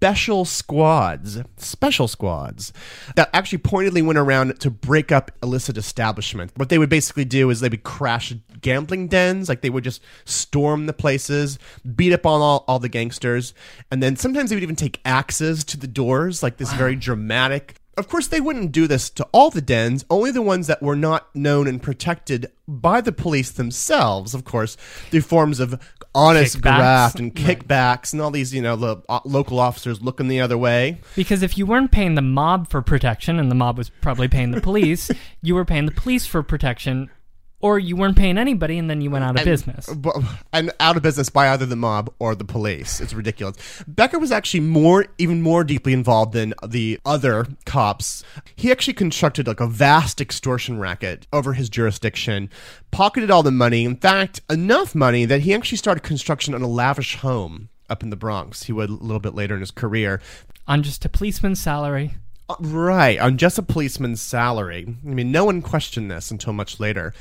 special 0.05 0.45
squads, 0.45 1.41
special 1.57 2.07
squads 2.07 2.71
that 3.15 3.27
actually 3.33 3.57
pointedly 3.57 4.03
went 4.03 4.19
around 4.19 4.59
to 4.59 4.69
break 4.69 5.11
up 5.11 5.31
illicit 5.41 5.77
establishments. 5.77 6.53
What 6.57 6.69
they 6.69 6.77
would 6.77 6.91
basically 6.91 7.25
do 7.25 7.49
is 7.49 7.59
they 7.59 7.69
would 7.69 7.81
crash 7.81 8.31
gambling 8.61 9.07
dens, 9.07 9.49
like 9.49 9.61
they 9.61 9.71
would 9.71 9.83
just 9.83 10.03
storm 10.23 10.85
the 10.85 10.93
places, 10.93 11.57
beat 11.95 12.13
up 12.13 12.27
on 12.27 12.39
all, 12.39 12.65
all 12.67 12.77
the 12.77 12.87
gangsters, 12.87 13.55
and 13.89 14.03
then 14.03 14.15
sometimes 14.15 14.51
they 14.51 14.55
would 14.55 14.61
even 14.61 14.75
take 14.75 15.01
axes 15.05 15.63
to 15.63 15.77
the 15.77 15.87
doors, 15.87 16.43
like 16.43 16.57
this 16.57 16.71
very 16.73 16.95
dramatic 16.95 17.81
of 17.97 18.09
course, 18.09 18.27
they 18.27 18.41
wouldn't 18.41 18.73
do 18.73 18.87
this 18.87 19.09
to 19.11 19.25
all 19.31 19.49
the 19.49 19.61
dens, 19.61 20.03
only 20.09 20.31
the 20.31 20.41
ones 20.41 20.67
that 20.67 20.81
were 20.81 20.97
not 20.97 21.33
known 21.33 21.65
and 21.65 21.81
protected 21.81 22.51
by 22.67 22.99
the 22.99 23.11
police 23.11 23.51
themselves, 23.51 24.33
of 24.33 24.43
course, 24.43 24.75
through 25.09 25.21
forms 25.21 25.59
of 25.59 25.79
honest 26.15 26.57
Kickbacks. 26.57 26.61
graft 26.61 27.19
and 27.19 27.35
kickbacks 27.35 28.13
and 28.13 28.21
all 28.21 28.31
these, 28.31 28.53
you 28.53 28.61
know, 28.61 28.75
the 28.75 28.97
uh, 29.09 29.19
local 29.25 29.59
officers 29.59 30.01
looking 30.01 30.27
the 30.27 30.41
other 30.41 30.57
way. 30.57 31.01
Because 31.15 31.43
if 31.43 31.57
you 31.57 31.65
weren't 31.65 31.91
paying 31.91 32.15
the 32.15 32.21
mob 32.21 32.69
for 32.69 32.81
protection, 32.81 33.37
and 33.37 33.51
the 33.51 33.55
mob 33.55 33.77
was 33.77 33.89
probably 33.89 34.27
paying 34.27 34.51
the 34.51 34.61
police, 34.61 35.11
you 35.41 35.53
were 35.53 35.65
paying 35.65 35.85
the 35.85 35.91
police 35.91 36.25
for 36.25 36.41
protection, 36.41 37.11
or 37.65 37.79
you 37.79 37.95
weren't 37.95 38.15
paying 38.15 38.37
anybody, 38.37 38.77
and 38.77 38.87
then 38.87 39.01
you 39.01 39.09
went 39.09 39.23
out 39.25 39.39
of 39.39 39.43
business. 39.43 39.87
Bu- 39.87 40.21
And 40.53 40.71
out 40.79 40.97
of 40.97 41.01
business 41.01 41.29
by 41.29 41.49
either 41.49 41.65
the 41.65 41.75
mob 41.75 42.13
or 42.19 42.35
the 42.35 42.45
police. 42.45 43.01
It's 43.01 43.13
ridiculous. 43.13 43.55
Becker 43.87 44.19
was 44.19 44.31
actually 44.31 44.59
more, 44.59 45.07
even 45.17 45.41
more 45.41 45.63
deeply 45.63 45.91
involved 45.91 46.33
than 46.33 46.53
the 46.65 46.99
other 47.05 47.47
cops. 47.65 48.23
He 48.55 48.71
actually 48.71 48.93
constructed 48.93 49.47
like 49.47 49.59
a 49.59 49.65
vast 49.67 50.21
extortion 50.21 50.77
racket 50.77 51.25
over 51.33 51.53
his 51.53 51.67
jurisdiction, 51.69 52.51
pocketed 52.91 53.31
all 53.31 53.41
the 53.41 53.49
money. 53.51 53.83
In 53.83 53.95
fact, 53.95 54.41
enough 54.47 54.93
money 54.93 55.25
that 55.25 55.41
he 55.41 55.53
actually 55.53 55.79
started 55.79 56.03
construction 56.03 56.53
on 56.53 56.61
a 56.61 56.67
lavish 56.67 57.15
home 57.15 57.69
up 57.89 58.03
in 58.03 58.11
the 58.11 58.15
Bronx. 58.15 58.63
He 58.63 58.73
would 58.73 58.89
a 58.91 58.93
little 58.93 59.19
bit 59.19 59.33
later 59.33 59.55
in 59.55 59.61
his 59.61 59.71
career. 59.71 60.21
On 60.67 60.83
just 60.83 61.03
a 61.03 61.09
policeman's 61.09 61.59
salary. 61.59 62.13
Uh, 62.47 62.55
Right, 62.59 63.19
on 63.19 63.37
just 63.37 63.57
a 63.57 63.63
policeman's 63.63 64.21
salary. 64.21 64.85
I 65.03 65.09
mean, 65.09 65.31
no 65.31 65.45
one 65.45 65.63
questioned 65.63 66.11
this 66.11 66.29
until 66.29 66.53
much 66.53 66.79
later. 66.79 67.11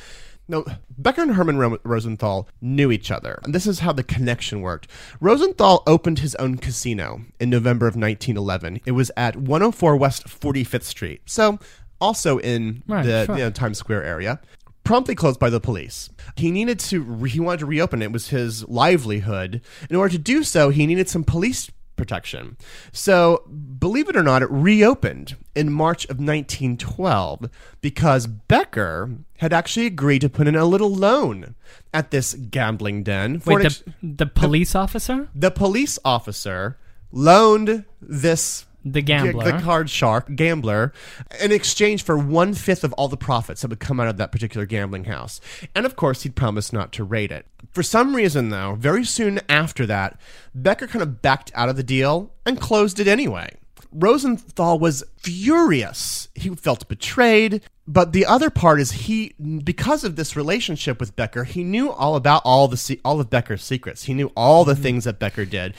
No, 0.47 0.65
Becker 0.99 1.23
and 1.23 1.35
Herman 1.35 1.57
Ro- 1.57 1.79
Rosenthal 1.85 2.49
knew 2.61 2.91
each 2.93 3.11
other, 3.11 3.41
and 3.45 3.55
this 3.55 3.67
is 3.67 3.79
how 3.81 3.93
the 3.93 4.03
connection 4.03 4.61
worked. 4.61 4.89
Rosenthal 5.21 5.83
opened 5.87 6.19
his 6.19 6.35
own 6.37 6.59
casino 6.59 7.23
in 7.41 7.49
November 7.49 7.87
of 7.87 7.95
1911. 7.97 8.81
It 8.85 8.93
was 8.93 9.11
at 9.17 9.37
104 9.37 9.97
West 9.97 10.27
45th 10.27 10.83
Street, 10.83 11.23
so 11.25 11.59
also 12.01 12.39
in 12.39 12.83
Right, 12.87 13.05
the 13.07 13.25
sure. 13.25 13.37
you 13.39 13.45
know, 13.45 13.51
Times 13.51 13.79
Square 13.79 14.05
area. 14.05 14.41
Promptly 14.85 15.15
closed 15.15 15.41
by 15.41 15.49
the 15.49 15.61
police. 15.61 16.11
He 16.37 16.51
needed 16.51 16.79
to. 16.81 17.01
Re- 17.01 17.31
he 17.31 17.41
wanted 17.41 17.61
to 17.61 17.67
reopen 17.67 18.03
it. 18.03 18.07
It 18.07 18.13
was 18.13 18.29
his 18.29 18.69
livelihood. 18.69 19.63
In 19.89 19.97
order 19.97 20.13
to 20.13 20.19
do 20.19 20.43
so, 20.45 20.69
he 20.69 20.87
needed 20.87 21.09
some 21.09 21.25
police 21.25 21.71
protection. 21.97 22.57
So, 22.93 23.43
believe 23.79 24.09
it 24.09 24.17
or 24.17 24.23
not, 24.23 24.43
it 24.43 24.51
reopened 24.51 25.37
in 25.55 25.73
March 25.73 26.05
of 26.07 26.19
1912 26.19 27.51
because 27.81 28.27
Becker 28.27 29.11
had 29.39 29.53
actually 29.53 29.87
agreed 29.87 30.21
to 30.21 30.29
put 30.29 30.49
in 30.49 30.57
a 30.57 30.65
little 30.65 30.95
loan 30.95 31.55
at 31.93 32.11
this 32.11 32.35
gambling 32.35 33.03
den. 33.03 33.41
For 33.41 33.57
Wait, 33.57 33.67
ex- 33.67 33.83
the, 34.03 34.25
the 34.25 34.27
police 34.27 34.75
officer? 34.75 35.29
the 35.35 35.51
police 35.51 35.99
officer 36.05 36.79
loaned 37.13 37.85
this 38.03 38.67
The 38.85 39.01
gambler. 39.03 39.45
the 39.53 39.59
card 39.63 39.89
shark 39.89 40.35
gambler 40.35 40.93
in 41.41 41.53
exchange 41.53 42.03
for 42.03 42.19
one 42.19 42.55
fifth 42.55 42.83
of 42.85 42.93
all 42.95 43.09
the 43.09 43.17
profits 43.17 43.63
that 43.63 43.69
would 43.69 43.81
come 43.81 44.01
out 44.01 44.09
of 44.09 44.17
that 44.17 44.33
particular 44.33 44.67
gambling 44.67 45.05
house 45.05 45.41
and 45.75 45.87
of 45.87 45.95
course 45.97 46.23
he'd 46.23 46.35
promised 46.35 46.73
not 46.73 46.91
to 46.93 47.05
raid 47.05 47.31
it 47.31 47.47
for 47.75 47.83
some 47.83 48.15
reason 48.17 48.49
though 48.49 48.77
very 48.79 49.05
soon 49.05 49.41
after 49.49 49.85
that 49.85 50.19
becker 50.55 50.87
kind 50.87 51.03
of 51.03 51.21
backed 51.21 51.51
out 51.55 51.69
of 51.69 51.77
the 51.77 51.83
deal 51.83 52.33
and 52.47 52.61
closed 52.61 53.01
it 53.01 53.09
anyway. 53.09 53.51
Rosenthal 53.95 54.79
was 54.81 55.05
furious. 55.19 56.29
He 56.35 56.49
felt 56.51 56.89
betrayed. 56.89 57.63
But 57.87 58.13
the 58.13 58.27
other 58.27 58.51
part 58.51 58.81
is 58.81 58.93
he 58.93 59.35
because 59.63 60.05
of 60.05 60.17
this 60.17 60.37
relationship 60.37 60.99
with 60.99 61.15
becker 61.17 61.45
he 61.45 61.63
knew 61.63 61.91
all 61.93 62.17
about 62.17 62.43
all 62.45 62.67
the 62.67 63.01
all 63.05 63.21
of 63.21 63.31
becker's 63.31 63.63
secrets. 63.63 64.05
He 64.05 64.15
knew 64.15 64.33
all 64.37 64.65
the 64.65 64.75
things 64.75 65.05
that 65.05 65.19
becker 65.19 65.45
did. 65.45 65.75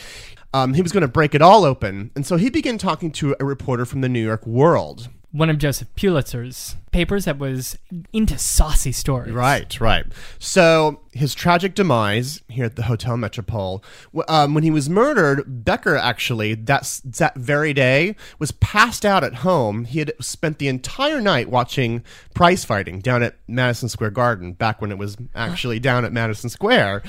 Um, 0.53 0.73
he 0.73 0.81
was 0.81 0.93
going 0.93 1.01
to 1.01 1.07
break 1.09 1.35
it 1.35 1.41
all 1.41 1.65
open. 1.65 2.11
And 2.15 2.25
so 2.25 2.37
he 2.37 2.49
began 2.49 2.77
talking 2.77 3.11
to 3.13 3.35
a 3.39 3.45
reporter 3.45 3.85
from 3.85 4.01
the 4.01 4.07
New 4.07 4.23
York 4.23 4.45
World. 4.45 5.09
One 5.35 5.49
of 5.49 5.57
Joseph 5.57 5.93
Pulitzer's 5.95 6.77
papers 6.93 7.25
that 7.25 7.37
was 7.37 7.77
into 8.13 8.37
saucy 8.37 8.93
stories. 8.93 9.33
Right, 9.33 9.81
right. 9.81 10.05
So 10.39 11.01
his 11.11 11.35
tragic 11.35 11.75
demise 11.75 12.41
here 12.47 12.63
at 12.63 12.77
the 12.77 12.83
Hotel 12.83 13.17
Metropole, 13.17 13.83
um, 14.29 14.53
when 14.53 14.63
he 14.63 14.71
was 14.71 14.89
murdered, 14.89 15.65
Becker 15.65 15.97
actually 15.97 16.53
that 16.55 17.01
that 17.03 17.35
very 17.35 17.73
day 17.73 18.15
was 18.39 18.51
passed 18.51 19.05
out 19.05 19.25
at 19.25 19.35
home. 19.35 19.83
He 19.83 19.99
had 19.99 20.13
spent 20.21 20.57
the 20.57 20.69
entire 20.69 21.19
night 21.19 21.49
watching 21.49 22.01
prize 22.33 22.63
fighting 22.63 22.99
down 22.99 23.21
at 23.21 23.35
Madison 23.45 23.89
Square 23.89 24.11
Garden, 24.11 24.53
back 24.53 24.79
when 24.79 24.91
it 24.91 24.97
was 24.97 25.17
actually 25.35 25.79
down 25.79 26.05
at 26.05 26.13
Madison 26.13 26.49
Square. 26.49 27.03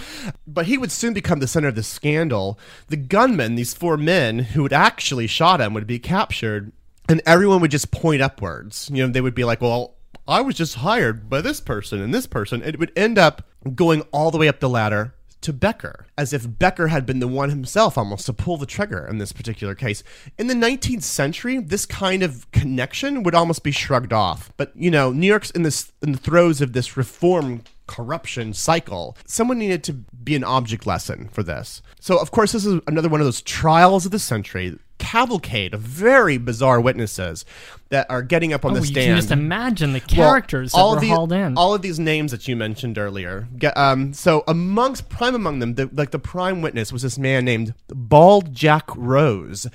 But 0.49 0.67
he 0.67 0.77
would 0.77 0.91
soon 0.91 1.15
become 1.15 1.39
the 1.39 1.47
center 1.47 1.69
of 1.69 1.77
the 1.77 1.85
scandal. 1.85 2.59
The 2.89 2.97
gunmen, 2.97 3.55
these 3.55 3.73
four 3.73 3.97
men 3.97 4.41
who 4.41 4.65
had 4.65 4.73
actually 4.73 5.29
shot 5.29 5.61
him, 5.61 5.75
would 5.75 5.87
be 5.87 6.01
captured 6.01 6.73
and 7.09 7.23
everyone 7.27 7.61
would 7.61 7.71
just 7.71 7.91
point 7.91 8.23
upwards. 8.23 8.91
You 8.93 9.07
know, 9.07 9.13
they 9.13 9.21
would 9.21 9.35
be 9.35 9.45
like, 9.45 9.61
"Well, 9.61 9.95
I 10.27 10.41
was 10.41 10.55
just 10.55 10.77
hired 10.77 11.29
by 11.29 11.41
this 11.41 11.61
person 11.61 12.01
and 12.01 12.15
this 12.15 12.27
person." 12.27 12.63
It 12.63 12.79
would 12.79 12.93
end 12.97 13.19
up 13.19 13.47
going 13.75 14.03
all 14.13 14.31
the 14.31 14.39
way 14.39 14.49
up 14.49 14.61
the 14.61 14.69
ladder 14.69 15.15
to 15.43 15.53
Becker, 15.53 16.07
as 16.19 16.33
if 16.33 16.59
Becker 16.59 16.89
had 16.89 17.07
been 17.07 17.21
the 17.21 17.29
one 17.29 17.51
himself 17.51 17.97
almost 17.97 18.27
to 18.27 18.33
pull 18.33 18.57
the 18.57 18.67
trigger 18.67 19.07
in 19.07 19.19
this 19.19 19.33
particular 19.33 19.75
case. 19.75 20.03
In 20.39 20.49
the 20.49 20.55
19th 20.55 21.05
century, 21.05 21.59
this 21.59 21.87
kind 21.87 22.23
of 22.23 22.51
connection 22.51 23.23
would 23.23 23.35
almost 23.35 23.63
be 23.63 23.71
shrugged 23.71 24.13
off. 24.13 24.51
But 24.57 24.73
you 24.75 24.91
know, 24.91 25.13
New 25.13 25.27
York's 25.27 25.51
in 25.51 25.63
this 25.63 25.93
in 26.03 26.13
the 26.13 26.19
throes 26.19 26.61
of 26.61 26.73
this 26.73 26.97
reform 26.97 27.63
corruption 27.87 28.53
cycle. 28.53 29.17
Someone 29.27 29.59
needed 29.59 29.85
to 29.85 29.93
be 29.93 30.35
an 30.37 30.45
object 30.45 30.87
lesson 30.87 31.29
for 31.33 31.43
this. 31.43 31.83
So, 32.01 32.19
of 32.19 32.31
course, 32.31 32.53
this 32.53 32.65
is 32.67 32.81
another 32.87 33.09
one 33.09 33.21
of 33.21 33.27
those 33.27 33.43
trials 33.43 34.05
of 34.07 34.13
the 34.13 34.19
century, 34.19 34.79
cavalcade 34.99 35.73
of 35.75 35.81
very 35.83 36.37
bizarre 36.39 36.81
witnesses 36.81 37.45
that 37.91 38.07
are 38.11 38.23
getting 38.23 38.53
up 38.53 38.65
on 38.65 38.73
Oh, 38.73 38.75
the 38.75 38.81
you 38.81 38.87
stand. 38.87 39.07
can 39.07 39.17
just 39.17 39.31
imagine 39.31 39.93
the 39.93 40.01
Well, 40.01 40.29
characters 40.31 40.75
all 40.75 40.91
that 40.91 40.97
were 40.97 41.01
the- 41.03 41.09
hauled 41.11 41.33
in. 41.33 41.57
All 41.57 41.75
of 41.75 41.83
these 41.83 41.99
names 42.01 42.33
that 42.33 42.49
you 42.49 42.57
mentioned 42.57 42.99
earlier. 42.99 43.47
Um, 43.77 44.13
so 44.13 44.43
amongst 44.49 45.09
prime 45.09 45.35
among 45.35 45.61
them, 45.61 45.75
the, 45.75 45.89
like 45.93 46.11
the 46.11 46.19
prime 46.19 46.63
witness 46.63 46.93
was 46.93 47.03
this 47.03 47.19
man 47.19 47.45
named 47.45 47.75
Bald 47.89 48.53
Jack 48.55 48.85
Rose. 48.97 49.67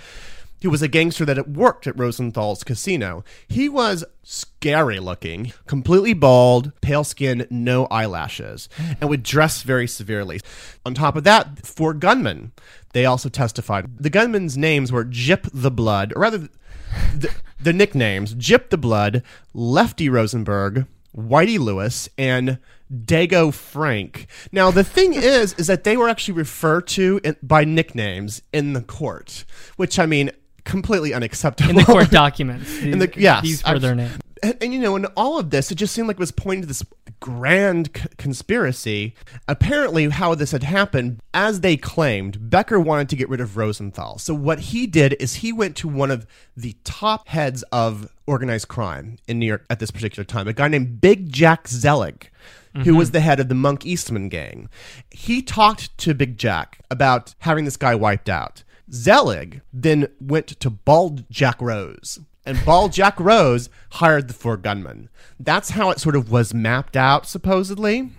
He 0.62 0.68
was 0.68 0.84
a 0.84 0.88
gangster 0.88 1.26
that 1.26 1.50
worked 1.50 1.88
at 1.88 1.98
Rosenthal's 1.98 2.64
casino. 2.64 3.24
He 3.48 3.68
was 3.68 4.06
scary 4.22 5.00
looking, 5.00 5.54
completely 5.66 6.14
bald, 6.14 6.72
pale 6.82 7.04
skin, 7.04 7.48
no 7.50 7.88
eyelashes, 7.88 8.70
and 8.78 9.10
would 9.10 9.24
dress 9.24 9.64
very 9.64 9.88
severely. 9.88 10.40
On 10.86 10.94
top 10.94 11.16
of 11.16 11.24
that, 11.24 11.66
four 11.66 11.96
gunmen. 11.96 12.52
They 12.94 13.06
also 13.06 13.28
testified. 13.28 13.98
The 13.98 14.12
gunmen's 14.12 14.56
names 14.56 14.92
were 14.92 15.04
Gyp 15.04 15.50
the 15.52 15.72
Blood, 15.72 16.14
or 16.16 16.22
rather, 16.22 16.50
the, 17.18 17.34
the 17.60 17.74
nicknames 17.74 18.36
Gyp 18.36 18.70
the 18.70 18.78
Blood, 18.78 19.24
Lefty 19.56 20.10
Rosenberg, 20.10 20.86
Whitey 21.16 21.58
Lewis, 21.58 22.08
and 22.20 22.60
Dago 22.94 23.52
Frank. 23.52 24.28
Now, 24.52 24.70
the 24.70 24.84
thing 24.84 25.14
is, 25.14 25.54
is 25.54 25.68
that 25.68 25.86
they 25.86 25.98
were 25.98 26.08
actually 26.10 26.36
referred 26.36 26.86
to 26.88 27.20
in, 27.24 27.36
by 27.42 27.64
nicknames 27.64 28.44
in 28.54 28.74
the 28.74 28.82
court, 28.82 29.44
which 29.78 29.98
I 29.98 30.06
mean, 30.06 30.30
completely 30.66 31.14
unacceptable. 31.14 31.72
in 31.72 31.76
the 31.76 31.84
court 31.84 32.12
documents. 32.12 32.80
In 32.80 33.00
the- 33.00 33.14
yes, 33.16 33.44
these 33.44 33.64
were 33.64 33.80
their 33.80 33.96
names. 33.96 34.18
And, 34.44 34.58
and, 34.60 34.74
you 34.74 34.80
know, 34.80 34.96
in 34.96 35.06
all 35.18 35.38
of 35.38 35.52
this, 35.52 35.72
it 35.72 35.76
just 35.76 35.94
seemed 35.94 36.08
like 36.08 36.16
it 36.16 36.20
was 36.20 36.32
pointing 36.32 36.62
to 36.62 36.68
this 36.68 36.84
grand 37.20 37.92
c- 37.96 38.08
conspiracy. 38.18 39.14
Apparently, 39.48 40.10
how 40.10 40.34
this 40.34 40.52
had 40.52 40.64
happened, 40.64 41.20
as 41.32 41.62
they 41.62 41.78
claimed, 41.78 42.50
Becker 42.50 42.80
wanted 42.80 43.08
to 43.10 43.16
get 43.16 43.30
rid 43.30 43.40
of 43.40 43.56
Rosenthal. 43.56 44.18
So 44.18 44.34
what 44.34 44.60
he 44.60 44.88
did 44.88 45.16
is 45.20 45.36
he 45.36 45.54
went 45.54 45.76
to 45.78 45.88
one 45.88 46.10
of 46.10 46.26
the 46.58 46.76
top 46.84 47.28
heads 47.28 47.64
of 47.72 48.12
organized 48.26 48.68
crime 48.68 49.18
in 49.28 49.38
New 49.38 49.46
York 49.46 49.64
at 49.70 49.80
this 49.80 49.92
particular 49.92 50.24
time, 50.24 50.48
a 50.48 50.54
guy 50.54 50.68
named 50.68 51.00
Big 51.02 51.32
Jack 51.32 51.68
Zelig. 51.68 52.30
Who 52.86 52.96
was 52.96 53.10
mm-hmm. 53.10 53.14
the 53.16 53.20
head 53.20 53.40
of 53.42 53.50
the 53.50 53.56
Monk 53.56 53.86
Eastman 53.86 54.30
gang? 54.30 54.70
He 55.10 55.42
talked 55.42 55.98
to 55.98 56.14
Big 56.14 56.38
Jack 56.38 56.80
about 56.90 57.36
having 57.40 57.66
this 57.66 57.76
guy 57.76 57.96
wiped 57.96 58.30
out. 58.30 58.64
Zelig 58.94 59.62
then 59.72 60.08
went 60.20 60.48
to 60.48 60.70
Bald 60.70 61.30
Jack 61.30 61.62
Rose, 61.62 62.20
and 62.46 62.64
Bald 62.66 62.92
Jack 62.92 63.20
Rose 63.20 63.70
hired 63.92 64.28
the 64.28 64.34
four 64.34 64.58
gunmen. 64.58 65.10
That's 65.40 65.72
how 65.72 65.90
it 65.92 66.00
sort 66.00 66.16
of 66.16 66.32
was 66.32 66.54
mapped 66.54 66.98
out, 66.98 67.26
supposedly. 67.26 68.12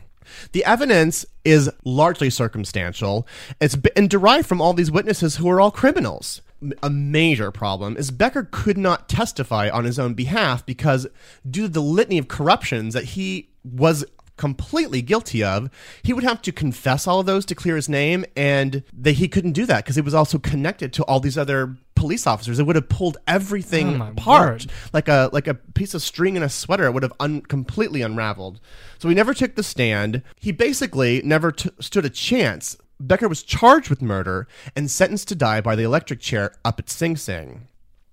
The 0.52 0.64
evidence 0.64 1.26
is 1.44 1.70
largely 1.84 2.30
circumstantial. 2.30 3.26
It's 3.60 3.76
been 3.76 4.08
derived 4.08 4.46
from 4.46 4.60
all 4.60 4.72
these 4.72 4.90
witnesses 4.90 5.36
who 5.36 5.48
are 5.50 5.60
all 5.60 5.70
criminals. 5.70 6.40
A 6.82 6.90
major 6.90 7.50
problem 7.50 7.96
is 7.96 8.12
Becker 8.12 8.48
could 8.50 8.78
not 8.78 9.08
testify 9.08 9.68
on 9.68 9.84
his 9.84 9.98
own 9.98 10.14
behalf 10.14 10.64
because, 10.64 11.08
due 11.48 11.62
to 11.62 11.68
the 11.68 11.82
litany 11.82 12.18
of 12.18 12.28
corruptions 12.28 12.94
that 12.94 13.04
he 13.04 13.48
was 13.64 14.04
completely 14.46 15.00
guilty 15.02 15.42
of, 15.44 15.70
he 16.02 16.12
would 16.12 16.24
have 16.24 16.42
to 16.42 16.52
confess 16.52 17.06
all 17.06 17.20
of 17.20 17.26
those 17.26 17.44
to 17.46 17.54
clear 17.54 17.76
his 17.76 17.88
name, 17.88 18.24
and 18.36 18.82
that 18.92 19.12
he 19.12 19.28
couldn't 19.28 19.52
do 19.52 19.64
that 19.66 19.84
because 19.84 19.96
it 19.96 20.04
was 20.04 20.14
also 20.14 20.38
connected 20.38 20.92
to 20.94 21.04
all 21.04 21.20
these 21.20 21.38
other 21.38 21.76
police 21.94 22.26
officers. 22.26 22.58
It 22.58 22.64
would 22.66 22.74
have 22.74 22.88
pulled 22.88 23.18
everything 23.28 24.02
Oh, 24.02 24.06
apart 24.08 24.50
word. 24.64 24.72
like 24.92 25.06
a 25.08 25.30
like 25.32 25.46
a 25.46 25.54
piece 25.54 25.94
of 25.94 26.02
string 26.02 26.34
in 26.36 26.42
a 26.42 26.48
sweater. 26.48 26.86
It 26.86 26.92
would 26.94 27.04
have 27.04 27.12
un- 27.20 27.42
completely 27.42 28.02
unraveled. 28.02 28.58
So 28.98 29.08
he 29.08 29.14
never 29.14 29.32
took 29.34 29.54
the 29.54 29.62
stand. 29.62 30.22
He 30.40 30.50
basically 30.50 31.22
never 31.24 31.52
t- 31.52 31.70
stood 31.78 32.04
a 32.04 32.10
chance. 32.10 32.76
Becker 32.98 33.28
was 33.28 33.42
charged 33.44 33.90
with 33.90 34.02
murder 34.02 34.46
and 34.76 34.90
sentenced 34.90 35.28
to 35.28 35.34
die 35.36 35.60
by 35.60 35.76
the 35.76 35.82
electric 35.84 36.18
chair 36.20 36.52
up 36.64 36.80
at 36.80 36.90
Sing 36.90 37.16
Sing. 37.16 37.68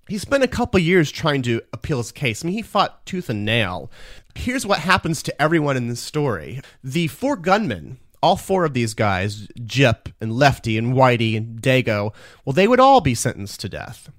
He 0.08 0.18
spent 0.18 0.42
a 0.42 0.48
couple 0.48 0.80
years 0.80 1.12
trying 1.12 1.42
to 1.42 1.60
appeal 1.72 1.98
his 1.98 2.10
case. 2.10 2.42
I 2.44 2.48
mean, 2.48 2.56
he 2.56 2.62
fought 2.62 3.06
tooth 3.06 3.28
and 3.30 3.44
nail. 3.44 3.88
Here's 4.34 4.66
what 4.66 4.80
happens 4.80 5.22
to 5.24 5.42
everyone 5.42 5.76
in 5.76 5.88
this 5.88 6.00
story. 6.00 6.60
The 6.82 7.08
four 7.08 7.36
gunmen, 7.36 7.98
all 8.22 8.36
four 8.36 8.64
of 8.64 8.74
these 8.74 8.94
guys, 8.94 9.46
Gyp 9.58 10.12
and 10.20 10.32
Lefty 10.32 10.78
and 10.78 10.94
Whitey 10.94 11.36
and 11.36 11.60
Dago, 11.60 12.14
well, 12.44 12.52
they 12.52 12.68
would 12.68 12.80
all 12.80 13.00
be 13.00 13.14
sentenced 13.14 13.60
to 13.60 13.68
death. 13.68 14.10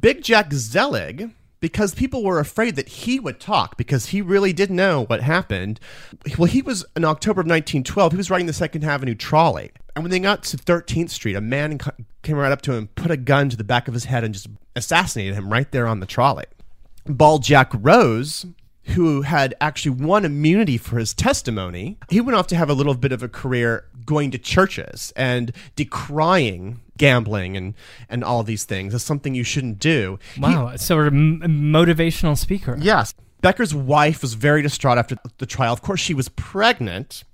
Big 0.00 0.22
Jack 0.22 0.52
Zelig, 0.52 1.30
because 1.60 1.94
people 1.94 2.24
were 2.24 2.40
afraid 2.40 2.76
that 2.76 2.88
he 2.88 3.20
would 3.20 3.40
talk 3.40 3.76
because 3.76 4.06
he 4.06 4.20
really 4.20 4.52
did 4.52 4.70
know 4.70 5.04
what 5.04 5.22
happened. 5.22 5.78
Well, 6.36 6.46
he 6.46 6.60
was 6.60 6.84
in 6.96 7.04
October 7.04 7.40
of 7.40 7.46
1912, 7.46 8.12
he 8.12 8.16
was 8.18 8.30
riding 8.30 8.46
the 8.46 8.52
Second 8.52 8.84
Avenue 8.84 9.14
trolley. 9.14 9.70
And 9.94 10.04
when 10.04 10.10
they 10.10 10.18
got 10.18 10.42
to 10.44 10.56
13th 10.56 11.10
Street, 11.10 11.36
a 11.36 11.40
man 11.40 11.78
came 12.22 12.36
right 12.36 12.52
up 12.52 12.62
to 12.62 12.72
him, 12.72 12.88
put 12.88 13.10
a 13.10 13.16
gun 13.16 13.48
to 13.48 13.56
the 13.56 13.64
back 13.64 13.88
of 13.88 13.94
his 13.94 14.06
head, 14.06 14.24
and 14.24 14.34
just 14.34 14.48
assassinated 14.74 15.34
him 15.34 15.52
right 15.52 15.70
there 15.70 15.86
on 15.86 16.00
the 16.00 16.06
trolley. 16.06 16.46
Bald 17.06 17.42
Jack 17.42 17.70
Rose, 17.74 18.46
who 18.84 19.22
had 19.22 19.54
actually 19.60 19.92
won 20.04 20.24
immunity 20.24 20.76
for 20.76 20.98
his 20.98 21.14
testimony, 21.14 21.98
he 22.10 22.20
went 22.20 22.36
off 22.36 22.46
to 22.48 22.56
have 22.56 22.68
a 22.68 22.74
little 22.74 22.94
bit 22.94 23.12
of 23.12 23.22
a 23.22 23.28
career 23.28 23.84
going 24.04 24.30
to 24.32 24.38
churches 24.38 25.12
and 25.16 25.52
decrying 25.76 26.80
gambling 26.98 27.56
and, 27.56 27.74
and 28.08 28.22
all 28.22 28.42
these 28.42 28.64
things 28.64 28.94
as 28.94 29.02
something 29.02 29.34
you 29.34 29.44
shouldn't 29.44 29.78
do. 29.78 30.18
Wow, 30.38 30.76
sort 30.76 31.06
of 31.06 31.14
m- 31.14 31.40
motivational 31.40 32.36
speaker. 32.36 32.76
Yes. 32.80 33.14
Becker's 33.42 33.74
wife 33.74 34.22
was 34.22 34.34
very 34.34 34.62
distraught 34.62 34.98
after 34.98 35.16
the 35.38 35.46
trial. 35.46 35.72
Of 35.72 35.82
course, 35.82 36.00
she 36.00 36.14
was 36.14 36.28
pregnant 36.30 37.24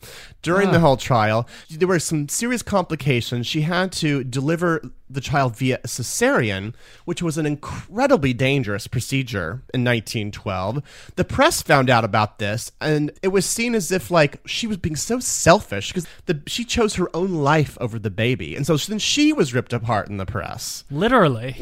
during 0.42 0.72
the 0.72 0.80
whole 0.80 0.96
trial. 0.96 1.46
There 1.70 1.86
were 1.86 1.98
some 1.98 2.28
serious 2.28 2.62
complications. 2.62 3.46
She 3.46 3.60
had 3.60 3.92
to 3.92 4.24
deliver 4.24 4.82
the 5.10 5.20
child 5.20 5.56
via 5.56 5.78
a 5.84 5.86
cesarean, 5.86 6.74
which 7.04 7.22
was 7.22 7.38
an 7.38 7.46
incredibly 7.46 8.32
dangerous 8.32 8.86
procedure 8.86 9.62
in 9.74 9.84
1912. 9.84 11.12
The 11.16 11.24
press 11.24 11.62
found 11.62 11.90
out 11.90 12.04
about 12.04 12.38
this, 12.38 12.72
and 12.80 13.10
it 13.22 13.28
was 13.28 13.44
seen 13.46 13.74
as 13.74 13.90
if 13.92 14.10
like 14.10 14.40
she 14.46 14.66
was 14.66 14.76
being 14.76 14.96
so 14.96 15.20
selfish 15.20 15.92
because 15.92 16.06
she 16.46 16.64
chose 16.64 16.94
her 16.94 17.14
own 17.14 17.34
life 17.34 17.76
over 17.80 17.98
the 17.98 18.10
baby, 18.10 18.54
and 18.56 18.66
so 18.66 18.76
then 18.76 18.98
she 18.98 19.32
was 19.32 19.54
ripped 19.54 19.72
apart 19.72 20.08
in 20.08 20.16
the 20.16 20.26
press. 20.26 20.84
Literally. 20.90 21.56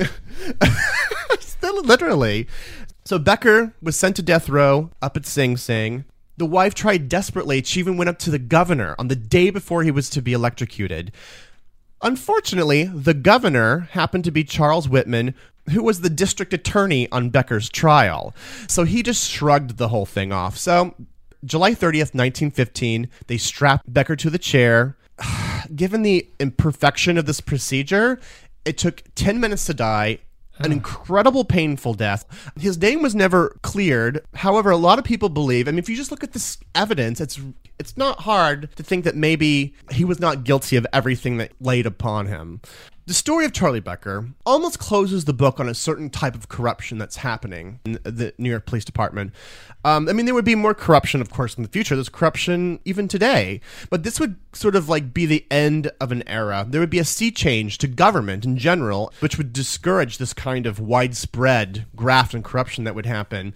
Still 1.40 1.82
literally. 1.82 2.46
So 3.06 3.20
Becker 3.20 3.72
was 3.80 3.96
sent 3.96 4.16
to 4.16 4.22
death 4.22 4.48
row 4.48 4.90
up 5.00 5.16
at 5.16 5.26
Sing 5.26 5.56
Sing. 5.56 6.04
The 6.38 6.44
wife 6.44 6.74
tried 6.74 7.08
desperately. 7.08 7.62
She 7.62 7.78
even 7.78 7.96
went 7.96 8.10
up 8.10 8.18
to 8.18 8.32
the 8.32 8.38
governor 8.40 8.96
on 8.98 9.06
the 9.06 9.14
day 9.14 9.50
before 9.50 9.84
he 9.84 9.92
was 9.92 10.10
to 10.10 10.20
be 10.20 10.32
electrocuted. 10.32 11.12
Unfortunately, 12.02 12.82
the 12.82 13.14
governor 13.14 13.88
happened 13.92 14.24
to 14.24 14.32
be 14.32 14.42
Charles 14.42 14.88
Whitman, 14.88 15.36
who 15.70 15.84
was 15.84 16.00
the 16.00 16.10
district 16.10 16.52
attorney 16.52 17.08
on 17.12 17.30
Becker's 17.30 17.68
trial. 17.68 18.34
So 18.66 18.82
he 18.82 19.04
just 19.04 19.30
shrugged 19.30 19.76
the 19.76 19.88
whole 19.88 20.06
thing 20.06 20.32
off. 20.32 20.58
So, 20.58 20.92
July 21.44 21.74
30th, 21.74 22.12
1915, 22.12 23.08
they 23.28 23.38
strapped 23.38 23.92
Becker 23.92 24.16
to 24.16 24.30
the 24.30 24.38
chair. 24.38 24.96
Given 25.76 26.02
the 26.02 26.28
imperfection 26.40 27.18
of 27.18 27.26
this 27.26 27.40
procedure, 27.40 28.18
it 28.64 28.76
took 28.76 29.04
10 29.14 29.38
minutes 29.38 29.64
to 29.66 29.74
die. 29.74 30.18
An 30.58 30.72
incredible, 30.72 31.44
painful 31.44 31.94
death. 31.94 32.24
His 32.58 32.78
name 32.78 33.02
was 33.02 33.14
never 33.14 33.58
cleared. 33.62 34.24
However, 34.34 34.70
a 34.70 34.76
lot 34.76 34.98
of 34.98 35.04
people 35.04 35.28
believe. 35.28 35.68
I 35.68 35.70
mean, 35.70 35.78
if 35.78 35.88
you 35.88 35.96
just 35.96 36.10
look 36.10 36.24
at 36.24 36.32
this 36.32 36.58
evidence, 36.74 37.20
it's 37.20 37.38
it's 37.78 37.96
not 37.96 38.20
hard 38.20 38.74
to 38.76 38.82
think 38.82 39.04
that 39.04 39.14
maybe 39.14 39.74
he 39.90 40.04
was 40.04 40.18
not 40.18 40.44
guilty 40.44 40.76
of 40.76 40.86
everything 40.92 41.36
that 41.38 41.52
laid 41.60 41.84
upon 41.84 42.26
him. 42.26 42.60
The 43.06 43.14
story 43.14 43.44
of 43.44 43.52
Charley 43.52 43.78
Becker 43.78 44.30
almost 44.44 44.80
closes 44.80 45.26
the 45.26 45.32
book 45.32 45.60
on 45.60 45.68
a 45.68 45.74
certain 45.74 46.10
type 46.10 46.34
of 46.34 46.48
corruption 46.48 46.98
that's 46.98 47.18
happening 47.18 47.78
in 47.84 48.00
the 48.02 48.34
New 48.36 48.50
York 48.50 48.66
Police 48.66 48.84
Department. 48.84 49.32
Um, 49.84 50.08
I 50.08 50.12
mean, 50.12 50.26
there 50.26 50.34
would 50.34 50.44
be 50.44 50.56
more 50.56 50.74
corruption, 50.74 51.20
of 51.20 51.30
course, 51.30 51.54
in 51.54 51.62
the 51.62 51.68
future. 51.68 51.94
There's 51.94 52.08
corruption 52.08 52.80
even 52.84 53.06
today. 53.06 53.60
But 53.90 54.02
this 54.02 54.18
would 54.18 54.34
sort 54.52 54.74
of 54.74 54.88
like 54.88 55.14
be 55.14 55.24
the 55.24 55.46
end 55.52 55.92
of 56.00 56.10
an 56.10 56.26
era. 56.28 56.66
There 56.68 56.80
would 56.80 56.90
be 56.90 56.98
a 56.98 57.04
sea 57.04 57.30
change 57.30 57.78
to 57.78 57.86
government 57.86 58.44
in 58.44 58.58
general, 58.58 59.12
which 59.20 59.38
would 59.38 59.52
discourage 59.52 60.18
this 60.18 60.32
kind 60.32 60.66
of 60.66 60.80
widespread 60.80 61.86
graft 61.94 62.34
and 62.34 62.42
corruption 62.42 62.82
that 62.84 62.96
would 62.96 63.06
happen. 63.06 63.54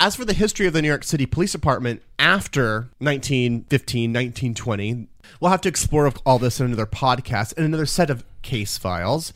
As 0.00 0.16
for 0.16 0.24
the 0.24 0.32
history 0.32 0.66
of 0.66 0.72
the 0.72 0.80
New 0.80 0.88
York 0.88 1.04
City 1.04 1.26
Police 1.26 1.52
Department 1.52 2.02
after 2.18 2.88
1915, 2.98 4.10
1920, 4.10 5.08
we'll 5.40 5.50
have 5.50 5.60
to 5.62 5.68
explore 5.68 6.12
all 6.26 6.38
this 6.38 6.60
in 6.60 6.66
another 6.66 6.86
podcast 6.86 7.56
and 7.56 7.66
another 7.66 7.86
set 7.86 8.10
of 8.10 8.24
case 8.42 8.78
files. 8.78 9.32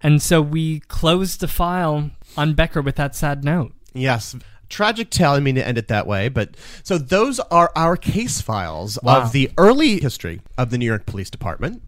And 0.00 0.20
so 0.20 0.42
we 0.42 0.80
closed 0.80 1.40
the 1.40 1.48
file 1.48 2.10
on 2.36 2.54
Becker 2.54 2.82
with 2.82 2.96
that 2.96 3.16
sad 3.16 3.44
note. 3.44 3.72
Yes. 3.94 4.36
Tragic 4.68 5.10
tale, 5.10 5.32
I 5.32 5.40
mean 5.40 5.54
to 5.54 5.66
end 5.66 5.78
it 5.78 5.88
that 5.88 6.06
way, 6.06 6.28
but 6.28 6.56
so 6.82 6.98
those 6.98 7.38
are 7.40 7.70
our 7.76 7.96
case 7.96 8.40
files 8.40 8.98
Wow. 9.02 9.22
of 9.22 9.32
the 9.32 9.50
early 9.56 10.00
history 10.00 10.40
of 10.58 10.70
the 10.70 10.78
New 10.78 10.86
York 10.86 11.06
Police 11.06 11.30
Department. 11.30 11.82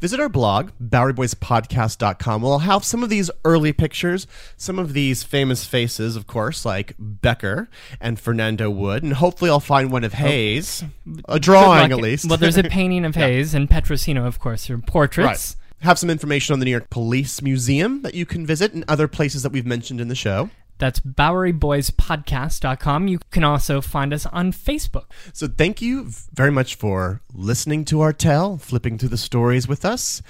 Visit 0.00 0.20
our 0.20 0.28
blog, 0.28 0.70
BoweryBoysPodcast.com. 0.80 2.42
We'll 2.42 2.60
have 2.60 2.84
some 2.84 3.02
of 3.02 3.08
these 3.08 3.30
early 3.44 3.72
pictures, 3.72 4.28
some 4.56 4.78
of 4.78 4.92
these 4.92 5.24
famous 5.24 5.64
faces, 5.64 6.14
of 6.14 6.28
course, 6.28 6.64
like 6.64 6.94
Becker 6.98 7.68
and 8.00 8.18
Fernando 8.18 8.70
Wood, 8.70 9.02
and 9.02 9.14
hopefully 9.14 9.50
I'll 9.50 9.58
find 9.58 9.90
one 9.90 10.04
of 10.04 10.14
oh, 10.14 10.18
Hays, 10.18 10.84
a 11.28 11.40
drawing 11.40 11.90
at 11.90 11.98
least. 11.98 12.28
Well, 12.28 12.38
there's 12.38 12.56
a 12.56 12.62
painting 12.68 13.04
of 13.04 13.16
Hays 13.16 13.54
and 13.54 13.68
Petrosino, 13.68 14.24
of 14.24 14.38
course, 14.38 14.70
are 14.70 14.78
portraits. 14.78 15.56
Right. 15.56 15.84
Have 15.84 15.98
some 15.98 16.10
information 16.10 16.52
on 16.52 16.60
the 16.60 16.64
New 16.64 16.72
York 16.72 16.90
Police 16.90 17.42
Museum 17.42 18.02
that 18.02 18.14
you 18.14 18.26
can 18.26 18.46
visit 18.46 18.72
and 18.72 18.84
other 18.88 19.08
places 19.08 19.42
that 19.42 19.52
we've 19.52 19.66
mentioned 19.66 20.00
in 20.00 20.08
the 20.08 20.14
show. 20.14 20.50
That's 20.78 21.00
BoweryBoysPodcast.com. 21.00 23.08
You 23.08 23.18
can 23.30 23.44
also 23.44 23.80
find 23.80 24.12
us 24.12 24.26
on 24.26 24.52
Facebook. 24.52 25.04
So 25.32 25.48
thank 25.48 25.80
you 25.82 26.08
very 26.32 26.50
much 26.52 26.74
for 26.76 27.20
listening 27.34 27.84
to 27.86 28.00
our 28.00 28.12
tale, 28.12 28.58
flipping 28.58 28.98
through 28.98 29.08
the 29.10 29.16
stories 29.16 29.66
with 29.68 29.84
us. 29.84 30.22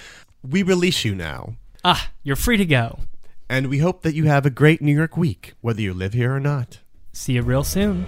We 0.42 0.62
release 0.62 1.04
you 1.04 1.14
now, 1.14 1.54
Ah, 1.84 2.10
you're 2.22 2.36
free 2.36 2.56
to 2.56 2.66
go. 2.66 3.00
and 3.48 3.68
we 3.68 3.78
hope 3.78 4.02
that 4.02 4.14
you 4.14 4.24
have 4.24 4.44
a 4.46 4.50
great 4.50 4.82
New 4.82 4.94
York 4.94 5.16
week, 5.16 5.54
whether 5.60 5.80
you 5.80 5.94
live 5.94 6.12
here 6.12 6.34
or 6.34 6.40
not. 6.40 6.78
See 7.12 7.34
you 7.34 7.42
real 7.42 7.64
soon. 7.64 8.04